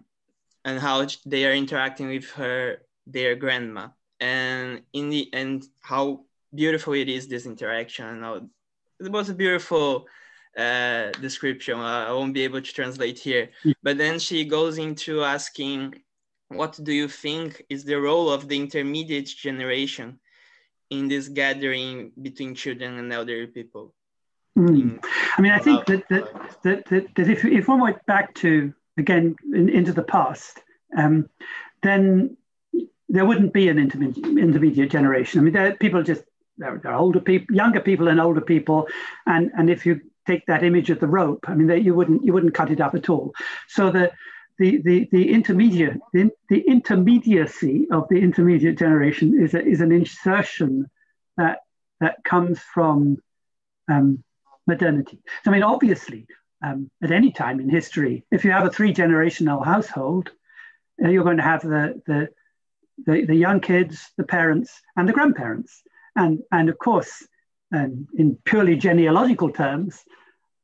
and 0.65 0.81
how 0.81 1.07
they 1.27 1.47
are 1.47 1.53
interacting 1.55 2.09
with 2.09 2.29
her, 2.33 2.79
their 3.07 3.37
grandma, 3.37 3.89
and 4.19 4.83
in 4.93 5.11
the 5.11 5.33
end 5.33 5.67
how 5.81 6.25
beautiful 6.53 6.95
it 6.95 7.09
is 7.09 7.29
this 7.29 7.47
interaction. 7.47 8.25
It 8.99 9.13
was 9.13 9.29
a 9.29 9.35
beautiful 9.35 10.07
uh, 10.57 11.11
description. 11.21 11.79
I 11.79 12.11
won't 12.13 12.35
be 12.35 12.43
able 12.43 12.63
to 12.63 12.73
translate 12.73 13.19
here. 13.19 13.51
But 13.83 13.99
then 13.99 14.19
she 14.19 14.45
goes 14.45 14.79
into 14.79 15.23
asking, 15.23 16.03
what 16.49 16.79
do 16.83 16.93
you 16.93 17.09
think 17.09 17.63
is 17.69 17.85
the 17.85 18.01
role 18.01 18.31
of 18.31 18.49
the 18.49 18.57
intermediate 18.57 19.27
generation 19.27 20.19
in 20.91 21.09
this 21.09 21.29
gathering 21.29 22.13
between 22.21 22.55
children 22.55 22.99
and 22.99 23.13
elderly 23.13 23.47
people? 23.47 23.95
Mm. 24.57 25.05
I 25.37 25.43
mean, 25.43 25.53
I 25.53 25.59
think 25.59 25.87
that 25.87 26.09
that, 26.09 26.63
that, 26.63 26.85
that, 26.87 27.15
that 27.15 27.29
if, 27.29 27.45
if 27.45 27.67
one 27.67 27.81
went 27.81 28.05
back 28.07 28.35
to, 28.37 28.73
again, 28.97 29.37
in, 29.53 29.69
into 29.69 29.93
the 29.93 30.03
past, 30.03 30.61
um, 30.97 31.29
then 31.83 32.37
there 33.09 33.25
wouldn't 33.25 33.53
be 33.53 33.69
an 33.69 33.79
intermediate, 33.79 34.27
intermediate 34.27 34.91
generation. 34.91 35.41
I 35.41 35.43
mean, 35.43 35.53
there, 35.55 35.75
people 35.75 36.03
just, 36.03 36.23
there, 36.57 36.79
there 36.83 36.93
are 36.93 36.99
older 36.99 37.21
people, 37.21 37.55
younger 37.55 37.81
people 37.81 38.09
and 38.09 38.21
older 38.21 38.41
people. 38.41 38.87
And, 39.27 39.51
and 39.57 39.69
if 39.69 39.85
you 39.85 40.01
take 40.27 40.47
that 40.47 40.65
image 40.65 40.91
of 40.91 41.01
the 41.01 41.07
rope. 41.07 41.45
I 41.49 41.55
mean, 41.55 41.67
they, 41.67 41.79
you 41.79 41.95
wouldn't 41.95 42.25
you 42.25 42.33
wouldn't 42.33 42.55
cut 42.55 42.71
it 42.71 42.81
up 42.81 42.95
at 42.95 43.09
all. 43.09 43.35
So 43.69 43.91
the 43.91 44.13
the 44.59 44.81
the, 44.83 45.09
the 45.11 45.33
intermediate 45.33 45.99
the, 46.13 46.31
the 46.49 46.61
intermediacy 46.61 47.89
of 47.91 48.07
the 48.09 48.21
intermediate 48.21 48.79
generation 48.79 49.43
is 49.43 49.55
a, 49.55 49.65
is 49.65 49.81
an 49.81 49.93
insertion 49.93 50.89
that 51.37 51.61
that 52.01 52.23
comes 52.25 52.61
from 52.61 53.19
um, 53.89 54.23
modernity. 54.67 55.21
So, 55.45 55.51
I 55.51 55.55
mean, 55.55 55.63
obviously, 55.63 56.27
um, 56.65 56.91
at 57.03 57.11
any 57.11 57.33
time 57.33 57.61
in 57.61 57.69
history, 57.69 58.25
if 58.31 58.45
you 58.45 58.51
have 58.51 58.67
a 58.67 58.71
three 58.71 58.93
generational 58.93 59.65
household, 59.65 60.31
uh, 61.03 61.09
you're 61.09 61.25
going 61.25 61.37
to 61.39 61.43
have 61.43 61.63
the, 61.63 62.01
the 62.07 62.29
the 63.07 63.27
the 63.27 63.35
young 63.35 63.61
kids, 63.61 64.11
the 64.17 64.25
parents, 64.25 64.81
and 64.97 65.09
the 65.09 65.13
grandparents, 65.13 65.83
and 66.17 66.41
and 66.53 66.69
of 66.69 66.79
course 66.79 67.27
and 67.75 68.09
in 68.17 68.39
purely 68.45 68.77
genealogical 68.77 69.51
terms, 69.51 70.03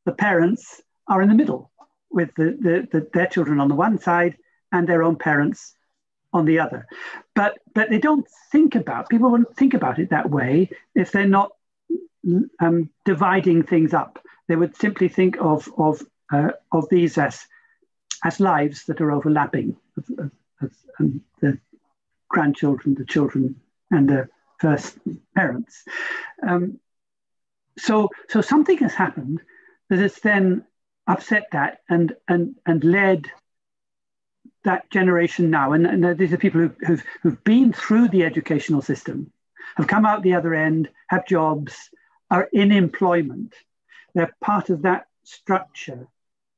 the 0.04 0.12
parents 0.12 0.80
are 1.08 1.20
in 1.22 1.28
the 1.28 1.34
middle 1.34 1.70
with 2.10 2.34
the, 2.34 2.56
the, 2.60 2.88
the, 2.90 3.08
their 3.12 3.26
children 3.26 3.60
on 3.60 3.68
the 3.68 3.74
one 3.74 3.98
side 3.98 4.36
and 4.72 4.88
their 4.88 5.02
own 5.02 5.16
parents 5.16 5.74
on 6.32 6.44
the 6.44 6.58
other. 6.58 6.86
But, 7.34 7.58
but 7.74 7.90
they 7.90 7.98
don't 7.98 8.26
think 8.52 8.74
about, 8.74 9.08
people 9.08 9.30
wouldn't 9.30 9.56
think 9.56 9.74
about 9.74 9.98
it 9.98 10.10
that 10.10 10.30
way 10.30 10.70
if 10.94 11.12
they're 11.12 11.26
not 11.26 11.52
um, 12.60 12.90
dividing 13.04 13.62
things 13.62 13.94
up. 13.94 14.18
They 14.48 14.56
would 14.56 14.76
simply 14.76 15.08
think 15.08 15.36
of, 15.40 15.68
of, 15.76 16.02
uh, 16.32 16.50
of 16.70 16.88
these 16.88 17.18
as, 17.18 17.46
as 18.24 18.40
lives 18.40 18.84
that 18.86 19.00
are 19.00 19.12
overlapping, 19.12 19.76
of, 19.96 20.72
um, 20.98 21.22
the 21.40 21.58
grandchildren, 22.28 22.94
the 22.94 23.04
children, 23.04 23.56
and 23.90 24.08
the 24.08 24.28
first 24.58 24.98
parents. 25.34 25.84
Um, 26.46 26.78
so 27.78 28.10
so 28.28 28.40
something 28.40 28.78
has 28.78 28.94
happened 28.94 29.40
that 29.88 29.98
has 29.98 30.16
then 30.16 30.64
upset 31.10 31.46
that 31.52 31.78
and 31.88 32.14
and 32.28 32.54
and 32.66 32.84
led 32.84 33.26
that 34.64 34.90
generation 34.90 35.50
now 35.50 35.72
and, 35.72 35.86
and 35.86 36.18
these 36.18 36.32
are 36.32 36.36
people 36.36 36.60
who, 36.60 36.70
who've, 36.86 37.02
who've 37.22 37.44
been 37.44 37.72
through 37.72 38.08
the 38.08 38.24
educational 38.24 38.82
system 38.82 39.32
have 39.76 39.86
come 39.86 40.04
out 40.04 40.22
the 40.22 40.34
other 40.34 40.54
end 40.54 40.88
have 41.08 41.26
jobs 41.26 41.90
are 42.30 42.48
in 42.52 42.70
employment 42.70 43.54
they're 44.14 44.36
part 44.40 44.70
of 44.70 44.82
that 44.82 45.06
structure 45.24 46.06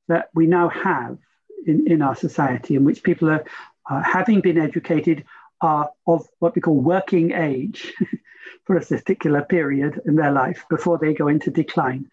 that 0.09 0.29
we 0.35 0.47
now 0.47 0.69
have 0.69 1.19
in, 1.67 1.91
in 1.91 2.03
our 2.03 2.17
society 2.17 2.75
in 2.75 2.85
which 2.85 3.03
people 3.03 3.31
are 3.31 3.45
uh, 3.91 4.03
having 4.03 4.41
been 4.41 4.59
educated 4.59 5.25
are 5.61 5.91
of 6.07 6.27
what 6.41 6.55
we 6.55 6.61
call 6.61 6.75
working 6.75 7.33
age 7.33 7.93
for 8.65 8.77
a 8.77 8.85
particular 8.85 9.43
period 9.43 10.01
in 10.05 10.17
their 10.17 10.33
life 10.33 10.65
before 10.69 10.99
they 10.99 11.15
go 11.15 11.29
into 11.29 11.51
decline. 11.51 12.11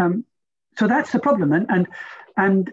Um, 0.00 0.24
so 0.80 0.86
that's 0.86 1.12
the 1.12 1.18
problem. 1.18 1.52
And, 1.52 1.66
and, 1.68 1.86
and 2.38 2.72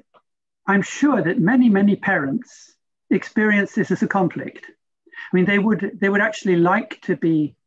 I'm 0.65 0.81
sure 0.81 1.21
that 1.21 1.39
many, 1.39 1.67
many 1.67 1.97
parents 1.97 2.73
experience 3.09 3.73
this 3.73 3.91
as 3.91 4.01
a 4.01 4.07
conflict. 4.07 4.65
I 4.69 5.35
mean, 5.35 5.43
they 5.43 5.59
would, 5.59 5.97
they 5.99 6.07
would 6.07 6.21
actually 6.21 6.55
like 6.55 7.01
to 7.01 7.17
be 7.17 7.57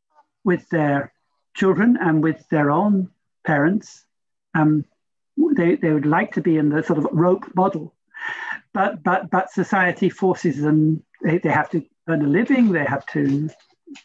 with 0.42 0.66
their 0.70 1.12
children 1.54 1.98
and 2.00 2.22
with 2.22 2.48
their 2.48 2.70
own 2.70 3.10
parents. 3.44 4.06
Um, 4.54 4.86
they, 5.36 5.76
they 5.76 5.92
would 5.92 6.06
like 6.06 6.32
to 6.32 6.40
be 6.40 6.56
in 6.56 6.70
the 6.70 6.82
sort 6.82 6.98
of 6.98 7.08
rope 7.12 7.44
model, 7.54 7.94
but, 8.72 9.02
but, 9.02 9.28
but 9.30 9.50
society 9.50 10.08
forces 10.08 10.62
them, 10.62 11.02
they, 11.22 11.36
they 11.36 11.50
have 11.50 11.68
to 11.70 11.84
earn 12.08 12.24
a 12.24 12.28
living, 12.28 12.72
they 12.72 12.84
have 12.84 13.04
to 13.08 13.50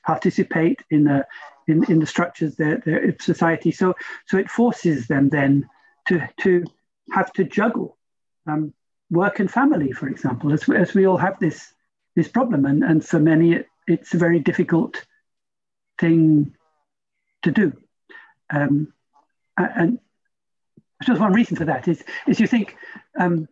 participate 0.05 0.81
in 0.89 1.05
the 1.05 1.25
in, 1.67 1.83
in 1.86 1.99
the 1.99 2.05
structures 2.05 2.55
of 2.59 3.21
society. 3.21 3.71
So 3.71 3.95
so 4.27 4.38
it 4.38 4.49
forces 4.49 5.07
them 5.07 5.29
then 5.29 5.67
to 6.08 6.28
to 6.41 6.64
have 7.12 7.32
to 7.34 7.43
juggle 7.43 7.97
um, 8.47 8.74
work 9.10 9.39
and 9.39 9.51
family, 9.51 9.91
for 9.91 10.08
example, 10.08 10.51
as, 10.53 10.68
as 10.70 10.93
we 10.93 11.06
all 11.06 11.18
have 11.18 11.39
this 11.39 11.74
this 12.16 12.28
problem, 12.28 12.66
and 12.66 12.84
and 12.84 13.06
for 13.06 13.20
many 13.20 13.53
it, 13.53 13.68
it's 13.88 14.14
a 14.14 14.18
very 14.18 14.39
difficult 14.39 15.06
thing 15.99 16.56
to 17.43 17.51
do. 17.51 17.74
Um, 18.49 18.93
and 19.58 19.99
suppose 21.03 21.20
one 21.20 21.34
reason 21.34 21.58
for 21.58 21.66
that 21.66 21.88
is 21.88 22.03
is 22.28 22.39
you 22.39 22.47
think. 22.47 22.76
Um, 23.20 23.47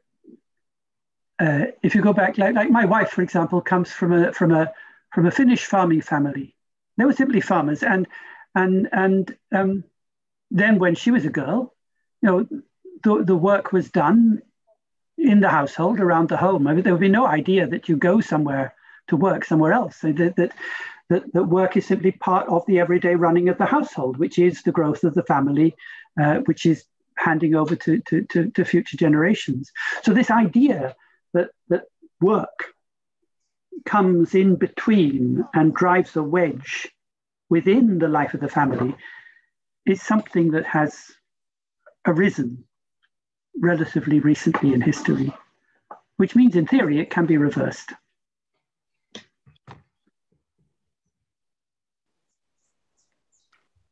uh, 1.40 1.66
if 1.82 1.96
you 1.96 2.02
go 2.02 2.14
back, 2.14 2.38
like, 2.38 2.54
like 2.54 2.70
my 2.70 2.86
wife, 2.86 3.10
for 3.10 3.22
example, 3.22 3.60
comes 3.60 3.92
from 3.92 4.14
a 4.14 4.32
from 4.32 4.52
a 4.52 4.72
from 5.14 5.26
a 5.26 5.32
Finnish 5.32 5.66
farming 5.66 6.02
family. 6.02 6.56
They 6.98 7.06
were 7.06 7.14
simply 7.14 7.42
farmers, 7.42 7.84
and 7.84 8.08
and 8.56 8.88
and 8.92 9.36
um, 9.52 9.84
then 10.52 10.78
when 10.78 10.96
she 10.96 11.12
was 11.12 11.26
a 11.26 11.30
girl, 11.30 11.74
you 12.24 12.30
know, 12.30 12.48
the, 13.04 13.24
the 13.24 13.36
work 13.36 13.74
was 13.74 13.92
done 13.92 14.42
in 15.18 15.42
the 15.42 15.50
household 15.50 16.00
around 16.00 16.30
the 16.30 16.38
home. 16.38 16.68
I 16.68 16.74
mean, 16.74 16.84
there 16.84 16.94
would 16.94 17.02
be 17.02 17.10
no 17.10 17.28
idea 17.28 17.68
that 17.68 17.90
you 17.90 17.98
go 17.98 18.22
somewhere 18.22 18.74
to 19.10 19.18
work 19.18 19.44
somewhere 19.44 19.74
else. 19.74 20.00
that, 20.00 20.36
that 20.38 20.54
that, 21.10 21.32
that 21.34 21.44
work 21.44 21.76
is 21.76 21.86
simply 21.86 22.12
part 22.12 22.48
of 22.48 22.66
the 22.66 22.80
everyday 22.80 23.16
running 23.16 23.50
of 23.50 23.58
the 23.58 23.66
household, 23.66 24.18
which 24.18 24.40
is 24.40 24.64
the 24.64 24.72
growth 24.72 25.04
of 25.04 25.14
the 25.14 25.24
family, 25.24 25.76
uh, 26.20 26.36
which 26.46 26.66
is 26.66 26.86
handing 27.18 27.56
over 27.56 27.76
to, 27.76 28.00
to, 28.00 28.24
to, 28.24 28.50
to 28.52 28.66
future 28.66 28.98
generations. 28.98 29.72
So 30.02 30.14
this 30.14 30.32
idea 30.32 30.96
that, 31.34 31.50
that 31.68 31.84
work 32.22 32.74
comes 33.86 34.34
in 34.34 34.56
between 34.56 35.46
and 35.54 35.76
drives 35.76 36.16
a 36.16 36.24
wedge 36.24 36.90
within 37.50 38.00
the 38.00 38.08
life 38.08 38.34
of 38.34 38.40
the 38.40 38.50
family 38.50 38.96
is 39.86 40.02
something 40.02 40.52
that 40.52 40.66
has 40.66 41.12
arisen 42.06 42.64
relatively 43.60 44.20
recently 44.20 44.74
in 44.74 44.82
history, 44.82 45.34
which 46.18 46.36
means 46.36 46.56
in 46.56 46.68
theory 46.68 47.00
it 47.00 47.10
can 47.10 47.26
be 47.26 47.38
reversed. 47.38 47.94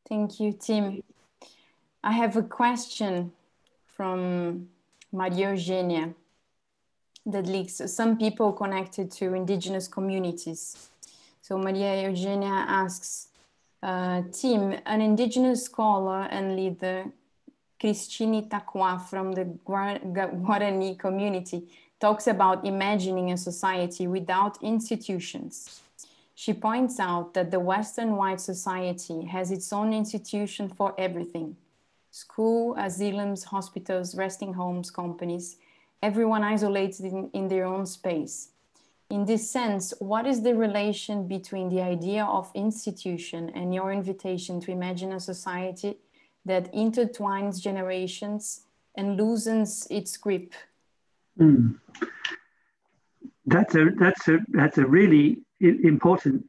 Thank 0.10 0.40
you, 0.42 0.52
Tim. 0.52 1.04
I 2.04 2.12
have 2.12 2.36
a 2.36 2.44
question 2.44 3.32
from 3.86 4.68
Maria 5.14 5.52
Eugenia 5.52 6.14
that 7.26 7.46
links 7.46 7.82
some 7.86 8.18
people 8.18 8.52
connected 8.52 9.12
to 9.12 9.34
indigenous 9.34 9.88
communities. 9.88 10.90
So 11.42 11.58
Maria 11.58 12.10
Eugenia 12.10 12.66
asks, 12.68 13.28
uh, 13.84 14.24
Tim, 14.32 14.76
an 14.86 15.02
indigenous 15.02 15.64
scholar 15.64 16.24
and 16.24 16.56
leader, 16.56 17.06
Cristine 17.82 18.48
Takuá 18.48 19.02
from 19.10 19.32
the 19.32 19.46
Guarani 19.66 21.00
community, 21.00 21.68
talks 22.00 22.28
about 22.28 22.64
imagining 22.64 23.32
a 23.32 23.38
society 23.38 24.06
without 24.06 24.62
institutions. 24.62 25.82
She 26.36 26.54
points 26.54 27.00
out 27.00 27.34
that 27.34 27.50
the 27.50 27.60
Western 27.60 28.16
white 28.16 28.40
society 28.40 29.26
has 29.26 29.50
its 29.50 29.74
own 29.74 29.94
institution 29.94 30.70
for 30.70 30.94
everything 30.98 31.58
school, 32.12 32.76
asylums, 32.76 33.46
hospitals, 33.46 34.16
resting 34.16 34.54
homes, 34.54 34.92
companies, 34.92 35.56
everyone 36.04 36.44
isolated 36.44 37.06
in, 37.06 37.30
in 37.34 37.48
their 37.48 37.66
own 37.66 37.86
space. 37.88 38.50
In 39.10 39.26
this 39.26 39.50
sense, 39.50 39.94
what 40.00 40.28
is 40.28 40.44
the 40.44 40.54
relation 40.54 41.28
between 41.28 41.70
the 41.70 41.82
idea 41.82 42.26
of 42.26 42.52
institution 42.54 43.50
and 43.56 43.74
your 43.74 43.92
invitation 43.92 44.60
to 44.62 44.72
imagine 44.72 45.14
a 45.14 45.20
society 45.20 45.98
that 46.46 46.74
intertwines 46.74 47.62
generations 47.62 48.62
and 48.96 49.18
loosens 49.18 49.88
its 49.90 50.18
grip? 50.18 50.54
Mm. 51.40 51.80
That's 53.46 53.76
a 53.76 53.86
that's 53.98 54.28
a 54.28 54.40
that's 54.50 54.78
a 54.78 54.86
really 54.86 55.42
important 55.60 56.46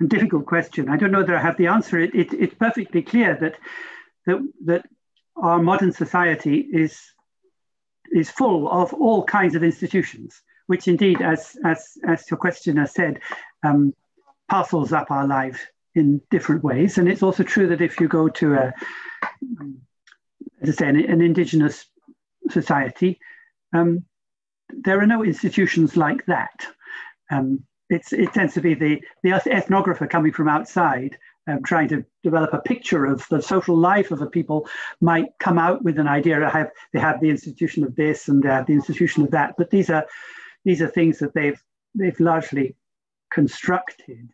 and 0.00 0.10
difficult 0.10 0.46
question. 0.46 0.88
I 0.88 0.96
don't 0.96 1.12
know 1.12 1.22
that 1.22 1.34
I 1.34 1.40
have 1.40 1.56
the 1.56 1.68
answer. 1.68 1.98
It, 1.98 2.14
it, 2.14 2.32
it's 2.32 2.54
perfectly 2.54 3.02
clear 3.02 3.36
that 3.40 3.56
that 4.26 4.52
that 4.64 4.86
our 5.36 5.60
modern 5.62 5.92
society 5.92 6.58
is 6.72 7.00
is 8.12 8.30
full 8.30 8.70
of 8.70 8.92
all 8.94 9.24
kinds 9.24 9.54
of 9.54 9.62
institutions, 9.62 10.42
which 10.66 10.88
indeed, 10.88 11.20
as 11.22 11.56
as 11.64 11.98
as 12.06 12.30
your 12.30 12.38
questioner 12.38 12.86
said, 12.86 13.20
um, 13.62 13.94
parcels 14.48 14.92
up 14.92 15.10
our 15.10 15.26
lives 15.26 15.58
in 15.96 16.20
different 16.30 16.62
ways. 16.62 16.98
And 16.98 17.08
it's 17.08 17.22
also 17.22 17.42
true 17.42 17.68
that 17.68 17.80
if 17.80 17.98
you 17.98 18.06
go 18.06 18.28
to 18.28 18.54
a, 18.54 18.74
as 20.62 20.70
I 20.70 20.72
say, 20.72 20.88
an, 20.88 20.96
an 20.96 21.20
indigenous 21.20 21.86
society, 22.50 23.18
um, 23.72 24.04
there 24.68 25.00
are 25.00 25.06
no 25.06 25.24
institutions 25.24 25.96
like 25.96 26.24
that. 26.26 26.66
Um, 27.30 27.64
it 27.88 28.32
tends 28.34 28.54
to 28.54 28.60
be 28.60 28.74
the, 28.74 29.00
the 29.22 29.30
ethnographer 29.30 30.10
coming 30.10 30.32
from 30.32 30.48
outside 30.48 31.16
um, 31.46 31.62
trying 31.62 31.88
to 31.88 32.04
develop 32.22 32.52
a 32.52 32.60
picture 32.60 33.06
of 33.06 33.24
the 33.30 33.40
social 33.40 33.76
life 33.76 34.10
of 34.10 34.20
a 34.20 34.26
people 34.26 34.68
might 35.00 35.26
come 35.38 35.58
out 35.58 35.84
with 35.84 35.98
an 35.98 36.08
idea 36.08 36.40
of 36.40 36.52
have 36.52 36.70
they 36.92 36.98
have 36.98 37.20
the 37.20 37.30
institution 37.30 37.84
of 37.84 37.94
this 37.94 38.28
and 38.28 38.44
have 38.44 38.66
the 38.66 38.72
institution 38.72 39.22
of 39.22 39.30
that 39.30 39.54
but 39.56 39.70
these 39.70 39.88
are 39.88 40.06
these 40.64 40.82
are 40.82 40.88
things 40.88 41.18
that 41.18 41.34
they've 41.34 41.62
they've 41.94 42.18
largely 42.18 42.74
constructed 43.30 44.30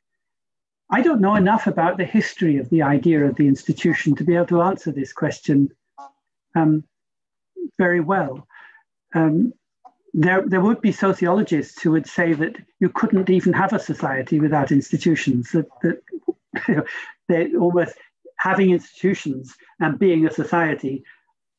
i 0.92 1.02
don't 1.02 1.20
know 1.20 1.34
enough 1.34 1.66
about 1.66 1.96
the 1.96 2.04
history 2.04 2.56
of 2.58 2.68
the 2.70 2.82
idea 2.82 3.24
of 3.24 3.34
the 3.36 3.48
institution 3.48 4.14
to 4.14 4.24
be 4.24 4.34
able 4.34 4.46
to 4.46 4.62
answer 4.62 4.92
this 4.92 5.12
question 5.12 5.68
um, 6.54 6.84
very 7.78 8.00
well 8.00 8.46
um, 9.14 9.52
there, 10.14 10.46
there 10.46 10.60
would 10.60 10.80
be 10.80 10.92
sociologists 10.92 11.82
who 11.82 11.92
would 11.92 12.06
say 12.06 12.34
that 12.34 12.56
you 12.80 12.88
couldn't 12.90 13.30
even 13.30 13.52
have 13.52 13.72
a 13.72 13.78
society 13.78 14.40
without 14.40 14.70
institutions, 14.70 15.52
that, 15.52 15.66
that 15.82 16.84
they're 17.28 17.56
almost 17.58 17.96
having 18.38 18.70
institutions 18.70 19.54
and 19.80 19.98
being 19.98 20.26
a 20.26 20.30
society 20.30 21.04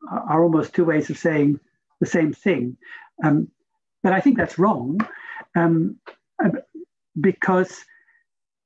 are 0.10 0.44
almost 0.44 0.74
two 0.74 0.86
ways 0.86 1.10
of 1.10 1.18
saying 1.18 1.60
the 2.00 2.06
same 2.06 2.34
thing. 2.34 2.78
Um, 3.24 3.50
but 4.04 4.14
I 4.14 4.20
think 4.20 4.38
that's 4.38 4.60
wrong 4.60 5.00
um, 5.56 5.98
because, 7.20 7.86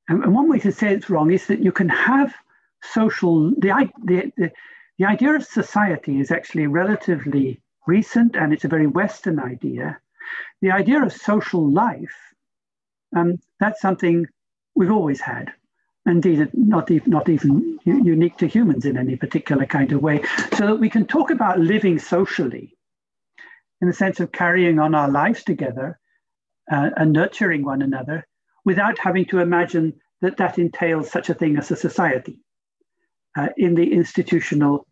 and 0.08 0.34
one 0.34 0.50
way 0.50 0.60
to 0.60 0.72
say 0.72 0.94
it's 0.94 1.10
wrong 1.10 1.32
is 1.32 1.48
that 1.48 1.60
you 1.60 1.72
can 1.72 1.90
have 1.90 2.34
social, 2.82 3.52
the, 3.52 3.90
the, 4.06 4.32
the, 4.38 4.52
the 4.98 5.06
idea 5.06 5.34
of 5.34 5.44
society 5.44 6.20
is 6.20 6.32
actually 6.32 6.68
relatively 6.68 7.62
recent 7.86 8.36
and 8.36 8.54
it's 8.54 8.66
a 8.66 8.70
very 8.70 8.88
Western 8.88 9.40
idea. 9.40 10.00
The 10.62 10.72
idea 10.72 11.04
of 11.04 11.14
social 11.14 11.70
life, 11.70 12.16
um, 13.16 13.40
that's 13.60 13.82
something 13.82 14.28
we've 14.76 14.92
always 14.92 15.22
had 15.22 15.52
indeed 16.08 16.50
not 16.54 16.90
even, 16.90 17.12
not 17.12 17.30
even 17.30 17.80
unique 17.84 18.38
to 18.38 18.48
humans 18.48 18.86
in 18.86 18.98
any 18.98 19.16
particular 19.16 19.66
kind 19.66 19.92
of 19.92 20.02
way, 20.02 20.24
so 20.54 20.68
that 20.68 20.80
we 20.80 20.90
can 20.90 21.06
talk 21.06 21.32
about 21.32 21.60
living 21.60 22.00
socially 22.00 22.76
in 23.82 23.88
the 23.88 23.94
sense 23.94 24.20
of 24.20 24.32
carrying 24.32 24.80
on 24.80 24.96
our 24.96 25.10
lives 25.10 25.44
together 25.44 26.00
uh, 26.72 26.90
and 26.96 27.12
nurturing 27.12 27.64
one 27.64 27.82
another 27.82 28.26
without 28.68 29.00
having 29.00 29.24
to 29.24 29.40
imagine 29.40 29.94
that 30.20 30.36
that 30.36 30.60
entails 30.60 31.10
such 31.10 31.30
a 31.30 31.34
thing 31.34 31.56
as 31.56 31.72
a 31.72 31.76
society 31.78 32.42
uh, 33.38 33.48
in 33.56 33.76
the 33.76 33.94
institutional 33.94 34.86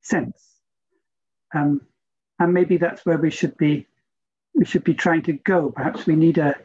sense. 0.00 0.42
Um, 1.54 1.82
and 2.40 2.52
maybe 2.52 2.78
that's 2.78 3.06
where 3.06 3.18
we 3.18 3.30
should 3.30 3.56
be 3.56 3.86
we 4.54 4.64
should 4.64 4.82
be 4.82 4.94
trying 4.94 5.22
to 5.22 5.34
go. 5.34 5.70
Perhaps 5.70 6.04
we 6.04 6.16
need 6.16 6.38
a, 6.38 6.56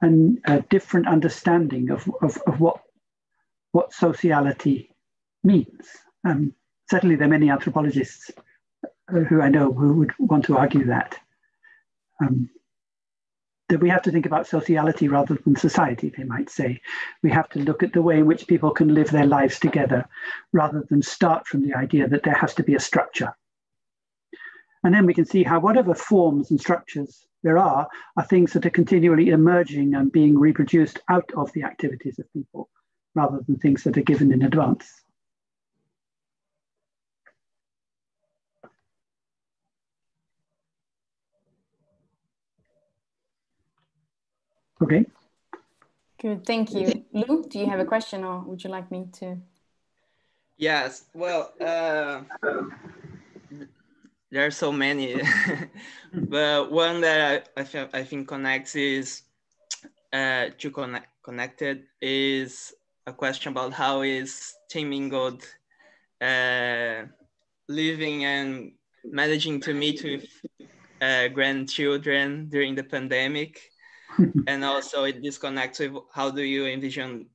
a, 0.00 0.08
a 0.44 0.60
different 0.70 1.08
understanding 1.08 1.90
of, 1.90 2.08
of, 2.22 2.38
of 2.46 2.60
what 2.60 2.80
what 3.72 3.92
sociality 3.92 4.94
means. 5.42 5.86
Um, 6.24 6.54
certainly, 6.88 7.16
there 7.16 7.26
are 7.26 7.36
many 7.38 7.50
anthropologists 7.50 8.30
uh, 8.84 9.20
who 9.28 9.42
I 9.42 9.48
know 9.48 9.72
who 9.72 9.94
would 9.94 10.12
want 10.20 10.44
to 10.44 10.56
argue 10.56 10.86
that. 10.86 11.18
Um, 12.22 12.48
that 13.68 13.80
we 13.80 13.88
have 13.88 14.02
to 14.02 14.12
think 14.12 14.26
about 14.26 14.46
sociality 14.46 15.08
rather 15.08 15.36
than 15.44 15.56
society, 15.56 16.12
they 16.16 16.24
might 16.24 16.50
say. 16.50 16.80
We 17.22 17.30
have 17.30 17.48
to 17.50 17.58
look 17.58 17.82
at 17.82 17.92
the 17.92 18.02
way 18.02 18.18
in 18.18 18.26
which 18.26 18.46
people 18.46 18.70
can 18.70 18.94
live 18.94 19.10
their 19.10 19.26
lives 19.26 19.58
together 19.58 20.08
rather 20.52 20.84
than 20.88 21.02
start 21.02 21.46
from 21.46 21.62
the 21.62 21.74
idea 21.74 22.08
that 22.08 22.22
there 22.22 22.34
has 22.34 22.54
to 22.54 22.62
be 22.62 22.74
a 22.74 22.80
structure. 22.80 23.34
And 24.84 24.94
then 24.94 25.04
we 25.04 25.14
can 25.14 25.24
see 25.24 25.42
how 25.42 25.58
whatever 25.58 25.94
forms 25.94 26.50
and 26.50 26.60
structures 26.60 27.26
there 27.42 27.58
are, 27.58 27.88
are 28.16 28.24
things 28.24 28.52
that 28.52 28.66
are 28.66 28.70
continually 28.70 29.30
emerging 29.30 29.94
and 29.94 30.12
being 30.12 30.38
reproduced 30.38 31.00
out 31.08 31.28
of 31.36 31.52
the 31.52 31.64
activities 31.64 32.20
of 32.20 32.32
people 32.32 32.68
rather 33.16 33.40
than 33.46 33.56
things 33.56 33.82
that 33.82 33.98
are 33.98 34.02
given 34.02 34.32
in 34.32 34.42
advance. 34.42 35.02
Okay. 44.86 45.04
Good, 46.22 46.46
thank 46.46 46.72
you. 46.72 47.04
Lou, 47.12 47.42
do 47.42 47.58
you 47.58 47.66
have 47.66 47.80
a 47.80 47.84
question 47.84 48.22
or 48.22 48.42
would 48.42 48.62
you 48.62 48.70
like 48.70 48.88
me 48.92 49.08
to? 49.14 49.36
Yes, 50.58 51.06
well, 51.12 51.52
uh, 51.60 52.20
there 54.30 54.46
are 54.46 54.52
so 54.52 54.70
many, 54.70 55.20
but 56.14 56.70
one 56.70 57.00
that 57.00 57.48
I, 57.56 57.62
I, 57.62 57.88
I 57.94 58.04
think 58.04 58.28
connects 58.28 58.76
is 58.76 59.22
uh, 60.12 60.50
to 60.56 60.70
connect 60.70 61.08
connected 61.24 61.82
is 62.00 62.72
a 63.08 63.12
question 63.12 63.50
about 63.50 63.72
how 63.72 64.02
is 64.02 64.54
Tim 64.70 64.92
Ingold 64.92 65.42
uh, 66.20 67.06
living 67.68 68.24
and 68.24 68.70
managing 69.04 69.60
to 69.62 69.74
meet 69.74 70.04
with 70.04 70.30
uh, 71.00 71.26
grandchildren 71.26 72.48
during 72.48 72.76
the 72.76 72.84
pandemic. 72.84 73.60
and 74.46 74.64
also 74.64 75.04
it 75.04 75.22
disconnects 75.22 75.78
with 75.78 75.94
how 76.12 76.30
do 76.30 76.42
you 76.42 76.66
envision 76.66 77.26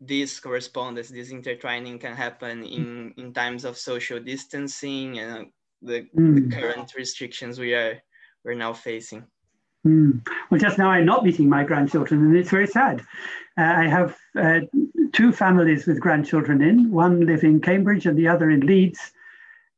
this 0.00 0.40
correspondence, 0.40 1.08
this 1.08 1.30
intertwining 1.30 1.98
can 1.98 2.16
happen 2.16 2.64
in, 2.64 3.12
in 3.18 3.32
times 3.32 3.64
of 3.64 3.76
social 3.76 4.18
distancing 4.18 5.18
and 5.18 5.50
the, 5.82 6.06
mm. 6.16 6.34
the 6.36 6.56
current 6.56 6.94
restrictions 6.96 7.58
we 7.58 7.74
are 7.74 8.00
we're 8.44 8.54
now 8.54 8.72
facing. 8.72 9.24
Mm. 9.86 10.26
Well, 10.50 10.60
just 10.60 10.78
now 10.78 10.90
I'm 10.90 11.06
not 11.06 11.24
meeting 11.24 11.48
my 11.48 11.64
grandchildren, 11.64 12.20
and 12.20 12.36
it's 12.36 12.50
very 12.50 12.66
sad. 12.66 13.00
Uh, 13.58 13.62
I 13.62 13.88
have 13.88 14.16
uh, 14.38 14.60
two 15.12 15.32
families 15.32 15.86
with 15.86 16.00
grandchildren 16.00 16.62
in, 16.62 16.90
one 16.90 17.26
live 17.26 17.44
in 17.44 17.60
Cambridge 17.60 18.06
and 18.06 18.18
the 18.18 18.28
other 18.28 18.50
in 18.50 18.60
Leeds. 18.60 19.12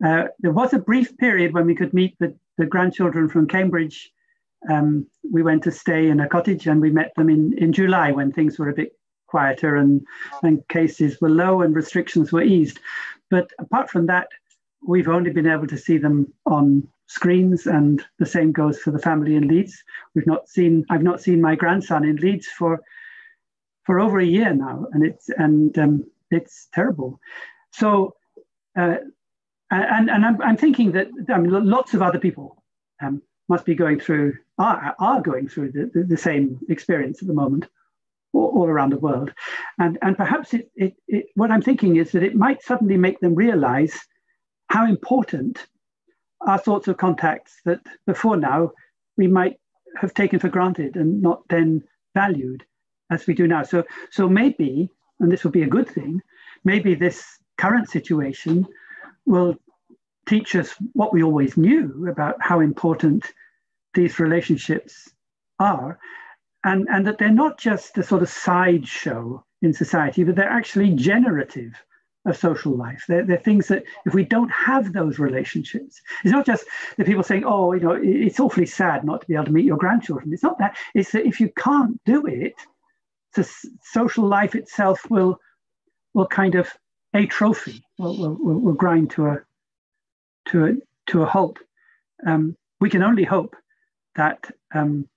Uh, 0.04 0.24
there 0.40 0.52
was 0.52 0.72
a 0.72 0.78
brief 0.78 1.16
period 1.18 1.52
when 1.52 1.66
we 1.66 1.74
could 1.74 1.94
meet 1.94 2.16
the, 2.18 2.34
the 2.58 2.66
grandchildren 2.66 3.28
from 3.28 3.46
Cambridge. 3.46 4.12
Um, 4.70 5.06
we 5.30 5.42
went 5.42 5.62
to 5.64 5.72
stay 5.72 6.08
in 6.08 6.20
a 6.20 6.28
cottage 6.28 6.66
and 6.66 6.80
we 6.80 6.90
met 6.90 7.12
them 7.16 7.28
in, 7.28 7.56
in 7.58 7.72
July 7.72 8.12
when 8.12 8.32
things 8.32 8.58
were 8.58 8.68
a 8.68 8.74
bit 8.74 8.92
quieter 9.26 9.76
and, 9.76 10.06
and 10.42 10.66
cases 10.68 11.20
were 11.20 11.30
low 11.30 11.62
and 11.62 11.74
restrictions 11.74 12.32
were 12.32 12.42
eased. 12.42 12.78
But 13.30 13.50
apart 13.58 13.90
from 13.90 14.06
that, 14.06 14.28
we've 14.86 15.08
only 15.08 15.30
been 15.30 15.46
able 15.46 15.66
to 15.68 15.78
see 15.78 15.98
them 15.98 16.32
on 16.46 16.86
screens, 17.06 17.66
and 17.66 18.04
the 18.18 18.26
same 18.26 18.52
goes 18.52 18.78
for 18.78 18.90
the 18.90 18.98
family 18.98 19.36
in 19.36 19.48
Leeds. 19.48 19.82
We've 20.14 20.26
not 20.26 20.48
seen 20.48 20.84
I've 20.90 21.02
not 21.02 21.20
seen 21.20 21.40
my 21.40 21.54
grandson 21.54 22.04
in 22.04 22.16
Leeds 22.16 22.46
for 22.46 22.80
for 23.84 24.00
over 24.00 24.18
a 24.20 24.24
year 24.24 24.54
now, 24.54 24.86
and 24.92 25.04
it's 25.04 25.28
and 25.28 25.76
um, 25.78 26.04
it's 26.30 26.68
terrible. 26.72 27.20
So, 27.72 28.14
uh, 28.76 28.96
and 29.70 30.10
and 30.10 30.24
I'm, 30.24 30.40
I'm 30.42 30.56
thinking 30.56 30.92
that 30.92 31.08
I 31.28 31.38
mean 31.38 31.52
lots 31.76 31.94
of 31.94 32.02
other 32.02 32.18
people 32.18 32.62
um, 33.02 33.22
must 33.52 33.66
be 33.66 33.74
going 33.74 34.00
through 34.00 34.28
are, 34.58 34.94
are 34.98 35.20
going 35.20 35.46
through 35.48 35.70
the, 35.76 35.90
the, 35.94 36.02
the 36.04 36.22
same 36.28 36.58
experience 36.74 37.20
at 37.22 37.28
the 37.28 37.40
moment 37.42 37.64
all, 38.32 38.50
all, 38.56 38.68
around 38.74 38.90
the 38.90 39.04
world, 39.08 39.30
and 39.78 39.98
and 40.04 40.16
perhaps 40.16 40.54
it, 40.54 40.70
it, 40.84 40.94
it 41.06 41.26
what 41.34 41.50
I'm 41.50 41.66
thinking 41.68 41.96
is 41.96 42.12
that 42.12 42.22
it 42.22 42.34
might 42.46 42.62
suddenly 42.62 42.96
make 42.96 43.18
them 43.20 43.34
realize 43.34 43.94
how 44.74 44.86
important 44.86 45.66
are 46.50 46.62
sorts 46.62 46.88
of 46.88 46.96
contacts 46.96 47.52
that 47.66 47.80
before 48.06 48.36
now 48.36 48.70
we 49.16 49.26
might 49.26 49.56
have 50.00 50.14
taken 50.14 50.38
for 50.40 50.48
granted 50.48 50.96
and 50.96 51.20
not 51.20 51.42
then 51.48 51.82
valued 52.14 52.64
as 53.10 53.26
we 53.26 53.34
do 53.34 53.46
now. 53.46 53.62
So, 53.62 53.84
so 54.10 54.28
maybe, 54.28 54.90
and 55.20 55.30
this 55.30 55.44
will 55.44 55.50
be 55.50 55.62
a 55.62 55.76
good 55.76 55.88
thing, 55.88 56.20
maybe 56.64 56.94
this 56.94 57.24
current 57.58 57.90
situation 57.90 58.66
will 59.26 59.56
teach 60.26 60.54
us 60.56 60.74
what 60.94 61.12
we 61.12 61.22
always 61.22 61.56
knew 61.56 62.08
about 62.10 62.36
how 62.40 62.60
important 62.60 63.32
these 63.94 64.18
relationships 64.18 65.10
are, 65.58 65.98
and, 66.64 66.86
and 66.90 67.06
that 67.06 67.18
they're 67.18 67.30
not 67.30 67.58
just 67.58 67.98
a 67.98 68.02
sort 68.02 68.22
of 68.22 68.28
sideshow 68.28 69.44
in 69.62 69.72
society, 69.72 70.24
but 70.24 70.36
they're 70.36 70.48
actually 70.48 70.90
generative 70.90 71.72
of 72.24 72.36
social 72.36 72.76
life. 72.76 73.04
They're, 73.08 73.24
they're, 73.24 73.38
things 73.38 73.68
that 73.68 73.84
if 74.06 74.14
we 74.14 74.24
don't 74.24 74.50
have 74.50 74.92
those 74.92 75.18
relationships, 75.18 76.00
it's 76.24 76.32
not 76.32 76.46
just 76.46 76.64
the 76.96 77.04
people 77.04 77.22
saying, 77.22 77.44
oh, 77.44 77.72
you 77.72 77.80
know, 77.80 77.98
it's 78.00 78.38
awfully 78.38 78.66
sad 78.66 79.04
not 79.04 79.22
to 79.22 79.26
be 79.26 79.34
able 79.34 79.46
to 79.46 79.52
meet 79.52 79.64
your 79.64 79.76
grandchildren. 79.76 80.32
It's 80.32 80.42
not 80.42 80.58
that. 80.58 80.76
It's 80.94 81.12
that 81.12 81.26
if 81.26 81.40
you 81.40 81.50
can't 81.56 82.00
do 82.04 82.26
it, 82.26 82.54
the 83.34 83.50
social 83.82 84.26
life 84.26 84.54
itself 84.54 85.08
will 85.10 85.38
will 86.14 86.26
kind 86.26 86.54
of 86.54 86.70
atrophy, 87.14 87.82
will, 87.98 88.36
will, 88.36 88.58
will, 88.60 88.74
grind 88.74 89.10
to 89.12 89.26
a 89.26 89.38
to 90.46 90.66
a 90.66 90.72
to 91.06 91.22
a 91.22 91.26
halt. 91.26 91.58
Um, 92.26 92.56
we 92.80 92.90
can 92.90 93.02
only 93.02 93.24
hope 93.24 93.56
that 94.16 94.50
um, 94.74 95.08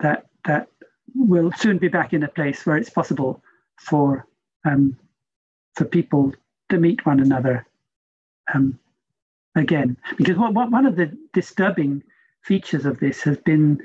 that 0.00 0.26
that 0.44 0.68
we'll 1.14 1.52
soon 1.52 1.78
be 1.78 1.88
back 1.88 2.12
in 2.12 2.22
a 2.22 2.28
place 2.28 2.64
where 2.64 2.76
it's 2.76 2.90
possible 2.90 3.42
for 3.78 4.26
um, 4.64 4.96
for 5.74 5.84
people 5.84 6.32
to 6.70 6.78
meet 6.78 7.06
one 7.06 7.20
another 7.20 7.66
um, 8.54 8.78
again. 9.54 9.96
Because 10.16 10.36
what, 10.36 10.54
what, 10.54 10.70
one 10.70 10.86
of 10.86 10.96
the 10.96 11.16
disturbing 11.32 12.02
features 12.42 12.84
of 12.84 12.98
this 13.00 13.22
has 13.22 13.38
been, 13.38 13.80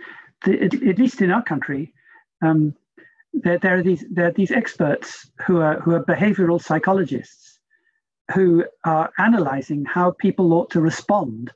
the, 0.46 0.64
at, 0.64 0.74
at, 0.74 0.98
least 0.98 1.22
in 1.22 1.32
our 1.32 1.44
country, 1.44 1.94
um, 2.42 2.76
there, 3.34 3.58
there, 3.58 3.78
are 3.78 3.84
these, 3.84 4.06
there 4.10 4.28
are 4.28 4.32
these 4.32 4.52
experts 4.52 5.30
who 5.46 5.58
are, 5.62 5.80
who 5.80 5.94
are 5.94 6.04
behavioral 6.04 6.62
psychologists 6.62 7.60
who 8.34 8.64
are 8.86 9.12
analyzing 9.20 9.86
how 9.86 10.12
people 10.12 10.54
ought 10.54 10.70
to 10.72 10.82
respond 10.82 11.52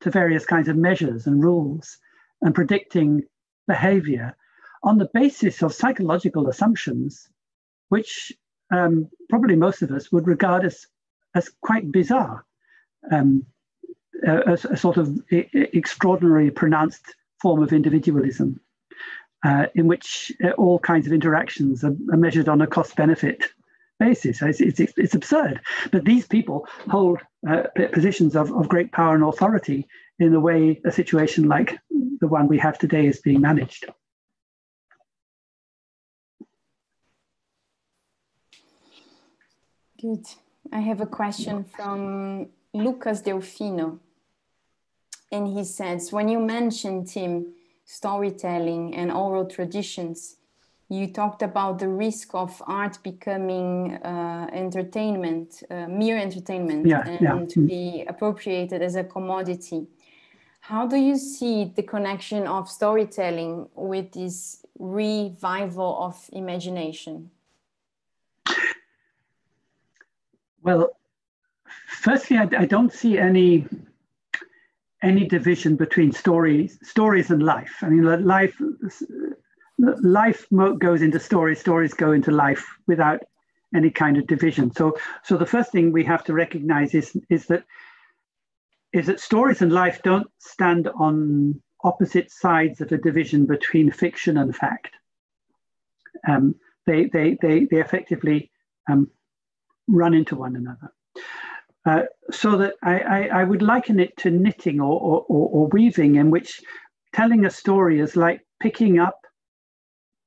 to 0.00 0.10
various 0.10 0.44
kinds 0.44 0.68
of 0.68 0.76
measures 0.76 1.26
and 1.26 1.42
rules 1.42 1.98
and 2.42 2.54
predicting 2.54 3.22
behavior 3.66 4.36
on 4.82 4.98
the 4.98 5.10
basis 5.12 5.62
of 5.62 5.74
psychological 5.74 6.48
assumptions, 6.48 7.28
which 7.88 8.32
um, 8.72 9.08
probably 9.28 9.56
most 9.56 9.82
of 9.82 9.90
us 9.90 10.10
would 10.10 10.26
regard 10.26 10.64
as, 10.64 10.86
as 11.34 11.50
quite 11.60 11.90
bizarre, 11.92 12.44
um, 13.10 13.44
a, 14.26 14.52
a, 14.52 14.76
sort 14.76 14.96
of 14.96 15.20
extraordinary 15.30 16.50
pronounced 16.50 17.14
form 17.40 17.62
of 17.62 17.72
individualism 17.72 18.60
uh, 19.44 19.66
in 19.74 19.86
which 19.86 20.32
uh, 20.44 20.50
all 20.50 20.78
kinds 20.78 21.06
of 21.06 21.12
interactions 21.12 21.82
are, 21.84 21.94
are 22.12 22.16
measured 22.16 22.48
on 22.48 22.60
a 22.60 22.66
cost 22.66 22.96
benefit 22.96 23.44
basis. 24.00 24.42
It's, 24.42 24.60
it's, 24.60 24.80
it's, 24.80 25.14
absurd. 25.14 25.60
But 25.92 26.04
these 26.04 26.26
people 26.26 26.66
hold 26.88 27.20
uh, 27.48 27.64
positions 27.92 28.34
of, 28.34 28.50
of 28.52 28.68
great 28.68 28.90
power 28.90 29.14
and 29.14 29.22
authority 29.22 29.86
in 30.18 30.32
the 30.32 30.40
way 30.40 30.80
a 30.84 30.90
situation 30.90 31.48
like 31.48 31.78
the 32.20 32.26
one 32.26 32.48
we 32.48 32.58
have 32.58 32.78
today 32.78 33.06
is 33.06 33.20
being 33.20 33.40
managed. 33.40 33.84
Good. 40.00 40.26
I 40.72 40.80
have 40.80 41.00
a 41.00 41.06
question 41.06 41.64
from 41.64 42.48
Lucas 42.72 43.22
Delfino. 43.22 43.98
And 45.30 45.46
he 45.46 45.64
says, 45.64 46.10
when 46.10 46.28
you 46.28 46.40
mentioned, 46.40 47.08
Tim, 47.08 47.52
storytelling 47.84 48.94
and 48.94 49.12
oral 49.12 49.46
traditions, 49.46 50.36
you 50.90 51.06
talked 51.06 51.42
about 51.42 51.78
the 51.78 51.88
risk 51.88 52.34
of 52.34 52.60
art 52.66 52.98
becoming 53.04 53.94
uh, 53.94 54.50
entertainment, 54.52 55.62
uh, 55.70 55.86
mere 55.86 56.18
entertainment, 56.18 56.84
yeah, 56.84 57.06
and 57.06 57.20
yeah. 57.20 57.46
to 57.48 57.66
be 57.66 58.04
appropriated 58.08 58.82
as 58.82 58.96
a 58.96 59.04
commodity. 59.04 59.86
How 60.60 60.88
do 60.88 60.96
you 60.96 61.16
see 61.16 61.72
the 61.76 61.84
connection 61.84 62.46
of 62.46 62.68
storytelling 62.68 63.68
with 63.76 64.12
this 64.12 64.66
revival 64.78 65.96
of 66.02 66.28
imagination? 66.32 67.30
Well, 70.62 70.90
firstly, 71.86 72.36
I, 72.36 72.48
I, 72.58 72.66
don't 72.66 72.92
see 72.92 73.16
any 73.16 73.66
any 75.02 75.26
division 75.26 75.76
between 75.76 76.12
stories 76.12 76.78
stories 76.82 77.30
and 77.30 77.42
life. 77.42 77.76
I 77.80 77.88
mean, 77.88 78.26
life 78.26 78.60
life 80.02 80.46
goes 80.78 81.02
into 81.02 81.18
stories, 81.18 81.60
stories 81.60 81.94
go 81.94 82.12
into 82.12 82.30
life 82.30 82.66
without 82.86 83.20
any 83.74 83.90
kind 83.90 84.16
of 84.16 84.26
division. 84.26 84.72
So, 84.72 84.96
so 85.24 85.36
the 85.36 85.46
first 85.46 85.72
thing 85.72 85.92
we 85.92 86.04
have 86.04 86.24
to 86.24 86.32
recognize 86.32 86.94
is 86.94 87.16
is 87.28 87.46
that 87.46 87.64
is 88.92 89.06
that 89.06 89.20
stories 89.20 89.62
and 89.62 89.72
life 89.72 90.00
don't 90.02 90.26
stand 90.38 90.88
on 90.88 91.60
opposite 91.84 92.30
sides 92.30 92.80
of 92.80 92.92
a 92.92 92.98
division 92.98 93.46
between 93.46 93.90
fiction 93.90 94.36
and 94.36 94.54
fact. 94.54 94.94
Um, 96.28 96.56
they, 96.86 97.06
they, 97.06 97.38
they, 97.40 97.64
they 97.64 97.80
effectively 97.80 98.50
um, 98.90 99.10
run 99.86 100.14
into 100.14 100.36
one 100.36 100.56
another. 100.56 100.92
Uh, 101.86 102.02
so 102.30 102.58
that 102.58 102.74
I, 102.82 102.98
I, 102.98 103.26
I, 103.40 103.44
would 103.44 103.62
liken 103.62 104.00
it 104.00 104.14
to 104.18 104.30
knitting 104.30 104.80
or, 104.80 105.00
or, 105.00 105.24
or, 105.28 105.66
weaving, 105.68 106.16
in 106.16 106.30
which 106.30 106.60
telling 107.14 107.46
a 107.46 107.50
story 107.50 108.00
is 108.00 108.16
like 108.16 108.44
picking 108.60 108.98
up 108.98 109.19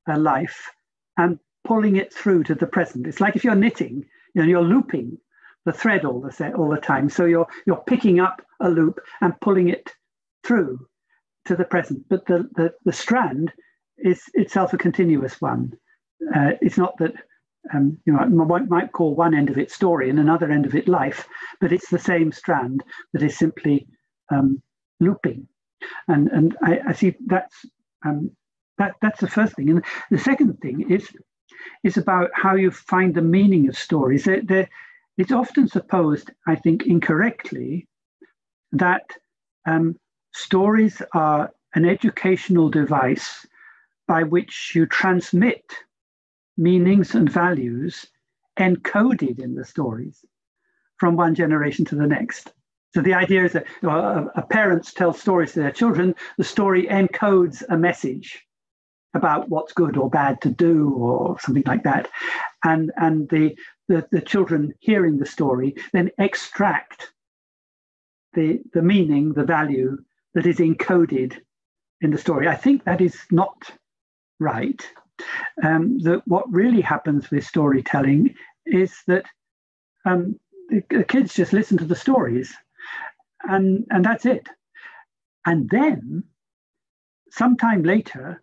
a 0.08 0.18
life 0.18 0.70
and 1.18 1.39
pulling 1.64 1.95
it 1.95 2.14
through 2.14 2.43
to 2.43 2.56
the 2.56 2.68
present. 2.68 3.08
It's 3.08 3.22
like 3.22 3.36
if 3.36 3.43
you're 3.43 3.56
knitting, 3.56 4.06
you 4.34 4.41
know, 4.41 4.47
you're 4.47 4.62
looping 4.62 5.18
the 5.66 5.74
thread 5.74 6.06
all 6.06 6.20
the 6.20 6.54
all 6.54 6.70
the 6.70 6.78
time. 6.78 7.10
So 7.10 7.26
you're 7.26 7.47
you're 7.66 7.84
picking 7.88 8.20
up 8.20 8.41
a 8.60 8.70
loop 8.70 8.99
and 9.22 9.39
pulling 9.39 9.70
it 9.70 9.91
through 10.43 10.88
to 11.45 11.56
the 11.56 11.66
present. 11.66 12.04
But 12.10 12.26
the 12.26 12.49
the, 12.56 12.74
the 12.86 12.93
strand 12.93 13.54
is 13.97 14.24
itself 14.34 14.74
a 14.74 14.78
continuous 14.78 15.39
one. 15.39 15.74
Uh, 16.36 16.51
it's 16.62 16.78
not 16.78 16.97
that 16.97 17.14
um, 17.74 17.97
you 18.06 18.14
know, 18.14 18.26
one 18.28 18.68
might 18.68 18.91
call 18.91 19.16
one 19.16 19.34
end 19.34 19.49
of 19.49 19.58
it 19.58 19.72
story 19.72 20.10
and 20.10 20.20
another 20.20 20.51
end 20.51 20.66
of 20.66 20.76
it 20.76 20.88
life, 20.88 21.28
but 21.62 21.72
it's 21.72 21.89
the 21.89 21.99
same 21.99 22.32
strand 22.32 22.84
that 23.14 23.24
is 23.24 23.38
simply 23.38 23.88
um, 24.30 24.62
looping. 24.99 25.47
And, 26.08 26.30
and 26.30 26.58
I, 26.62 26.80
I 26.89 26.93
see 26.93 27.16
that's, 27.26 27.66
um, 28.06 28.32
that, 28.78 28.95
that's 29.01 29.19
the 29.19 29.30
first 29.30 29.55
thing. 29.55 29.69
And 29.69 29.86
the 30.11 30.17
second 30.17 30.59
thing 30.59 30.89
is, 30.89 31.07
is 31.84 31.97
about 31.97 32.30
how 32.34 32.55
you 32.55 32.71
find 32.71 33.13
the 33.13 33.21
meaning 33.21 33.69
of 33.69 33.78
stories. 33.78 34.26
They're, 34.26 34.41
they're, 34.41 34.69
it's 35.17 35.32
often 35.32 35.67
supposed, 35.67 36.32
I 36.47 36.55
think 36.55 36.86
incorrectly, 36.86 37.88
that 38.71 39.03
um, 39.65 39.95
stories 40.34 41.01
are 41.13 41.51
an 41.76 41.86
educational 41.86 42.69
device 42.69 43.45
by 44.07 44.24
which 44.24 44.74
you 44.76 44.86
transmit 44.86 45.63
meanings 46.57 47.15
and 47.15 47.32
values 47.32 48.05
encoded 48.59 49.39
in 49.39 49.55
the 49.55 49.65
stories 49.65 50.24
from 50.97 51.15
one 51.15 51.36
generation 51.36 51.86
to 51.86 51.95
the 51.95 52.07
next. 52.07 52.53
So 52.93 53.01
the 53.01 53.13
idea 53.13 53.45
is 53.45 53.53
that 53.53 53.65
a, 53.82 54.26
a 54.36 54.41
parents 54.43 54.93
tell 54.93 55.13
stories 55.13 55.53
to 55.53 55.61
their 55.61 55.71
children. 55.71 56.13
The 56.38 56.43
story 56.43 56.86
encodes 56.88 57.63
a 57.69 57.78
message 57.78 58.45
about 59.14 59.49
what's 59.49 59.74
good 59.74 59.97
or 59.97 60.09
bad 60.09 60.41
to 60.41 60.49
do 60.49 60.93
or 60.95 61.39
something 61.39 61.64
like 61.66 61.84
that. 61.84 62.09
And, 62.64 62.91
and 62.97 63.30
the, 63.30 63.55
the, 63.88 64.07
the 64.11 64.22
children 64.22 64.74
hearing 64.80 65.18
the 65.18 65.26
story 65.26 65.76
then 65.91 66.11
extract 66.18 67.11
the, 68.34 68.59
the 68.74 68.82
meaning, 68.82 69.34
the 69.34 69.43
value 69.43 69.97
that 70.34 70.47
is 70.47 70.57
encoded 70.57 71.39
in 72.01 72.11
the 72.11 72.18
story. 72.18 72.47
I 72.47 72.55
think 72.55 72.84
that 72.84 73.01
is 73.01 73.18
not 73.30 73.72
right. 74.39 74.82
Um, 75.64 75.99
that 75.99 76.24
what 76.26 76.51
really 76.51 76.82
happens 76.82 77.30
with 77.30 77.45
storytelling 77.45 78.34
is 78.66 78.95
that 79.07 79.26
um, 80.05 80.39
the, 80.70 80.82
the 80.89 81.03
kids 81.03 81.36
just 81.36 81.53
listen 81.53 81.78
to 81.78 81.86
the 81.86 81.95
stories 81.95 82.53
and, 83.43 83.86
and 83.91 84.03
that's 84.03 84.26
it. 84.26 84.47
And 85.45 85.70
then 85.70 86.24
sometime 87.30 87.84
later, 87.84 88.41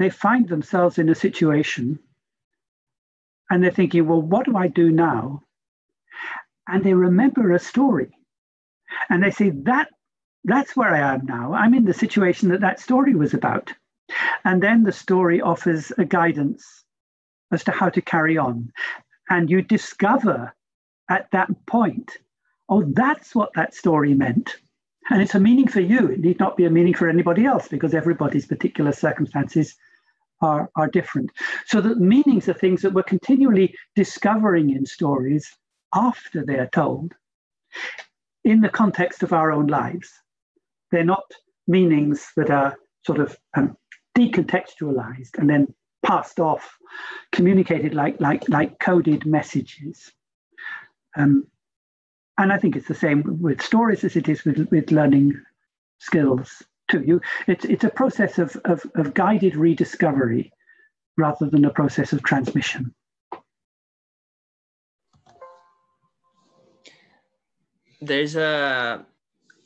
they 0.00 0.08
find 0.08 0.48
themselves 0.48 0.96
in 0.96 1.10
a 1.10 1.14
situation 1.14 1.98
and 3.50 3.62
they're 3.62 3.70
thinking, 3.70 4.06
well, 4.08 4.22
what 4.22 4.46
do 4.46 4.56
I 4.56 4.66
do 4.66 4.90
now? 4.90 5.42
And 6.66 6.82
they 6.82 6.94
remember 6.94 7.52
a 7.52 7.58
story. 7.58 8.16
And 9.10 9.22
they 9.22 9.30
say, 9.30 9.50
that, 9.50 9.88
that's 10.42 10.74
where 10.74 10.94
I 10.94 11.14
am 11.14 11.26
now. 11.26 11.52
I'm 11.52 11.74
in 11.74 11.84
the 11.84 11.92
situation 11.92 12.48
that 12.48 12.62
that 12.62 12.80
story 12.80 13.14
was 13.14 13.34
about. 13.34 13.74
And 14.42 14.62
then 14.62 14.84
the 14.84 14.92
story 14.92 15.42
offers 15.42 15.92
a 15.98 16.06
guidance 16.06 16.64
as 17.52 17.62
to 17.64 17.70
how 17.70 17.90
to 17.90 18.00
carry 18.00 18.38
on. 18.38 18.72
And 19.28 19.50
you 19.50 19.60
discover 19.60 20.54
at 21.10 21.30
that 21.32 21.50
point, 21.66 22.16
oh, 22.70 22.84
that's 22.94 23.34
what 23.34 23.50
that 23.54 23.74
story 23.74 24.14
meant. 24.14 24.56
And 25.10 25.20
it's 25.20 25.34
a 25.34 25.40
meaning 25.40 25.68
for 25.68 25.80
you. 25.80 26.08
It 26.08 26.20
need 26.20 26.38
not 26.38 26.56
be 26.56 26.64
a 26.64 26.70
meaning 26.70 26.94
for 26.94 27.06
anybody 27.06 27.44
else 27.44 27.68
because 27.68 27.92
everybody's 27.92 28.46
particular 28.46 28.92
circumstances 28.92 29.76
are, 30.40 30.70
are 30.76 30.88
different. 30.88 31.30
So 31.66 31.80
the 31.80 31.96
meanings 31.96 32.48
are 32.48 32.54
things 32.54 32.82
that 32.82 32.92
we're 32.92 33.02
continually 33.02 33.74
discovering 33.94 34.70
in 34.70 34.86
stories 34.86 35.56
after 35.94 36.44
they're 36.44 36.70
told 36.72 37.12
in 38.44 38.60
the 38.60 38.68
context 38.68 39.22
of 39.22 39.32
our 39.32 39.52
own 39.52 39.66
lives. 39.66 40.10
They're 40.90 41.04
not 41.04 41.30
meanings 41.66 42.28
that 42.36 42.50
are 42.50 42.76
sort 43.06 43.18
of 43.18 43.36
um, 43.56 43.76
decontextualized 44.16 45.38
and 45.38 45.48
then 45.48 45.72
passed 46.04 46.40
off, 46.40 46.76
communicated 47.32 47.94
like, 47.94 48.20
like, 48.20 48.48
like 48.48 48.78
coded 48.80 49.26
messages. 49.26 50.10
Um, 51.16 51.46
and 52.38 52.52
I 52.52 52.58
think 52.58 52.76
it's 52.76 52.88
the 52.88 52.94
same 52.94 53.40
with 53.40 53.60
stories 53.60 54.04
as 54.04 54.16
it 54.16 54.28
is 54.28 54.44
with, 54.44 54.68
with 54.70 54.90
learning 54.90 55.34
skills 55.98 56.62
you. 56.98 57.20
It's, 57.46 57.64
it's 57.64 57.84
a 57.84 57.90
process 57.90 58.38
of, 58.38 58.56
of, 58.64 58.84
of 58.94 59.14
guided 59.14 59.56
rediscovery 59.56 60.52
rather 61.16 61.46
than 61.46 61.64
a 61.64 61.70
process 61.70 62.12
of 62.12 62.22
transmission. 62.22 62.94
There's 68.00 68.34
a, 68.36 69.04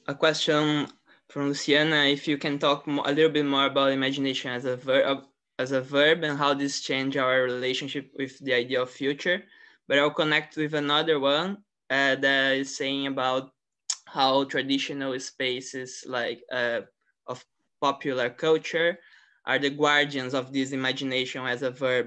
a 0.09 0.15
question 0.15 0.89
from 1.35 1.49
Luciana, 1.49 2.05
if 2.05 2.29
you 2.29 2.39
can 2.39 2.59
talk 2.59 2.87
a 2.87 2.91
little 2.91 3.31
bit 3.31 3.45
more 3.45 3.67
about 3.67 3.93
imagination 3.93 4.51
as 4.53 4.65
a 4.65 4.77
verb, 4.77 5.25
as 5.59 5.73
a 5.73 5.81
verb 5.81 6.23
and 6.23 6.39
how 6.39 6.55
this 6.55 6.81
change 6.81 7.17
our 7.17 7.43
relationship 7.43 8.11
with 8.19 8.39
the 8.41 8.55
idea 8.55 8.83
of 8.83 8.91
future. 8.91 9.43
But 9.89 9.99
I'll 9.99 10.11
connect 10.11 10.57
with 10.57 10.75
another 10.75 11.19
one 11.21 11.59
uh, 11.91 12.15
that 12.17 12.57
is 12.57 12.77
saying 12.77 13.07
about 13.07 13.51
how 14.07 14.45
traditional 14.45 15.19
spaces 15.19 16.05
like 16.07 16.41
uh, 16.53 16.83
popular 17.81 18.31
culture 18.31 18.99
are 19.45 19.59
the 19.59 19.71
guardians 19.71 20.33
of 20.35 20.53
this 20.53 20.73
imagination 20.73 21.45
as 21.47 21.63
a 21.63 21.71
verb. 21.71 22.07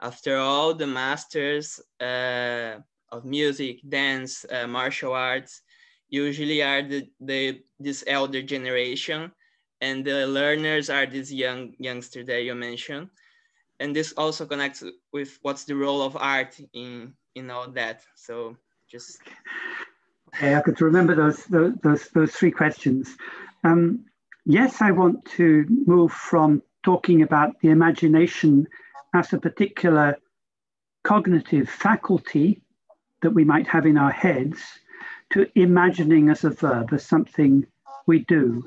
After 0.00 0.36
all, 0.36 0.74
the 0.74 0.86
masters 0.86 1.80
uh, 2.00 2.78
of 3.14 3.24
music, 3.24 3.80
dance, 3.88 4.44
uh, 4.50 4.66
martial 4.66 5.12
arts 5.12 5.62
usually 6.08 6.60
are 6.62 6.82
the, 6.82 7.08
the 7.20 7.62
this 7.78 8.02
elder 8.06 8.42
generation, 8.42 9.30
and 9.80 10.04
the 10.04 10.26
learners 10.26 10.90
are 10.90 11.06
this 11.06 11.30
young 11.30 11.74
youngster 11.78 12.24
that 12.24 12.42
you 12.42 12.54
mentioned. 12.54 13.08
And 13.80 13.94
this 13.94 14.12
also 14.16 14.46
connects 14.46 14.82
with 15.12 15.38
what's 15.42 15.64
the 15.64 15.76
role 15.76 16.02
of 16.02 16.16
art 16.16 16.58
in 16.72 17.14
in 17.34 17.50
all 17.50 17.70
that. 17.70 18.02
So 18.16 18.56
just 18.90 19.18
okay, 20.28 20.54
I 20.54 20.60
could 20.60 20.80
remember 20.80 21.14
those 21.14 21.44
those 21.46 21.74
those, 21.82 22.08
those 22.08 22.32
three 22.32 22.50
questions. 22.50 23.16
Um, 23.64 24.04
yes, 24.44 24.80
I 24.80 24.90
want 24.90 25.24
to 25.36 25.64
move 25.68 26.12
from 26.12 26.62
talking 26.84 27.22
about 27.22 27.60
the 27.60 27.68
imagination 27.70 28.66
as 29.14 29.32
a 29.32 29.38
particular 29.38 30.16
cognitive 31.04 31.68
faculty 31.68 32.62
that 33.22 33.30
we 33.30 33.44
might 33.44 33.66
have 33.68 33.86
in 33.86 33.96
our 33.96 34.10
heads 34.10 34.60
to 35.30 35.46
imagining 35.54 36.28
as 36.28 36.44
a 36.44 36.50
verb, 36.50 36.92
as 36.92 37.04
something 37.04 37.66
we 38.06 38.20
do. 38.20 38.64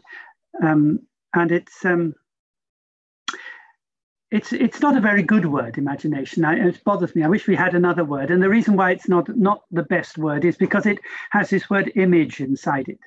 Um, 0.64 1.02
and 1.34 1.52
it's, 1.52 1.84
um, 1.86 2.16
it's, 4.32 4.54
it's 4.54 4.80
not 4.82 4.98
a 4.98 5.02
very 5.02 5.24
good 5.24 5.46
word, 5.46 5.78
imagination. 5.78 6.46
I, 6.46 6.56
it 6.68 6.84
bothers 6.84 7.16
me. 7.16 7.24
I 7.24 7.28
wish 7.28 7.48
we 7.48 7.56
had 7.56 7.76
another 7.76 8.04
word. 8.04 8.32
And 8.32 8.42
the 8.42 8.50
reason 8.50 8.76
why 8.76 8.92
it's 8.92 9.08
not, 9.08 9.28
not 9.36 9.62
the 9.72 9.84
best 9.84 10.18
word 10.18 10.46
is 10.46 10.58
because 10.58 10.86
it 10.86 11.00
has 11.32 11.50
this 11.50 11.70
word 11.70 11.92
image 11.96 12.40
inside 12.40 12.88
it. 12.88 13.00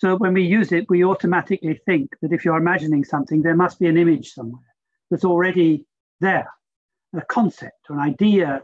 So 0.00 0.16
when 0.16 0.32
we 0.32 0.42
use 0.42 0.72
it, 0.72 0.88
we 0.88 1.04
automatically 1.04 1.78
think 1.84 2.16
that 2.22 2.32
if 2.32 2.42
you're 2.42 2.56
imagining 2.56 3.04
something, 3.04 3.42
there 3.42 3.54
must 3.54 3.78
be 3.78 3.86
an 3.86 3.98
image 3.98 4.32
somewhere 4.32 4.64
that's 5.10 5.26
already 5.26 5.84
there, 6.20 6.48
a 7.14 7.20
concept 7.20 7.90
or 7.90 7.96
an 7.96 8.00
idea 8.00 8.62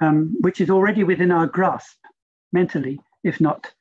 um, 0.00 0.36
which 0.40 0.60
is 0.60 0.70
already 0.70 1.04
within 1.04 1.30
our 1.30 1.46
grasp 1.46 1.96
mentally, 2.52 2.98
if 3.22 3.40
not 3.40 3.72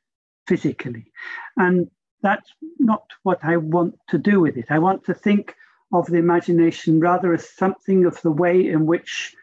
physically. 0.47 1.11
And 1.57 1.89
that's 2.21 2.51
not 2.77 3.05
what 3.23 3.39
I 3.41 3.57
want 3.57 3.97
to 4.09 4.19
do 4.19 4.39
with 4.39 4.55
it. 4.55 4.65
I 4.69 4.77
want 4.77 5.03
to 5.05 5.15
think 5.15 5.55
of 5.91 6.05
the 6.05 6.17
imagination 6.17 6.99
rather 6.99 7.33
as 7.33 7.49
something 7.49 8.05
of 8.05 8.21
the 8.21 8.31
way 8.31 8.67
in 8.69 8.85
which, 8.85 9.35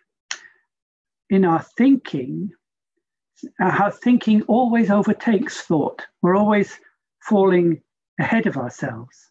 in 1.29 1.45
our 1.45 1.63
thinking, 1.77 2.53
uh, 3.61 3.71
how 3.71 3.91
thinking 3.91 4.43
always 4.43 4.89
overtakes 4.89 5.63
thought. 5.63 6.07
We're 6.23 6.37
always 6.37 6.79
falling 7.21 7.83
ahead 8.19 8.47
of 8.47 8.57
ourselves. 8.57 9.31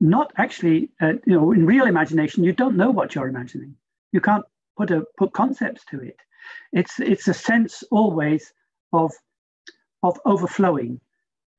Not 0.00 0.32
actually, 0.36 0.90
uh, 1.00 1.14
you 1.24 1.34
know, 1.34 1.52
in 1.52 1.66
real 1.66 1.86
imagination, 1.86 2.44
you 2.44 2.52
don't 2.52 2.76
know 2.76 2.90
what 2.90 3.14
you're 3.14 3.28
imagining. 3.28 3.76
You 4.12 4.20
can't 4.20 4.44
put 4.76 4.90
a 4.90 5.04
put 5.16 5.32
concepts 5.32 5.84
to 5.90 6.00
it. 6.00 6.16
It's 6.72 7.00
it's 7.00 7.28
a 7.28 7.34
sense 7.34 7.84
always 7.90 8.52
of 8.92 9.12
of 10.02 10.20
overflowing, 10.26 11.00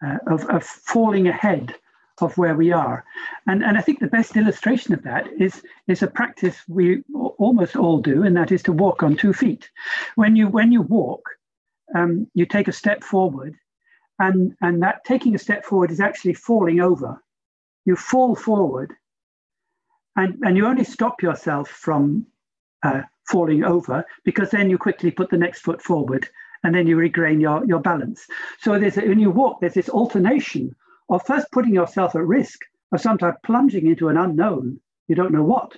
uh, 0.05 0.17
of, 0.27 0.45
of 0.45 0.63
falling 0.63 1.27
ahead 1.27 1.73
of 2.21 2.37
where 2.37 2.55
we 2.55 2.71
are. 2.71 3.03
And, 3.47 3.63
and 3.63 3.77
I 3.77 3.81
think 3.81 3.99
the 3.99 4.07
best 4.07 4.37
illustration 4.37 4.93
of 4.93 5.03
that 5.03 5.27
is, 5.37 5.63
is 5.87 6.03
a 6.03 6.07
practice 6.07 6.55
we 6.67 7.03
almost 7.13 7.75
all 7.75 7.99
do, 7.99 8.23
and 8.23 8.37
that 8.37 8.51
is 8.51 8.63
to 8.63 8.71
walk 8.71 9.03
on 9.03 9.17
two 9.17 9.33
feet. 9.33 9.69
When 10.15 10.35
you, 10.35 10.47
when 10.47 10.71
you 10.71 10.81
walk, 10.81 11.27
um, 11.93 12.27
you 12.33 12.45
take 12.45 12.67
a 12.67 12.71
step 12.71 13.03
forward 13.03 13.55
and 14.19 14.55
and 14.61 14.81
that 14.83 15.03
taking 15.05 15.35
a 15.35 15.39
step 15.39 15.65
forward 15.65 15.91
is 15.91 15.99
actually 15.99 16.33
falling 16.33 16.79
over. 16.79 17.21
You 17.85 17.95
fall 17.95 18.35
forward 18.35 18.93
and 20.15 20.39
and 20.43 20.57
you 20.57 20.65
only 20.65 20.83
stop 20.83 21.21
yourself 21.21 21.69
from 21.69 22.25
uh, 22.83 23.01
falling 23.27 23.63
over 23.63 24.05
because 24.23 24.51
then 24.51 24.69
you 24.69 24.77
quickly 24.77 25.11
put 25.11 25.29
the 25.29 25.37
next 25.37 25.61
foot 25.61 25.81
forward 25.81 26.27
and 26.63 26.73
then 26.73 26.87
you 26.87 26.95
regain 26.95 27.39
your, 27.39 27.63
your 27.65 27.79
balance. 27.79 28.25
So 28.59 28.79
there's 28.79 28.97
a, 28.97 29.01
when 29.01 29.19
you 29.19 29.31
walk 29.31 29.59
there's 29.61 29.73
this 29.73 29.89
alternation 29.89 30.75
of 31.09 31.25
first 31.25 31.51
putting 31.51 31.73
yourself 31.73 32.15
at 32.15 32.25
risk 32.25 32.61
of 32.91 33.01
sometimes 33.01 33.35
plunging 33.43 33.87
into 33.87 34.09
an 34.09 34.17
unknown 34.17 34.79
you 35.07 35.15
don't 35.15 35.31
know 35.31 35.43
what 35.43 35.77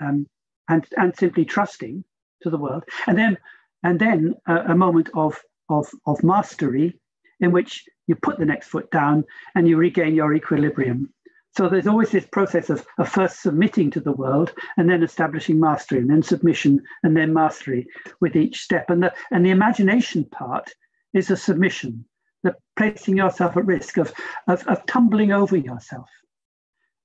um, 0.00 0.26
and 0.68 0.86
and 0.96 1.16
simply 1.16 1.44
trusting 1.44 2.04
to 2.42 2.50
the 2.50 2.58
world. 2.58 2.84
And 3.06 3.18
then 3.18 3.38
and 3.82 3.98
then 3.98 4.34
a, 4.46 4.72
a 4.72 4.74
moment 4.74 5.10
of 5.14 5.40
of 5.68 5.88
of 6.06 6.22
mastery 6.22 6.98
in 7.40 7.52
which 7.52 7.84
you 8.06 8.14
put 8.16 8.38
the 8.38 8.44
next 8.44 8.68
foot 8.68 8.90
down 8.90 9.24
and 9.54 9.68
you 9.68 9.76
regain 9.76 10.14
your 10.14 10.34
equilibrium. 10.34 11.12
So 11.56 11.68
there's 11.68 11.86
always 11.86 12.10
this 12.10 12.26
process 12.26 12.70
of, 12.70 12.86
of 12.98 13.08
first 13.08 13.42
submitting 13.42 13.90
to 13.92 14.00
the 14.00 14.12
world 14.12 14.52
and 14.76 14.88
then 14.88 15.02
establishing 15.02 15.58
mastery 15.58 15.98
and 15.98 16.10
then 16.10 16.22
submission 16.22 16.82
and 17.02 17.16
then 17.16 17.32
mastery 17.32 17.86
with 18.20 18.36
each 18.36 18.60
step. 18.60 18.90
And 18.90 19.02
the, 19.02 19.12
and 19.30 19.44
the 19.44 19.50
imagination 19.50 20.24
part 20.24 20.70
is 21.14 21.30
a 21.30 21.36
submission, 21.36 22.04
the 22.42 22.54
placing 22.76 23.16
yourself 23.16 23.56
at 23.56 23.66
risk 23.66 23.96
of, 23.96 24.12
of, 24.46 24.66
of 24.66 24.84
tumbling 24.86 25.32
over 25.32 25.56
yourself 25.56 26.08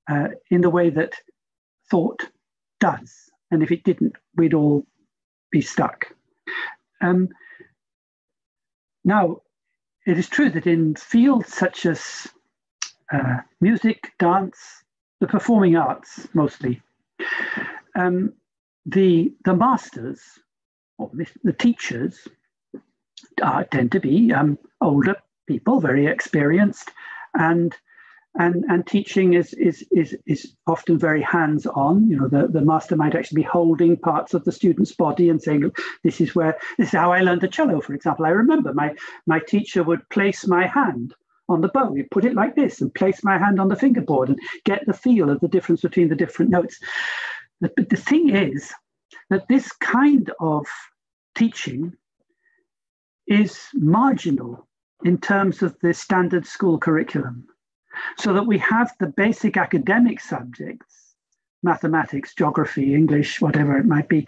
uh, 0.09 0.27
in 0.51 0.61
the 0.61 0.69
way 0.69 0.89
that 0.91 1.13
thought 1.89 2.29
does. 2.79 3.11
And 3.49 3.63
if 3.63 3.71
it 3.71 3.83
didn't, 3.83 4.15
we'd 4.35 4.53
all 4.53 4.85
be 5.51 5.61
stuck. 5.61 6.07
Um, 7.01 7.29
now, 9.03 9.41
it 10.05 10.17
is 10.17 10.27
true 10.27 10.49
that 10.49 10.67
in 10.67 10.95
fields 10.95 11.53
such 11.53 11.85
as 11.85 12.27
uh, 13.11 13.37
music, 13.61 14.11
dance, 14.19 14.83
the 15.19 15.27
performing 15.27 15.75
arts 15.75 16.27
mostly, 16.33 16.81
um, 17.95 18.33
the, 18.85 19.33
the 19.45 19.55
masters 19.55 20.19
or 20.97 21.09
the 21.43 21.53
teachers 21.53 22.27
uh, 23.41 23.63
tend 23.63 23.91
to 23.91 23.99
be 23.99 24.33
um, 24.33 24.57
older 24.81 25.15
people, 25.47 25.79
very 25.79 26.05
experienced, 26.07 26.91
and 27.33 27.75
and 28.35 28.63
and 28.67 28.85
teaching 28.87 29.33
is 29.33 29.53
is 29.53 29.85
is 29.91 30.17
is 30.25 30.55
often 30.65 30.97
very 30.97 31.21
hands 31.21 31.65
on. 31.67 32.09
You 32.09 32.17
know, 32.17 32.27
the, 32.27 32.47
the 32.47 32.61
master 32.61 32.95
might 32.95 33.15
actually 33.15 33.41
be 33.41 33.47
holding 33.47 33.97
parts 33.97 34.33
of 34.33 34.43
the 34.43 34.51
student's 34.51 34.93
body 34.95 35.29
and 35.29 35.41
saying, 35.41 35.61
"Look, 35.61 35.77
"This 36.03 36.19
is 36.19 36.33
where 36.33 36.57
this 36.77 36.89
is 36.89 36.93
how 36.93 37.11
I 37.11 37.21
learned 37.21 37.41
the 37.41 37.47
cello." 37.47 37.79
For 37.81 37.93
example, 37.93 38.25
I 38.25 38.29
remember 38.29 38.73
my 38.73 38.95
my 39.27 39.39
teacher 39.39 39.83
would 39.83 40.07
place 40.09 40.47
my 40.47 40.65
hand 40.65 41.13
on 41.47 41.61
the 41.61 41.67
bow. 41.67 41.93
He'd 41.93 42.09
put 42.09 42.25
it 42.25 42.33
like 42.33 42.55
this 42.55 42.81
and 42.81 42.93
place 42.93 43.23
my 43.23 43.37
hand 43.37 43.59
on 43.59 43.67
the 43.67 43.75
fingerboard 43.75 44.29
and 44.29 44.39
get 44.65 44.85
the 44.85 44.93
feel 44.93 45.29
of 45.29 45.39
the 45.39 45.47
difference 45.47 45.81
between 45.81 46.09
the 46.09 46.15
different 46.15 46.49
notes. 46.49 46.79
But 47.61 47.75
the 47.75 47.95
thing 47.95 48.35
is 48.35 48.73
that 49.29 49.47
this 49.47 49.71
kind 49.73 50.31
of 50.39 50.65
teaching 51.35 51.93
is 53.27 53.67
marginal 53.73 54.67
in 55.03 55.17
terms 55.17 55.61
of 55.61 55.77
the 55.81 55.93
standard 55.93 56.45
school 56.45 56.77
curriculum. 56.77 57.47
So 58.17 58.33
that 58.33 58.47
we 58.47 58.57
have 58.59 58.91
the 58.99 59.07
basic 59.07 59.57
academic 59.57 60.19
subjects, 60.19 61.15
mathematics, 61.61 62.33
geography, 62.35 62.93
English, 62.93 63.41
whatever 63.41 63.77
it 63.77 63.85
might 63.85 64.09
be, 64.09 64.27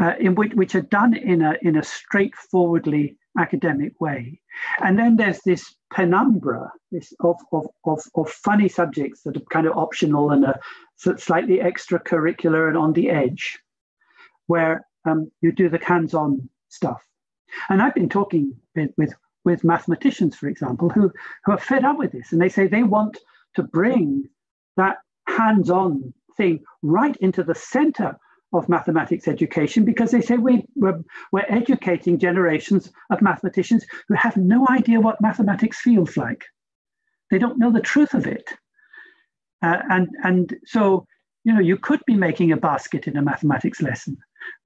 uh, 0.00 0.14
in 0.18 0.34
which, 0.34 0.52
which 0.54 0.74
are 0.74 0.82
done 0.82 1.14
in 1.14 1.42
a, 1.42 1.54
in 1.62 1.76
a 1.76 1.82
straightforwardly 1.82 3.16
academic 3.38 4.00
way. 4.00 4.40
And 4.82 4.98
then 4.98 5.16
there's 5.16 5.40
this 5.40 5.74
penumbra 5.92 6.72
this 6.90 7.12
of, 7.20 7.36
of, 7.52 7.66
of, 7.84 8.00
of 8.14 8.30
funny 8.30 8.68
subjects 8.68 9.22
that 9.22 9.36
are 9.36 9.40
kind 9.50 9.66
of 9.66 9.76
optional 9.76 10.30
and 10.30 10.44
are 10.44 10.60
slightly 10.96 11.58
extracurricular 11.58 12.68
and 12.68 12.76
on 12.76 12.92
the 12.92 13.10
edge, 13.10 13.58
where 14.46 14.86
um, 15.04 15.30
you 15.40 15.52
do 15.52 15.68
the 15.68 15.78
hands-on 15.78 16.48
stuff. 16.68 17.02
And 17.68 17.80
I've 17.82 17.94
been 17.94 18.08
talking 18.08 18.54
with, 18.74 18.90
with, 18.96 19.14
with 19.44 19.64
mathematicians, 19.64 20.36
for 20.36 20.48
example, 20.48 20.88
who, 20.88 21.12
who 21.44 21.52
are 21.52 21.58
fed 21.58 21.84
up 21.84 21.98
with 21.98 22.12
this. 22.12 22.32
And 22.32 22.40
they 22.40 22.48
say 22.48 22.66
they 22.66 22.82
want 22.82 23.18
to 23.54 23.62
bring 23.62 24.28
that 24.76 24.98
hands 25.26 25.70
on 25.70 26.12
thing 26.36 26.60
right 26.82 27.16
into 27.16 27.42
the 27.42 27.54
center 27.54 28.16
of 28.52 28.68
mathematics 28.68 29.28
education 29.28 29.84
because 29.84 30.10
they 30.10 30.20
say 30.20 30.36
we, 30.36 30.64
we're, 30.74 31.00
we're 31.32 31.46
educating 31.48 32.18
generations 32.18 32.90
of 33.10 33.22
mathematicians 33.22 33.84
who 34.08 34.14
have 34.14 34.36
no 34.36 34.66
idea 34.68 35.00
what 35.00 35.20
mathematics 35.20 35.80
feels 35.80 36.16
like. 36.16 36.44
They 37.30 37.38
don't 37.38 37.58
know 37.58 37.70
the 37.70 37.80
truth 37.80 38.14
of 38.14 38.26
it. 38.26 38.50
Uh, 39.62 39.78
and, 39.88 40.08
and 40.24 40.56
so, 40.64 41.06
you 41.44 41.52
know, 41.52 41.60
you 41.60 41.76
could 41.76 42.00
be 42.06 42.16
making 42.16 42.50
a 42.50 42.56
basket 42.56 43.06
in 43.06 43.16
a 43.16 43.22
mathematics 43.22 43.80
lesson. 43.80 44.16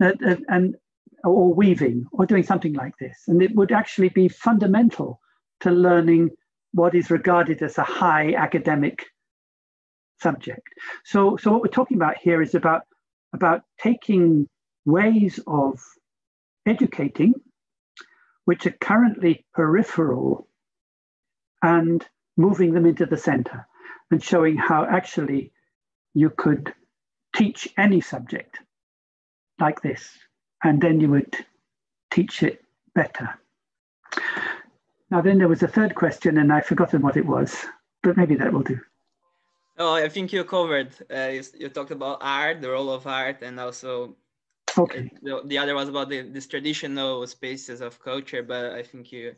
Uh, 0.02 0.12
uh, 0.26 0.36
and 0.48 0.76
or 1.24 1.54
weaving 1.54 2.06
or 2.12 2.26
doing 2.26 2.42
something 2.42 2.74
like 2.74 2.96
this. 2.98 3.24
And 3.26 3.42
it 3.42 3.54
would 3.54 3.72
actually 3.72 4.10
be 4.10 4.28
fundamental 4.28 5.20
to 5.60 5.70
learning 5.70 6.30
what 6.72 6.94
is 6.94 7.10
regarded 7.10 7.62
as 7.62 7.78
a 7.78 7.82
high 7.82 8.34
academic 8.34 9.06
subject. 10.20 10.68
So, 11.04 11.36
so 11.36 11.52
what 11.52 11.62
we're 11.62 11.68
talking 11.68 11.96
about 11.96 12.18
here 12.18 12.42
is 12.42 12.54
about, 12.54 12.82
about 13.32 13.62
taking 13.80 14.48
ways 14.84 15.40
of 15.46 15.80
educating 16.66 17.34
which 18.44 18.66
are 18.66 18.72
currently 18.80 19.44
peripheral 19.54 20.48
and 21.62 22.06
moving 22.36 22.74
them 22.74 22.86
into 22.86 23.06
the 23.06 23.16
center 23.16 23.66
and 24.10 24.22
showing 24.22 24.56
how 24.56 24.84
actually 24.84 25.52
you 26.12 26.30
could 26.30 26.74
teach 27.34 27.68
any 27.76 28.00
subject 28.00 28.58
like 29.58 29.80
this 29.80 30.10
and 30.64 30.80
then 30.80 30.98
you 31.00 31.10
would 31.10 31.36
teach 32.10 32.42
it 32.42 32.64
better. 32.94 33.38
Now, 35.10 35.20
then 35.20 35.38
there 35.38 35.48
was 35.48 35.62
a 35.62 35.68
third 35.68 35.94
question, 35.94 36.38
and 36.38 36.52
I've 36.52 36.66
forgotten 36.66 37.02
what 37.02 37.16
it 37.16 37.26
was, 37.26 37.54
but 38.02 38.16
maybe 38.16 38.34
that 38.36 38.52
will 38.52 38.62
do. 38.62 38.80
Oh, 39.78 39.94
I 39.94 40.08
think 40.08 40.32
you 40.32 40.42
covered. 40.44 40.94
Uh, 41.12 41.28
you, 41.28 41.42
you, 41.58 41.68
talked 41.68 41.90
about 41.90 42.18
art, 42.20 42.62
the 42.62 42.70
role 42.70 42.90
of 42.90 43.06
art, 43.06 43.42
and 43.42 43.60
also 43.60 44.16
okay. 44.78 45.10
the, 45.22 45.42
the 45.44 45.58
other 45.58 45.74
was 45.74 45.88
about 45.88 46.08
the, 46.08 46.22
this 46.22 46.46
traditional 46.46 47.26
spaces 47.26 47.80
of 47.80 48.00
culture, 48.00 48.42
but 48.42 48.72
I 48.72 48.82
think 48.82 49.12
you, 49.12 49.34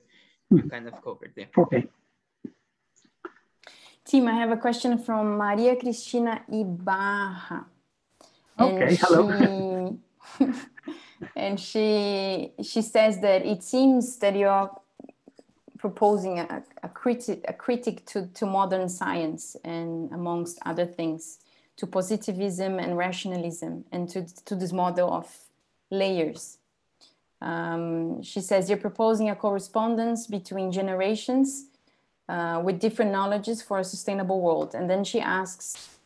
you 0.50 0.58
hmm. 0.58 0.68
kind 0.68 0.86
of 0.86 1.02
covered 1.02 1.32
there. 1.34 1.48
Okay. 1.58 1.86
Tim, 4.04 4.28
I 4.28 4.34
have 4.34 4.52
a 4.52 4.56
question 4.56 4.98
from 4.98 5.36
Maria 5.36 5.74
Cristina 5.74 6.42
Ibarra. 6.52 7.66
Okay, 8.60 8.94
hello. 9.00 9.98
She... 10.38 10.46
and 11.34 11.58
she 11.58 12.52
she 12.62 12.82
says 12.82 13.20
that 13.20 13.44
it 13.44 13.62
seems 13.62 14.16
that 14.18 14.36
you're 14.36 14.70
proposing 15.78 16.38
a, 16.38 16.62
a 16.82 16.88
critic 16.88 17.44
a 17.48 17.52
critic 17.52 18.04
to, 18.06 18.26
to 18.28 18.46
modern 18.46 18.88
science 18.88 19.56
and 19.64 20.12
amongst 20.12 20.58
other 20.64 20.86
things 20.86 21.38
to 21.76 21.86
positivism 21.86 22.78
and 22.78 22.96
rationalism 22.96 23.84
and 23.92 24.08
to, 24.08 24.24
to 24.44 24.54
this 24.54 24.72
model 24.72 25.12
of 25.12 25.26
layers. 25.90 26.58
Um, 27.42 28.22
she 28.22 28.40
says 28.40 28.70
you're 28.70 28.78
proposing 28.78 29.28
a 29.28 29.36
correspondence 29.36 30.26
between 30.26 30.72
generations 30.72 31.66
uh, 32.28 32.62
with 32.64 32.80
different 32.80 33.12
knowledges 33.12 33.60
for 33.60 33.78
a 33.78 33.84
sustainable 33.84 34.40
world. 34.40 34.74
And 34.74 34.88
then 34.88 35.04
she 35.04 35.20
asks 35.20 35.98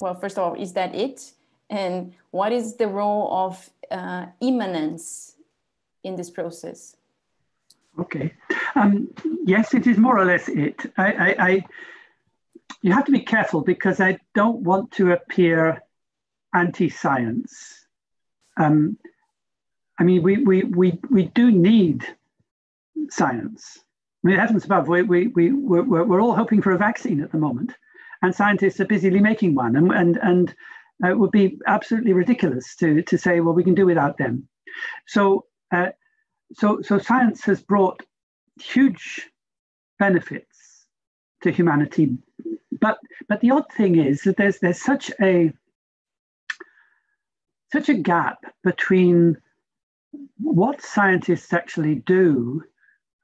well 0.00 0.14
first 0.14 0.38
of 0.38 0.44
all 0.44 0.54
is 0.54 0.72
that 0.72 0.94
it 0.94 1.32
and 1.70 2.14
what 2.30 2.52
is 2.52 2.76
the 2.76 2.88
role 2.88 3.28
of 3.30 3.70
uh, 3.90 4.26
immanence 4.40 5.36
in 6.04 6.16
this 6.16 6.30
process? 6.30 6.96
Okay. 7.98 8.32
Um, 8.74 9.08
yes, 9.44 9.74
it 9.74 9.86
is 9.86 9.98
more 9.98 10.18
or 10.18 10.24
less 10.24 10.48
it. 10.48 10.92
I, 10.96 11.12
I, 11.12 11.46
I, 11.48 11.64
you 12.82 12.92
have 12.92 13.04
to 13.06 13.12
be 13.12 13.20
careful 13.20 13.62
because 13.62 14.00
I 14.00 14.18
don't 14.34 14.60
want 14.60 14.92
to 14.92 15.12
appear 15.12 15.82
anti-science. 16.54 17.86
Um, 18.56 18.96
I 19.98 20.04
mean, 20.04 20.22
we, 20.22 20.38
we, 20.44 20.62
we, 20.62 20.98
we 21.10 21.24
do 21.24 21.50
need 21.50 22.06
science. 23.10 23.78
I 24.24 24.28
mean, 24.28 24.38
heavens 24.38 24.64
above, 24.64 24.86
we, 24.88 25.02
we, 25.02 25.26
we, 25.28 25.50
we're, 25.50 26.04
we're 26.04 26.20
all 26.20 26.34
hoping 26.34 26.62
for 26.62 26.72
a 26.72 26.78
vaccine 26.78 27.20
at 27.20 27.32
the 27.32 27.38
moment, 27.38 27.72
and 28.22 28.34
scientists 28.34 28.80
are 28.80 28.86
busily 28.86 29.20
making 29.20 29.54
one. 29.54 29.76
And, 29.76 29.92
and, 29.92 30.16
and 30.18 30.54
uh, 31.04 31.10
it 31.10 31.18
would 31.18 31.30
be 31.30 31.58
absolutely 31.66 32.12
ridiculous 32.12 32.76
to, 32.76 33.02
to 33.02 33.18
say, 33.18 33.40
well, 33.40 33.54
we 33.54 33.64
can 33.64 33.74
do 33.74 33.86
without 33.86 34.18
them. 34.18 34.48
So, 35.06 35.44
uh, 35.72 35.88
so, 36.52 36.80
so 36.82 36.98
science 36.98 37.44
has 37.44 37.62
brought 37.62 38.02
huge 38.60 39.28
benefits 39.98 40.86
to 41.42 41.50
humanity. 41.50 42.16
But, 42.80 42.98
but 43.28 43.40
the 43.40 43.50
odd 43.50 43.70
thing 43.72 43.96
is 43.96 44.22
that 44.22 44.36
there's, 44.36 44.58
there's 44.60 44.82
such 44.82 45.10
a 45.20 45.52
such 47.70 47.90
a 47.90 47.94
gap 47.94 48.38
between 48.64 49.36
what 50.38 50.80
scientists 50.80 51.52
actually 51.52 51.96
do 51.96 52.62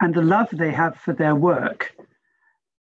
and 0.03 0.15
the 0.15 0.21
love 0.21 0.49
they 0.53 0.71
have 0.71 0.97
for 0.97 1.15
their 1.15 1.35
work 1.35 1.95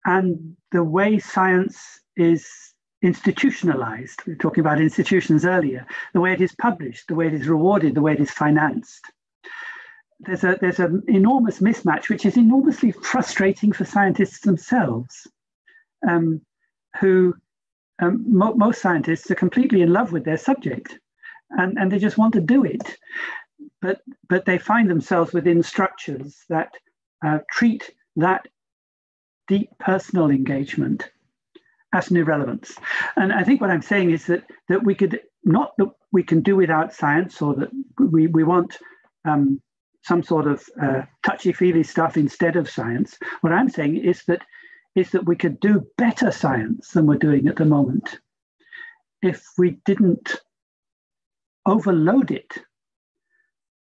and 0.04 0.56
the 0.72 0.82
way 0.82 1.18
science 1.18 2.00
is 2.16 2.73
institutionalized. 3.04 4.22
We 4.26 4.32
were 4.32 4.38
talking 4.38 4.62
about 4.62 4.80
institutions 4.80 5.44
earlier, 5.44 5.86
the 6.14 6.20
way 6.20 6.32
it 6.32 6.40
is 6.40 6.54
published, 6.54 7.08
the 7.08 7.14
way 7.14 7.26
it 7.26 7.34
is 7.34 7.46
rewarded, 7.46 7.94
the 7.94 8.00
way 8.00 8.14
it 8.14 8.20
is 8.20 8.30
financed. 8.30 9.04
There's, 10.20 10.42
a, 10.42 10.56
there's 10.60 10.80
an 10.80 11.02
enormous 11.06 11.60
mismatch, 11.60 12.08
which 12.08 12.24
is 12.24 12.38
enormously 12.38 12.92
frustrating 12.92 13.72
for 13.72 13.84
scientists 13.84 14.40
themselves, 14.40 15.26
um, 16.08 16.40
who 16.98 17.34
um, 18.00 18.24
mo- 18.26 18.54
most 18.54 18.80
scientists 18.80 19.30
are 19.30 19.36
completely 19.36 19.82
in 19.82 19.92
love 19.92 20.10
with 20.10 20.24
their 20.24 20.38
subject 20.38 20.98
and, 21.50 21.76
and 21.78 21.92
they 21.92 21.98
just 21.98 22.18
want 22.18 22.32
to 22.34 22.40
do 22.40 22.64
it. 22.64 22.96
But, 23.82 24.00
but 24.28 24.46
they 24.46 24.56
find 24.56 24.88
themselves 24.88 25.34
within 25.34 25.62
structures 25.62 26.42
that 26.48 26.72
uh, 27.24 27.40
treat 27.50 27.90
that 28.16 28.48
deep 29.46 29.68
personal 29.78 30.30
engagement 30.30 31.10
as 31.94 32.10
an 32.10 32.18
irrelevance. 32.18 32.76
And 33.16 33.32
I 33.32 33.42
think 33.44 33.60
what 33.60 33.70
I'm 33.70 33.82
saying 33.82 34.10
is 34.10 34.26
that 34.26 34.44
that 34.68 34.84
we 34.84 34.94
could 34.94 35.20
not 35.44 35.72
that 35.78 35.90
we 36.12 36.22
can 36.22 36.42
do 36.42 36.56
without 36.56 36.92
science, 36.92 37.40
or 37.40 37.54
that 37.54 37.70
we 37.98 38.26
we 38.26 38.44
want 38.44 38.78
um, 39.24 39.62
some 40.02 40.22
sort 40.22 40.46
of 40.46 40.62
uh, 40.82 41.02
touchy-feely 41.22 41.84
stuff 41.84 42.16
instead 42.16 42.56
of 42.56 42.68
science. 42.68 43.16
What 43.40 43.52
I'm 43.52 43.70
saying 43.70 43.96
is 43.96 44.24
that 44.24 44.42
is 44.94 45.10
that 45.10 45.26
we 45.26 45.36
could 45.36 45.58
do 45.60 45.86
better 45.96 46.30
science 46.30 46.90
than 46.90 47.06
we're 47.06 47.16
doing 47.16 47.48
at 47.48 47.56
the 47.56 47.64
moment 47.64 48.18
if 49.22 49.42
we 49.56 49.70
didn't 49.86 50.36
overload 51.66 52.30
it 52.30 52.58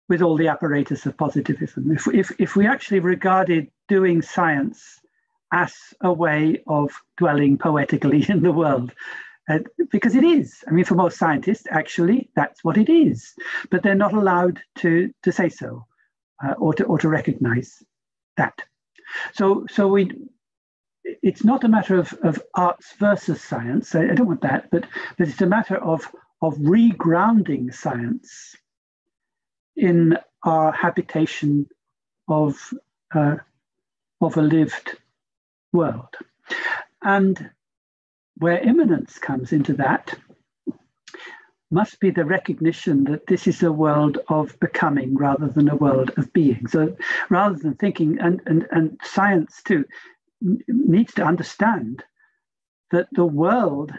with 0.10 0.22
all 0.22 0.38
the 0.38 0.48
apparatus 0.48 1.06
of 1.06 1.18
positivism. 1.18 1.92
If, 1.92 2.08
if, 2.08 2.32
if 2.40 2.56
we 2.56 2.66
actually 2.66 3.00
regarded 3.00 3.68
doing 3.88 4.22
science 4.22 5.00
as 5.54 5.74
a 6.02 6.12
way 6.12 6.64
of 6.68 6.92
dwelling 7.16 7.58
poetically 7.58 8.26
in 8.30 8.42
the 8.42 8.52
world, 8.52 8.92
uh, 9.50 9.60
because 9.92 10.16
it 10.16 10.24
is. 10.24 10.64
I 10.68 10.72
mean, 10.72 10.86
for 10.86 10.96
most 10.96 11.18
scientists, 11.18 11.68
actually, 11.70 12.30
that's 12.36 12.64
what 12.64 12.78
it 12.78 12.90
is. 12.90 13.34
But 13.70 13.84
they're 13.84 13.96
not 13.96 14.14
allowed 14.14 14.62
to, 14.80 15.14
to 15.24 15.32
say 15.32 15.50
so 15.50 15.86
uh, 16.44 16.54
or, 16.54 16.74
to, 16.74 16.86
or 16.86 16.98
to 17.00 17.08
recognize 17.08 17.84
that. 18.36 18.54
So, 19.34 19.66
so 19.70 19.88
we, 19.90 20.12
it's 21.22 21.44
not 21.44 21.64
a 21.64 21.68
matter 21.68 22.00
of, 22.00 22.14
of 22.24 22.42
arts 22.56 22.94
versus 22.98 23.42
science. 23.42 23.94
I, 23.94 24.06
I 24.10 24.14
don't 24.16 24.28
want 24.28 24.42
that, 24.42 24.72
but, 24.72 24.86
but 25.18 25.28
it's 25.28 25.42
a 25.42 25.46
matter 25.46 25.78
of, 25.78 26.08
of 26.42 26.56
regrounding 26.56 27.74
science 27.74 28.56
in 29.76 30.18
our 30.44 30.72
habitation 30.72 31.68
of, 32.28 32.74
uh, 33.14 33.36
of 34.22 34.38
a 34.38 34.42
lived 34.42 34.98
world. 35.74 36.16
And 37.02 37.50
where 38.38 38.60
immanence 38.60 39.20
comes 39.20 39.52
into 39.52 39.74
that 39.74 40.16
must 41.74 42.00
be 42.00 42.12
the 42.12 42.24
recognition 42.24 43.04
that 43.06 43.26
this 43.26 43.48
is 43.48 43.64
a 43.64 43.72
world 43.72 44.20
of 44.30 44.58
becoming 44.60 45.16
rather 45.16 45.48
than 45.48 45.70
a 45.70 45.76
world 45.76 46.12
of 46.18 46.32
being. 46.32 46.68
So 46.68 46.96
rather 47.30 47.58
than 47.58 47.74
thinking, 47.76 48.20
and, 48.20 48.42
and, 48.46 48.68
and 48.72 49.00
science 49.04 49.62
too 49.64 49.84
needs 50.68 51.14
to 51.16 51.24
understand 51.24 52.04
that 52.92 53.08
the 53.14 53.26
world, 53.26 53.92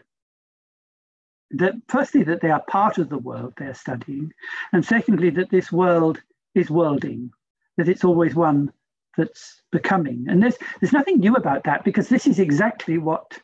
that 1.51 1.75
firstly, 1.89 2.23
that 2.25 2.41
they 2.41 2.51
are 2.51 2.63
part 2.69 2.99
of 2.99 3.09
the 3.09 3.19
world 3.19 3.55
they're 3.57 3.75
studying, 3.75 4.33
and 4.73 4.85
secondly, 4.85 5.31
that 5.31 5.51
this 5.51 5.73
world 5.73 6.21
is 6.55 6.71
worlding, 6.71 7.33
that 7.77 7.89
it's 7.89 8.05
always 8.05 8.35
one 8.35 8.73
that's 9.17 9.63
becoming. 9.73 10.27
And 10.29 10.43
there's, 10.43 10.57
there's 10.81 10.93
nothing 10.93 11.21
new 11.21 11.35
about 11.35 11.65
that 11.65 11.85
because 11.85 12.09
this 12.09 12.27
is 12.27 12.39
exactly 12.39 12.99
what 12.99 13.39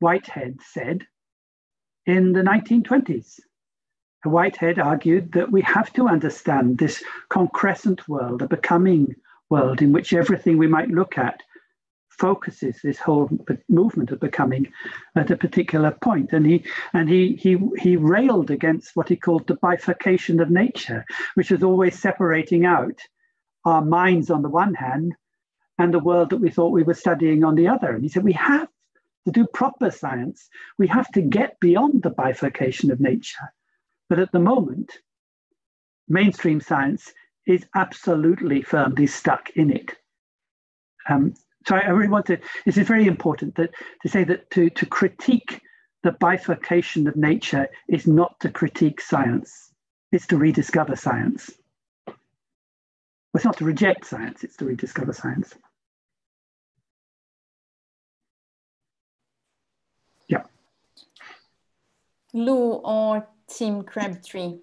Whitehead 0.00 0.58
said 0.72 1.06
in 2.06 2.32
the 2.32 2.42
1920s. 2.42 3.40
Whitehead 4.24 4.78
argued 4.78 5.32
that 5.32 5.50
we 5.50 5.62
have 5.62 5.92
to 5.94 6.08
understand 6.08 6.78
this 6.78 7.02
concrescent 7.28 8.08
world, 8.08 8.42
a 8.42 8.46
becoming 8.46 9.14
world 9.50 9.82
in 9.82 9.92
which 9.92 10.12
everything 10.12 10.58
we 10.58 10.68
might 10.68 10.88
look 10.88 11.18
at 11.18 11.40
focuses 12.08 12.78
this 12.82 12.98
whole 12.98 13.28
movement 13.68 14.10
of 14.10 14.20
becoming 14.20 14.70
at 15.16 15.30
a 15.30 15.36
particular 15.36 15.90
point. 15.90 16.32
And 16.32 16.46
he 16.46 16.64
and 16.92 17.08
he 17.08 17.34
he 17.36 17.58
he 17.78 17.96
railed 17.96 18.50
against 18.50 18.94
what 18.94 19.08
he 19.08 19.16
called 19.16 19.46
the 19.46 19.56
bifurcation 19.56 20.40
of 20.40 20.50
nature, 20.50 21.04
which 21.34 21.50
was 21.50 21.62
always 21.62 21.98
separating 21.98 22.64
out 22.64 23.00
our 23.64 23.84
minds 23.84 24.30
on 24.30 24.42
the 24.42 24.48
one 24.48 24.74
hand 24.74 25.14
and 25.78 25.92
the 25.92 25.98
world 25.98 26.30
that 26.30 26.38
we 26.38 26.50
thought 26.50 26.72
we 26.72 26.82
were 26.82 26.94
studying 26.94 27.44
on 27.44 27.54
the 27.54 27.68
other. 27.68 27.90
And 27.90 28.02
he 28.02 28.08
said 28.08 28.24
we 28.24 28.32
have 28.32 28.68
to 29.24 29.32
do 29.32 29.46
proper 29.46 29.90
science, 29.90 30.48
we 30.78 30.86
have 30.88 31.10
to 31.12 31.22
get 31.22 31.58
beyond 31.60 32.02
the 32.02 32.10
bifurcation 32.10 32.90
of 32.90 33.00
nature. 33.00 33.52
But 34.08 34.18
at 34.18 34.32
the 34.32 34.40
moment, 34.40 34.98
mainstream 36.08 36.60
science 36.60 37.12
is 37.46 37.64
absolutely 37.74 38.62
firmly 38.62 39.06
stuck 39.06 39.50
in 39.50 39.70
it. 39.70 39.96
Um, 41.08 41.34
so 41.66 41.76
I, 41.76 41.88
really 41.88 42.08
want 42.08 42.26
to, 42.26 42.38
this 42.66 42.76
is 42.76 42.86
very 42.86 43.06
important 43.06 43.54
that, 43.56 43.70
to 44.02 44.08
say 44.08 44.24
that 44.24 44.50
to, 44.50 44.70
to 44.70 44.86
critique 44.86 45.60
the 46.02 46.12
bifurcation 46.12 47.06
of 47.06 47.16
nature 47.16 47.68
is 47.88 48.06
not 48.06 48.38
to 48.40 48.50
critique 48.50 49.00
science, 49.00 49.72
it's 50.10 50.26
to 50.28 50.36
rediscover 50.36 50.96
science. 50.96 51.50
Well, 53.32 53.38
it's 53.38 53.44
not 53.46 53.56
to 53.58 53.64
reject 53.64 54.04
science, 54.04 54.44
it's 54.44 54.56
to 54.58 54.66
rediscover 54.66 55.12
science. 55.14 55.54
Yeah. 60.28 60.42
Lou 62.34 62.72
or 62.72 63.26
Tim 63.48 63.84
Crabtree? 63.84 64.58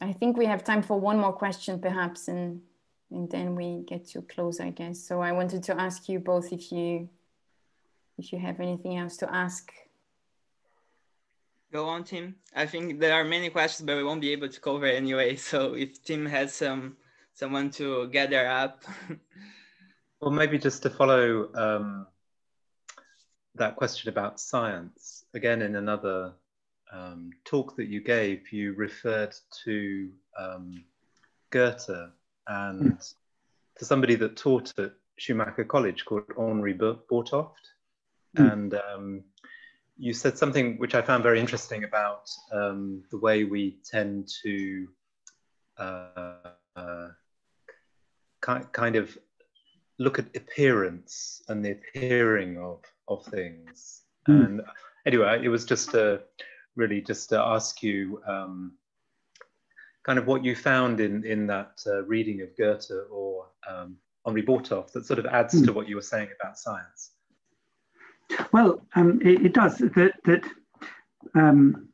I 0.00 0.12
think 0.12 0.36
we 0.36 0.46
have 0.46 0.64
time 0.64 0.82
for 0.82 0.98
one 0.98 1.18
more 1.18 1.32
question, 1.32 1.80
perhaps, 1.80 2.28
and 2.28 2.62
and 3.10 3.30
then 3.30 3.54
we 3.54 3.84
get 3.86 4.06
to 4.08 4.22
close, 4.22 4.58
I 4.58 4.70
guess. 4.70 4.98
So 4.98 5.20
I 5.20 5.32
wanted 5.32 5.62
to 5.64 5.80
ask 5.80 6.08
you 6.08 6.18
both 6.18 6.52
if 6.52 6.72
you 6.72 7.08
if 8.18 8.32
you 8.32 8.38
have 8.38 8.58
anything 8.58 8.96
else 8.96 9.16
to 9.18 9.32
ask. 9.32 9.72
Go 11.72 11.88
on, 11.88 12.04
Tim. 12.04 12.34
I 12.54 12.66
think 12.66 13.00
there 13.00 13.14
are 13.14 13.24
many 13.24 13.48
questions, 13.48 13.86
but 13.86 13.96
we 13.96 14.04
won't 14.04 14.20
be 14.20 14.32
able 14.32 14.48
to 14.48 14.60
cover 14.60 14.86
anyway. 14.86 15.36
So 15.36 15.74
if 15.74 16.02
Tim 16.02 16.26
has 16.26 16.52
some 16.52 16.96
someone 17.34 17.70
to 17.70 18.08
gather 18.08 18.46
up. 18.46 18.84
well, 20.20 20.30
maybe 20.30 20.58
just 20.58 20.82
to 20.82 20.90
follow 20.90 21.48
um, 21.54 22.06
that 23.54 23.76
question 23.76 24.08
about 24.08 24.40
science 24.40 25.24
again 25.34 25.62
in 25.62 25.76
another 25.76 26.32
um, 26.92 27.30
talk 27.44 27.76
that 27.76 27.88
you 27.88 28.00
gave, 28.00 28.52
you 28.52 28.74
referred 28.74 29.34
to 29.64 30.10
um, 30.38 30.84
Goethe 31.50 32.10
and 32.46 32.92
mm. 32.92 33.14
to 33.78 33.84
somebody 33.84 34.14
that 34.16 34.36
taught 34.36 34.72
at 34.78 34.92
Schumacher 35.16 35.64
College 35.64 36.04
called 36.04 36.24
Henri 36.36 36.74
Bortoft. 36.74 37.52
Mm. 38.36 38.52
And 38.52 38.74
um, 38.74 39.24
you 39.96 40.12
said 40.12 40.36
something 40.36 40.78
which 40.78 40.94
I 40.94 41.02
found 41.02 41.22
very 41.22 41.40
interesting 41.40 41.84
about 41.84 42.30
um, 42.52 43.04
the 43.10 43.18
way 43.18 43.44
we 43.44 43.78
tend 43.84 44.28
to 44.42 44.88
uh, 45.78 46.34
uh, 46.76 47.08
kind 48.42 48.96
of 48.96 49.16
look 49.98 50.18
at 50.18 50.36
appearance 50.36 51.42
and 51.48 51.64
the 51.64 51.72
appearing 51.72 52.58
of, 52.58 52.82
of 53.08 53.24
things. 53.26 54.02
Mm. 54.28 54.44
And 54.44 54.60
anyway, 55.06 55.40
it 55.42 55.48
was 55.48 55.64
just 55.64 55.94
a 55.94 56.22
really 56.76 57.00
just 57.00 57.28
to 57.30 57.38
ask 57.38 57.82
you 57.82 58.20
um, 58.26 58.72
kind 60.04 60.18
of 60.18 60.26
what 60.26 60.44
you 60.44 60.56
found 60.56 61.00
in, 61.00 61.24
in 61.24 61.46
that 61.46 61.80
uh, 61.86 62.02
reading 62.04 62.42
of 62.42 62.56
Goethe 62.56 62.90
or 63.10 63.46
um, 63.70 63.96
Henri 64.26 64.42
Bortoft 64.42 64.92
that 64.92 65.06
sort 65.06 65.18
of 65.18 65.26
adds 65.26 65.54
mm. 65.54 65.64
to 65.66 65.72
what 65.72 65.88
you 65.88 65.96
were 65.96 66.02
saying 66.02 66.28
about 66.40 66.58
science. 66.58 67.12
Well, 68.52 68.82
um, 68.94 69.20
it, 69.22 69.46
it, 69.46 69.54
does. 69.54 69.78
That, 69.78 70.12
that 70.24 70.44
um, 71.34 71.88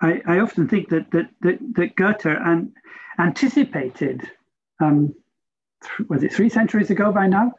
I, 0.00 0.22
I, 0.26 0.38
often 0.38 0.68
think 0.68 0.88
that, 0.90 1.10
that, 1.10 1.30
that, 1.40 1.58
that 1.74 1.96
Goethe 1.96 2.26
an, 2.26 2.72
anticipated, 3.18 4.30
um, 4.80 5.14
was 6.08 6.22
it 6.22 6.32
three 6.32 6.48
centuries 6.48 6.90
ago 6.90 7.12
by 7.12 7.26
now, 7.26 7.52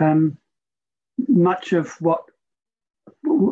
um, 0.00 0.36
much 1.28 1.72
of 1.72 1.92
what 2.00 2.22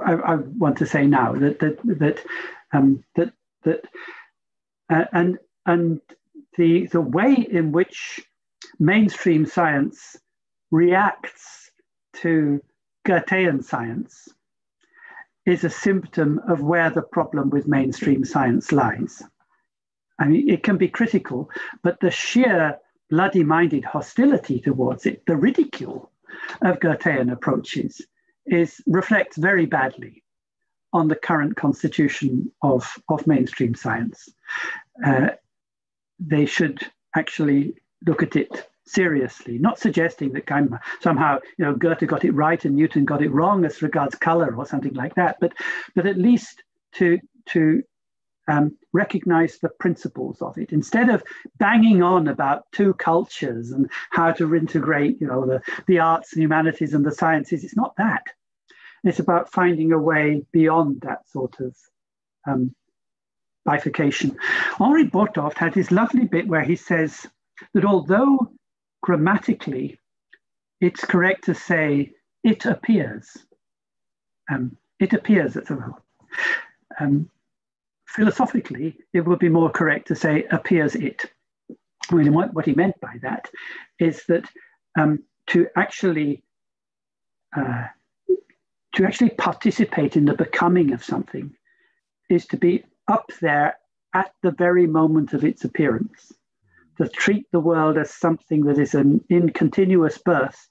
I, 0.05 0.13
I, 0.15 0.35
want 0.37 0.79
to 0.79 0.87
say 0.87 1.07
now 1.07 1.33
that 1.35 1.61
that 1.61 1.79
that 1.85 2.25
um, 2.73 3.05
that 3.17 3.33
that 3.65 3.85
uh, 4.91 5.05
and 5.13 5.39
and 5.67 6.01
the 6.57 6.87
the 6.87 7.01
way 7.01 7.35
in 7.35 7.73
which 7.73 8.21
mainstream 8.79 9.47
science 9.47 10.17
reacts 10.71 11.71
to 12.15 12.61
Goethean 13.07 13.65
science 13.65 14.29
is 15.45 15.65
a 15.65 15.71
symptom 15.71 16.41
of 16.49 16.63
where 16.63 16.91
the 16.91 17.03
problem 17.03 17.51
with 17.51 17.67
mainstream 17.67 18.25
science 18.25 18.71
lies. 18.71 19.23
I 20.19 20.27
mean, 20.27 20.49
it 20.49 20.63
can 20.63 20.77
be 20.77 20.89
critical, 20.89 21.51
but 21.83 21.99
the 22.01 22.11
sheer 22.11 22.79
bloody 23.13 23.45
minded 23.45 23.85
hostility 23.85 24.59
towards 24.59 25.05
it, 25.05 25.23
the 25.27 25.37
ridicule 25.37 26.11
of 26.63 26.81
Goethean 26.81 27.31
approaches, 27.31 28.01
is 28.47 28.81
reflects 28.87 29.37
very 29.37 29.67
badly 29.67 30.25
on 30.95 31.09
the 31.09 31.15
current 31.15 31.55
constitution 31.55 32.51
of, 32.63 32.91
of 33.11 33.27
mainstream 33.27 33.75
science. 33.75 34.31
Uh, 35.05 35.29
they 36.19 36.47
should 36.47 36.81
actually 37.15 37.75
look 38.07 38.23
at 38.23 38.35
it 38.35 38.71
seriously, 38.87 39.59
not 39.59 39.79
suggesting 39.79 40.33
that 40.33 40.47
kind 40.47 40.73
of 40.73 40.79
somehow 41.03 41.39
you 41.59 41.67
know 41.67 41.75
Goethe 41.75 42.07
got 42.07 42.25
it 42.25 42.33
right 42.33 42.65
and 42.65 42.75
Newton 42.75 43.05
got 43.05 43.21
it 43.21 43.31
wrong 43.31 43.67
as 43.67 43.83
regards 43.83 44.15
color 44.15 44.57
or 44.57 44.65
something 44.65 44.95
like 44.95 45.15
that, 45.17 45.37
but 45.39 45.53
but 45.95 46.07
at 46.07 46.17
least 46.17 46.63
to 46.95 47.19
to 47.51 47.83
um, 48.53 48.77
recognize 48.93 49.59
the 49.59 49.71
principles 49.71 50.43
of 50.43 50.59
it. 50.59 50.73
Instead 50.73 51.09
of 51.09 51.23
banging 51.59 52.03
on 52.03 52.29
about 52.29 52.71
two 52.73 52.93
cultures 52.95 53.71
and 53.71 53.91
how 54.11 54.31
to 54.33 54.55
integrate 54.55 55.19
you 55.21 55.27
know 55.27 55.47
the, 55.47 55.61
the 55.87 55.99
arts 55.99 56.35
and 56.35 56.43
humanities 56.43 56.93
and 56.93 57.05
the 57.05 57.13
sciences 57.13 57.65
it's 57.65 57.77
not 57.77 57.95
that. 57.97 58.25
It's 59.05 59.19
about 59.19 59.51
finding 59.51 59.93
a 59.93 59.99
way 59.99 60.45
beyond 60.53 61.01
that 61.01 61.29
sort 61.29 61.59
of 61.61 61.75
um, 62.47 62.75
bifurcation. 63.65 64.37
Henri 64.79 65.09
bortoft 65.09 65.57
had 65.57 65.73
this 65.73 65.91
lovely 65.91 66.27
bit 66.27 66.47
where 66.47 66.63
he 66.63 66.77
says 66.77 67.27
that 67.73 67.87
although 67.87 68.53
grammatically 69.03 69.99
it's 70.81 71.05
correct 71.05 71.45
to 71.45 71.55
say 71.55 72.13
it 72.45 72.67
appears 72.67 73.27
um, 74.51 74.77
it 75.01 75.15
appears 75.15 75.57
at 75.57 75.67
the 75.67 75.95
um, 77.01 77.31
philosophically, 78.15 78.97
it 79.13 79.25
would 79.27 79.39
be 79.39 79.49
more 79.49 79.71
correct 79.71 80.09
to 80.09 80.15
say 80.15 80.45
appears 80.51 80.95
it. 80.95 81.25
I 82.11 82.15
mean, 82.15 82.33
what, 82.33 82.53
what 82.53 82.67
he 82.67 82.75
meant 82.75 83.01
by 83.01 83.17
that 83.23 83.51
is 83.99 84.25
that 84.29 84.45
um, 84.99 85.25
to 85.49 85.67
actually 85.77 86.43
uh, 87.57 87.87
to 88.95 89.05
actually 89.05 89.31
participate 89.31 90.17
in 90.17 90.27
the 90.27 90.35
becoming 90.35 90.93
of 90.93 91.03
something 91.03 91.55
is 92.29 92.47
to 92.47 92.57
be 92.57 92.85
up 93.09 93.31
there 93.41 93.77
at 94.15 94.33
the 94.43 94.51
very 94.51 94.87
moment 94.87 95.33
of 95.33 95.45
its 95.45 95.65
appearance, 95.65 96.33
to 96.99 97.09
treat 97.09 97.47
the 97.53 97.61
world 97.61 97.97
as 97.97 98.11
something 98.11 98.65
that 98.65 98.79
is 98.79 98.95
an 98.95 99.25
in 99.31 99.51
continuous 99.51 100.19
birth, 100.19 100.69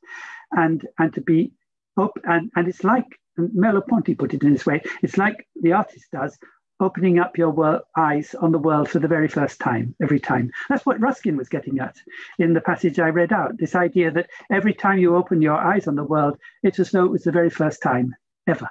and 0.51 0.88
and 0.99 1.13
to 1.13 1.22
be 1.22 1.51
up 1.97 2.18
and 2.26 2.51
and 2.55 2.68
it's 2.68 2.84
like 2.84 3.07
Merleau-Ponty 3.39 4.15
put 4.15 4.34
it 4.34 4.43
in 4.43 4.53
this 4.53 4.65
way. 4.65 4.81
It's 5.01 5.18
like 5.18 5.47
the 5.61 5.73
artist 5.73 6.05
does, 6.11 6.38
opening 6.81 7.19
up 7.19 7.37
your 7.37 7.83
eyes 7.95 8.35
on 8.35 8.51
the 8.51 8.57
world 8.57 8.89
for 8.89 8.99
the 8.99 9.07
very 9.07 9.27
first 9.27 9.59
time, 9.59 9.95
every 10.01 10.19
time. 10.19 10.51
That's 10.67 10.85
what 10.85 10.99
Ruskin 10.99 11.37
was 11.37 11.47
getting 11.47 11.79
at 11.79 11.95
in 12.39 12.53
the 12.53 12.61
passage 12.61 12.99
I 12.99 13.09
read 13.09 13.31
out. 13.31 13.57
This 13.57 13.75
idea 13.75 14.11
that 14.11 14.29
every 14.51 14.73
time 14.73 14.99
you 14.99 15.15
open 15.15 15.41
your 15.41 15.57
eyes 15.57 15.87
on 15.87 15.95
the 15.95 16.03
world, 16.03 16.37
it's 16.63 16.79
as 16.79 16.91
though 16.91 17.05
it 17.05 17.11
was 17.11 17.23
the 17.23 17.31
very 17.31 17.49
first 17.49 17.81
time 17.81 18.15
ever, 18.47 18.69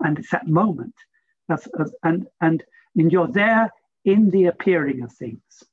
and 0.00 0.18
it's 0.18 0.30
that 0.30 0.46
moment. 0.46 0.94
That's, 1.48 1.66
and 2.02 2.26
and 2.40 2.62
and 2.96 3.12
you're 3.12 3.26
there 3.26 3.72
in 4.04 4.30
the 4.30 4.46
appearing 4.46 5.02
of 5.02 5.12
things. 5.12 5.64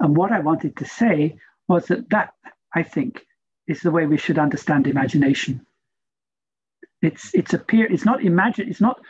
And 0.00 0.16
what 0.16 0.32
I 0.32 0.40
wanted 0.40 0.76
to 0.76 0.84
say 0.84 1.38
was 1.68 1.86
that 1.86 2.10
that 2.10 2.34
I 2.74 2.82
think 2.82 3.24
is 3.66 3.80
the 3.80 3.90
way 3.90 4.06
we 4.06 4.18
should 4.18 4.38
understand 4.38 4.86
imagination. 4.86 5.64
It's 7.02 7.34
it's 7.34 7.54
appear 7.54 7.86
it's 7.86 8.04
not 8.04 8.24
imagine 8.24 8.68
it's 8.68 8.80
not 8.80 9.00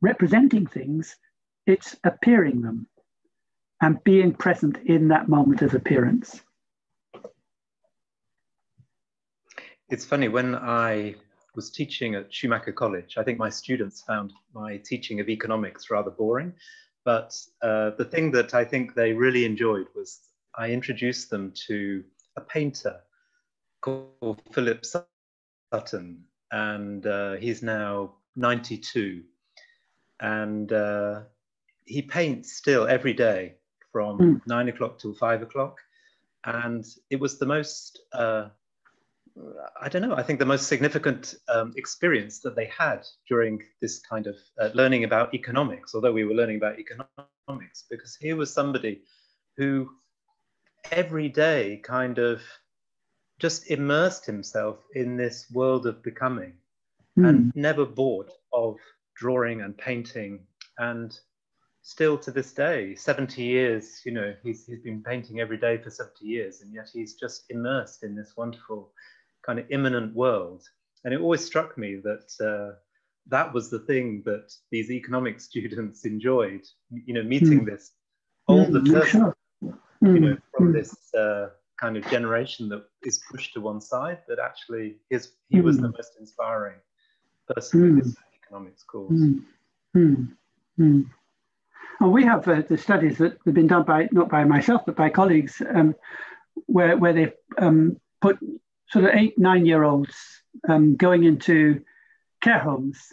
representing 0.00 0.66
things, 0.66 1.16
it's 1.66 1.96
appearing 2.04 2.62
them 2.62 2.86
and 3.80 4.02
being 4.04 4.32
present 4.32 4.78
in 4.86 5.08
that 5.08 5.28
moment 5.28 5.62
of 5.62 5.74
appearance. 5.74 6.40
It's 9.90 10.04
funny 10.04 10.28
when 10.28 10.54
I 10.54 11.16
was 11.54 11.70
teaching 11.70 12.14
at 12.14 12.32
Schumacher 12.32 12.72
College, 12.72 13.16
I 13.16 13.22
think 13.22 13.38
my 13.38 13.50
students 13.50 14.02
found 14.02 14.32
my 14.54 14.78
teaching 14.78 15.20
of 15.20 15.28
economics 15.28 15.90
rather 15.90 16.10
boring. 16.10 16.52
But 17.04 17.36
uh, 17.62 17.90
the 17.98 18.04
thing 18.04 18.30
that 18.32 18.54
I 18.54 18.64
think 18.64 18.94
they 18.94 19.12
really 19.12 19.44
enjoyed 19.44 19.86
was 19.94 20.20
I 20.56 20.70
introduced 20.70 21.30
them 21.30 21.52
to 21.66 22.02
a 22.36 22.40
painter 22.40 23.00
called 23.82 24.40
Philip 24.52 24.84
Sutton, 25.72 26.24
and 26.50 27.06
uh, 27.06 27.34
he's 27.34 27.62
now 27.62 28.14
92. 28.36 29.22
And 30.20 30.72
uh, 30.72 31.20
he 31.84 32.02
paints 32.02 32.52
still 32.56 32.86
every 32.86 33.12
day 33.12 33.54
from 33.92 34.18
mm. 34.18 34.40
nine 34.46 34.68
o'clock 34.68 34.98
till 34.98 35.14
five 35.14 35.42
o'clock. 35.42 35.78
And 36.44 36.84
it 37.10 37.20
was 37.20 37.38
the 37.38 37.46
most, 37.46 38.00
uh, 38.12 38.48
I 39.80 39.88
don't 39.88 40.02
know, 40.02 40.14
I 40.14 40.22
think 40.22 40.38
the 40.38 40.46
most 40.46 40.66
significant 40.66 41.34
um, 41.48 41.72
experience 41.76 42.40
that 42.40 42.56
they 42.56 42.66
had 42.66 43.06
during 43.28 43.62
this 43.80 44.00
kind 44.00 44.26
of 44.26 44.36
uh, 44.60 44.70
learning 44.74 45.04
about 45.04 45.34
economics, 45.34 45.94
although 45.94 46.12
we 46.12 46.24
were 46.24 46.34
learning 46.34 46.56
about 46.56 46.78
economics, 46.78 47.84
because 47.90 48.16
here 48.16 48.36
was 48.36 48.52
somebody 48.52 49.02
who 49.56 49.90
every 50.90 51.28
day 51.28 51.80
kind 51.82 52.18
of 52.18 52.42
just 53.38 53.70
immersed 53.70 54.26
himself 54.26 54.78
in 54.94 55.16
this 55.16 55.46
world 55.52 55.86
of 55.86 56.02
becoming 56.02 56.52
mm. 57.18 57.28
and 57.28 57.52
never 57.54 57.84
bored 57.84 58.30
of 58.52 58.76
drawing 59.16 59.62
and 59.62 59.76
painting 59.76 60.40
and 60.78 61.18
still 61.86 62.16
to 62.16 62.30
this 62.30 62.52
day 62.52 62.94
70 62.94 63.42
years 63.42 64.00
you 64.06 64.12
know 64.12 64.34
he's, 64.42 64.66
he's 64.66 64.80
been 64.80 65.02
painting 65.02 65.40
every 65.40 65.58
day 65.58 65.76
for 65.76 65.90
70 65.90 66.24
years 66.24 66.62
and 66.62 66.72
yet 66.72 66.88
he's 66.92 67.14
just 67.14 67.44
immersed 67.50 68.02
in 68.02 68.16
this 68.16 68.32
wonderful 68.36 68.90
kind 69.44 69.58
of 69.58 69.70
immanent 69.70 70.14
world 70.14 70.62
and 71.04 71.12
it 71.12 71.20
always 71.20 71.44
struck 71.44 71.76
me 71.76 72.00
that 72.02 72.24
uh, 72.42 72.74
that 73.26 73.52
was 73.52 73.68
the 73.68 73.80
thing 73.80 74.22
that 74.24 74.50
these 74.70 74.90
economic 74.90 75.38
students 75.48 76.06
enjoyed 76.06 76.62
you 76.90 77.12
know 77.12 77.22
meeting 77.22 77.60
mm. 77.60 77.66
this 77.66 77.92
older 78.48 78.80
mm, 78.80 78.92
person 78.92 79.32
sure. 79.60 79.78
you 80.00 80.20
know 80.20 80.36
from 80.56 80.72
mm. 80.72 80.72
this 80.72 81.14
uh, 81.14 81.48
kind 81.78 81.98
of 81.98 82.06
generation 82.10 82.68
that 82.70 82.84
is 83.02 83.20
pushed 83.30 83.52
to 83.52 83.60
one 83.60 83.80
side, 83.80 84.18
but 84.28 84.38
actually 84.38 84.96
his, 85.10 85.32
he 85.48 85.60
was 85.60 85.76
the 85.76 85.88
hmm. 85.88 85.94
most 85.96 86.12
inspiring 86.20 86.78
person 87.48 87.80
mm. 87.80 87.96
with 87.96 88.04
his 88.04 88.16
economics 88.42 88.82
course. 88.84 89.10
Well, 92.00 92.10
we 92.10 92.24
have 92.24 92.46
uh, 92.48 92.62
the 92.68 92.76
studies 92.76 93.18
that 93.18 93.38
have 93.44 93.54
been 93.54 93.66
done 93.66 93.84
by, 93.84 94.08
not 94.12 94.28
by 94.28 94.44
myself, 94.44 94.82
but 94.86 94.96
by 94.96 95.10
colleagues, 95.10 95.62
um, 95.68 95.94
where, 96.66 96.96
where 96.96 97.12
they've 97.12 97.32
um, 97.58 98.00
put 98.20 98.38
sort 98.88 99.04
of 99.04 99.10
eight, 99.14 99.38
nine 99.38 99.66
year 99.66 99.84
olds 99.84 100.14
um, 100.68 100.96
going 100.96 101.24
into 101.24 101.82
care 102.40 102.58
homes, 102.58 103.12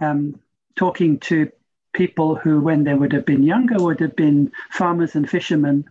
um, 0.00 0.40
talking 0.76 1.18
to 1.20 1.50
people 1.92 2.34
who, 2.34 2.60
when 2.60 2.84
they 2.84 2.94
would 2.94 3.12
have 3.12 3.24
been 3.24 3.42
younger, 3.42 3.76
would 3.78 4.00
have 4.00 4.16
been 4.16 4.52
farmers 4.70 5.14
and 5.14 5.28
fishermen 5.28 5.84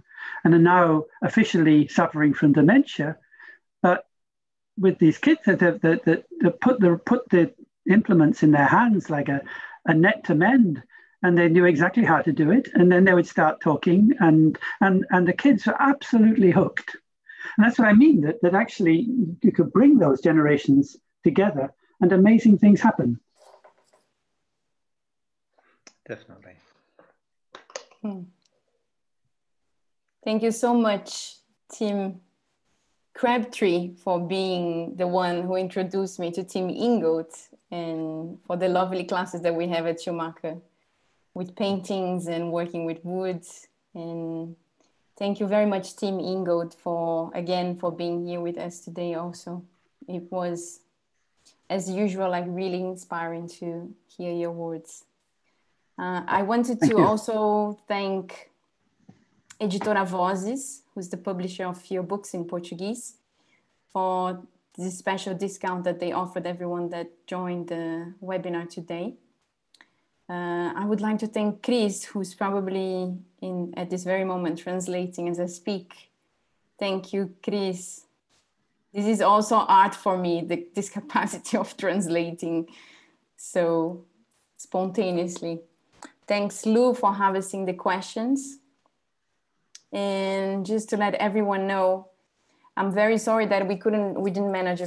and 0.44 0.54
are 0.54 0.60
now 0.60 1.06
officially 1.24 1.88
suffering 1.88 2.34
from 2.34 2.54
dementia. 2.54 3.18
But 3.82 4.06
with 4.78 5.00
these 5.00 5.18
kids 5.18 5.42
that, 5.46 5.60
that, 5.60 5.82
that, 5.82 6.06
that 6.06 6.62
put, 6.62 6.80
the, 6.80 7.00
put 7.04 7.28
the 7.30 7.54
implements 7.90 8.44
in 8.44 8.52
their 8.52 8.68
hands 8.68 9.10
like 9.10 9.30
a, 9.30 9.42
a 9.86 9.94
net 9.94 10.26
to 10.26 10.36
mend, 10.36 10.84
and 11.26 11.36
they 11.36 11.50
knew 11.50 11.66
exactly 11.66 12.04
how 12.04 12.22
to 12.22 12.32
do 12.32 12.52
it. 12.52 12.70
And 12.76 12.92
then 12.92 13.04
they 13.04 13.16
would 13.16 13.28
start 13.28 13.60
talking, 13.60 14.14
and, 14.20 14.60
and, 14.80 15.06
and 15.10 15.28
the 15.28 15.34
kids 15.34 15.66
were 15.66 15.82
absolutely 15.82 16.52
hooked. 16.52 16.96
And 17.58 17.66
that's 17.66 17.80
what 17.80 17.88
I 17.88 17.94
mean 17.94 18.22
that, 18.22 18.40
that 18.44 18.54
actually 18.54 19.08
you 19.42 19.52
could 19.52 19.74
bring 19.74 19.98
those 19.98 20.22
generations 20.22 20.98
together 21.24 21.74
and 22.00 22.12
amazing 22.12 22.60
things 22.60 22.80
happen. 22.80 23.20
Definitely. 26.08 26.58
Hmm. 28.04 28.22
Thank 30.24 30.44
you 30.44 30.52
so 30.52 30.76
much, 30.76 31.38
Tim 31.72 32.22
Crabtree, 33.16 33.96
for 33.96 34.20
being 34.20 34.96
the 34.96 35.08
one 35.08 35.42
who 35.42 35.56
introduced 35.56 36.20
me 36.20 36.30
to 36.34 36.44
Tim 36.44 36.70
Ingold 36.70 37.34
and 37.72 38.38
for 38.46 38.58
the 38.58 38.70
lovely 38.70 39.06
classes 39.06 39.42
that 39.42 39.56
we 39.56 39.68
have 39.70 39.88
at 39.88 40.00
Schumacher 40.00 40.62
with 41.36 41.56
paintings 41.56 42.26
and 42.28 42.52
working 42.52 42.86
with 42.86 43.03
woods. 43.03 43.68
And 43.94 44.56
thank 45.18 45.40
you 45.40 45.45
very 45.45 45.68
much, 45.68 45.95
Tim 45.95 46.20
Ingold, 46.20 46.74
for 46.74 47.30
again 47.36 47.78
for 47.78 47.91
being 47.91 48.26
here 48.26 48.40
with 48.40 48.57
us 48.57 48.80
today. 48.80 49.14
Also, 49.14 49.64
it 50.07 50.24
was, 50.32 50.80
as 51.70 51.91
usual, 51.91 52.32
like 52.32 52.45
really 52.48 52.82
inspiring 52.82 53.48
to 53.60 53.94
hear 54.18 54.34
your 54.34 54.52
words. 54.52 55.03
Uh, 55.99 56.24
I 56.28 56.41
wanted 56.41 56.82
to 56.82 56.98
also 56.98 57.78
thank 57.88 58.49
Editora 59.60 60.06
Vozes, 60.07 60.82
who's 60.94 61.10
the 61.10 61.18
publisher 61.18 61.66
of 61.66 61.90
your 61.90 62.03
books 62.03 62.34
in 62.34 62.45
Portuguese, 62.45 63.16
for 63.91 64.41
this 64.78 64.98
special 64.98 65.34
discount 65.34 65.84
that 65.86 65.99
they 65.99 66.12
offered 66.12 66.45
everyone 66.45 66.90
that 66.90 67.07
joined 67.28 67.70
the 67.70 68.14
webinar 68.22 68.70
today. 68.70 69.16
Uh, 70.28 70.74
I 70.76 70.86
would 70.86 71.02
like 71.02 71.20
to 71.20 71.28
thank 71.28 71.62
Chris, 71.62 72.04
who's 72.04 72.34
probably 72.34 73.14
in 73.42 73.74
at 73.78 73.90
this 73.90 74.04
very 74.04 74.24
moment 74.24 74.58
translating 74.58 75.30
as 75.30 75.40
I 75.40 75.46
speak. 75.46 76.10
Thank 76.80 77.14
you, 77.14 77.36
Chris. 77.44 78.02
This 78.92 79.06
is 79.06 79.22
also 79.22 79.58
art 79.58 79.94
for 79.94 80.18
me, 80.18 80.42
the, 80.42 80.66
this 80.74 80.90
capacity 81.00 81.58
of 81.58 81.78
translating 81.78 82.68
so 83.38 84.06
spontaneously. 84.58 85.60
Thanks, 86.28 86.66
Lou, 86.66 86.96
for 86.96 87.14
harvesting 87.14 87.66
the 87.66 87.74
questions. 87.74 88.58
And 89.94 90.66
just 90.66 90.90
to 90.90 90.98
let 90.98 91.14
everyone 91.16 91.68
know, 91.68 92.10
I'm 92.76 92.92
very 92.92 93.20
sorry 93.20 93.46
that 93.46 93.68
we 93.68 93.78
couldn't, 93.78 94.20
we 94.20 94.32
didn't 94.32 94.52
manage 94.52 94.82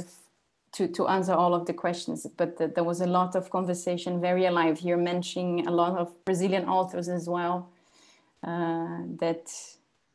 to, 0.73 0.87
to 0.87 1.07
answer 1.07 1.33
all 1.33 1.53
of 1.53 1.65
the 1.65 1.73
questions, 1.73 2.27
but 2.37 2.57
the, 2.57 2.67
there 2.67 2.83
was 2.83 3.01
a 3.01 3.07
lot 3.07 3.35
of 3.35 3.49
conversation, 3.49 4.21
very 4.21 4.45
alive 4.45 4.79
here, 4.79 4.97
mentioning 4.97 5.67
a 5.67 5.71
lot 5.71 5.97
of 5.97 6.13
Brazilian 6.25 6.67
authors 6.69 7.09
as 7.09 7.27
well 7.27 7.69
uh, 8.43 8.99
that 9.19 9.51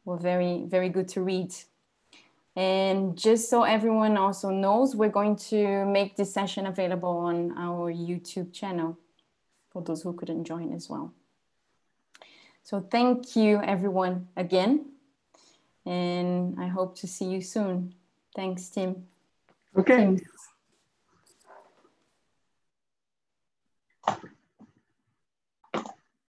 were 0.05 0.16
very, 0.16 0.64
very 0.66 0.89
good 0.89 1.09
to 1.09 1.22
read. 1.22 1.52
And 2.56 3.18
just 3.18 3.51
so 3.51 3.64
everyone 3.64 4.16
also 4.16 4.51
knows, 4.51 4.94
we're 4.94 5.09
going 5.09 5.36
to 5.51 5.85
make 5.86 6.16
this 6.16 6.32
session 6.32 6.66
available 6.66 7.10
on 7.10 7.52
our 7.59 7.93
YouTube 7.93 8.52
channel 8.52 8.97
for 9.70 9.82
those 9.82 10.02
who 10.02 10.12
couldn't 10.12 10.44
join 10.44 10.72
as 10.72 10.89
well. 10.89 11.12
So 12.62 12.81
thank 12.81 13.35
you 13.35 13.60
everyone 13.62 14.28
again. 14.36 14.86
And 15.85 16.59
I 16.59 16.68
hope 16.68 16.97
to 16.98 17.06
see 17.06 17.26
you 17.26 17.40
soon. 17.43 17.94
Thanks, 18.35 18.68
Tim. 18.68 19.05
Okay. 19.79 19.97
Thanks. 19.97 20.23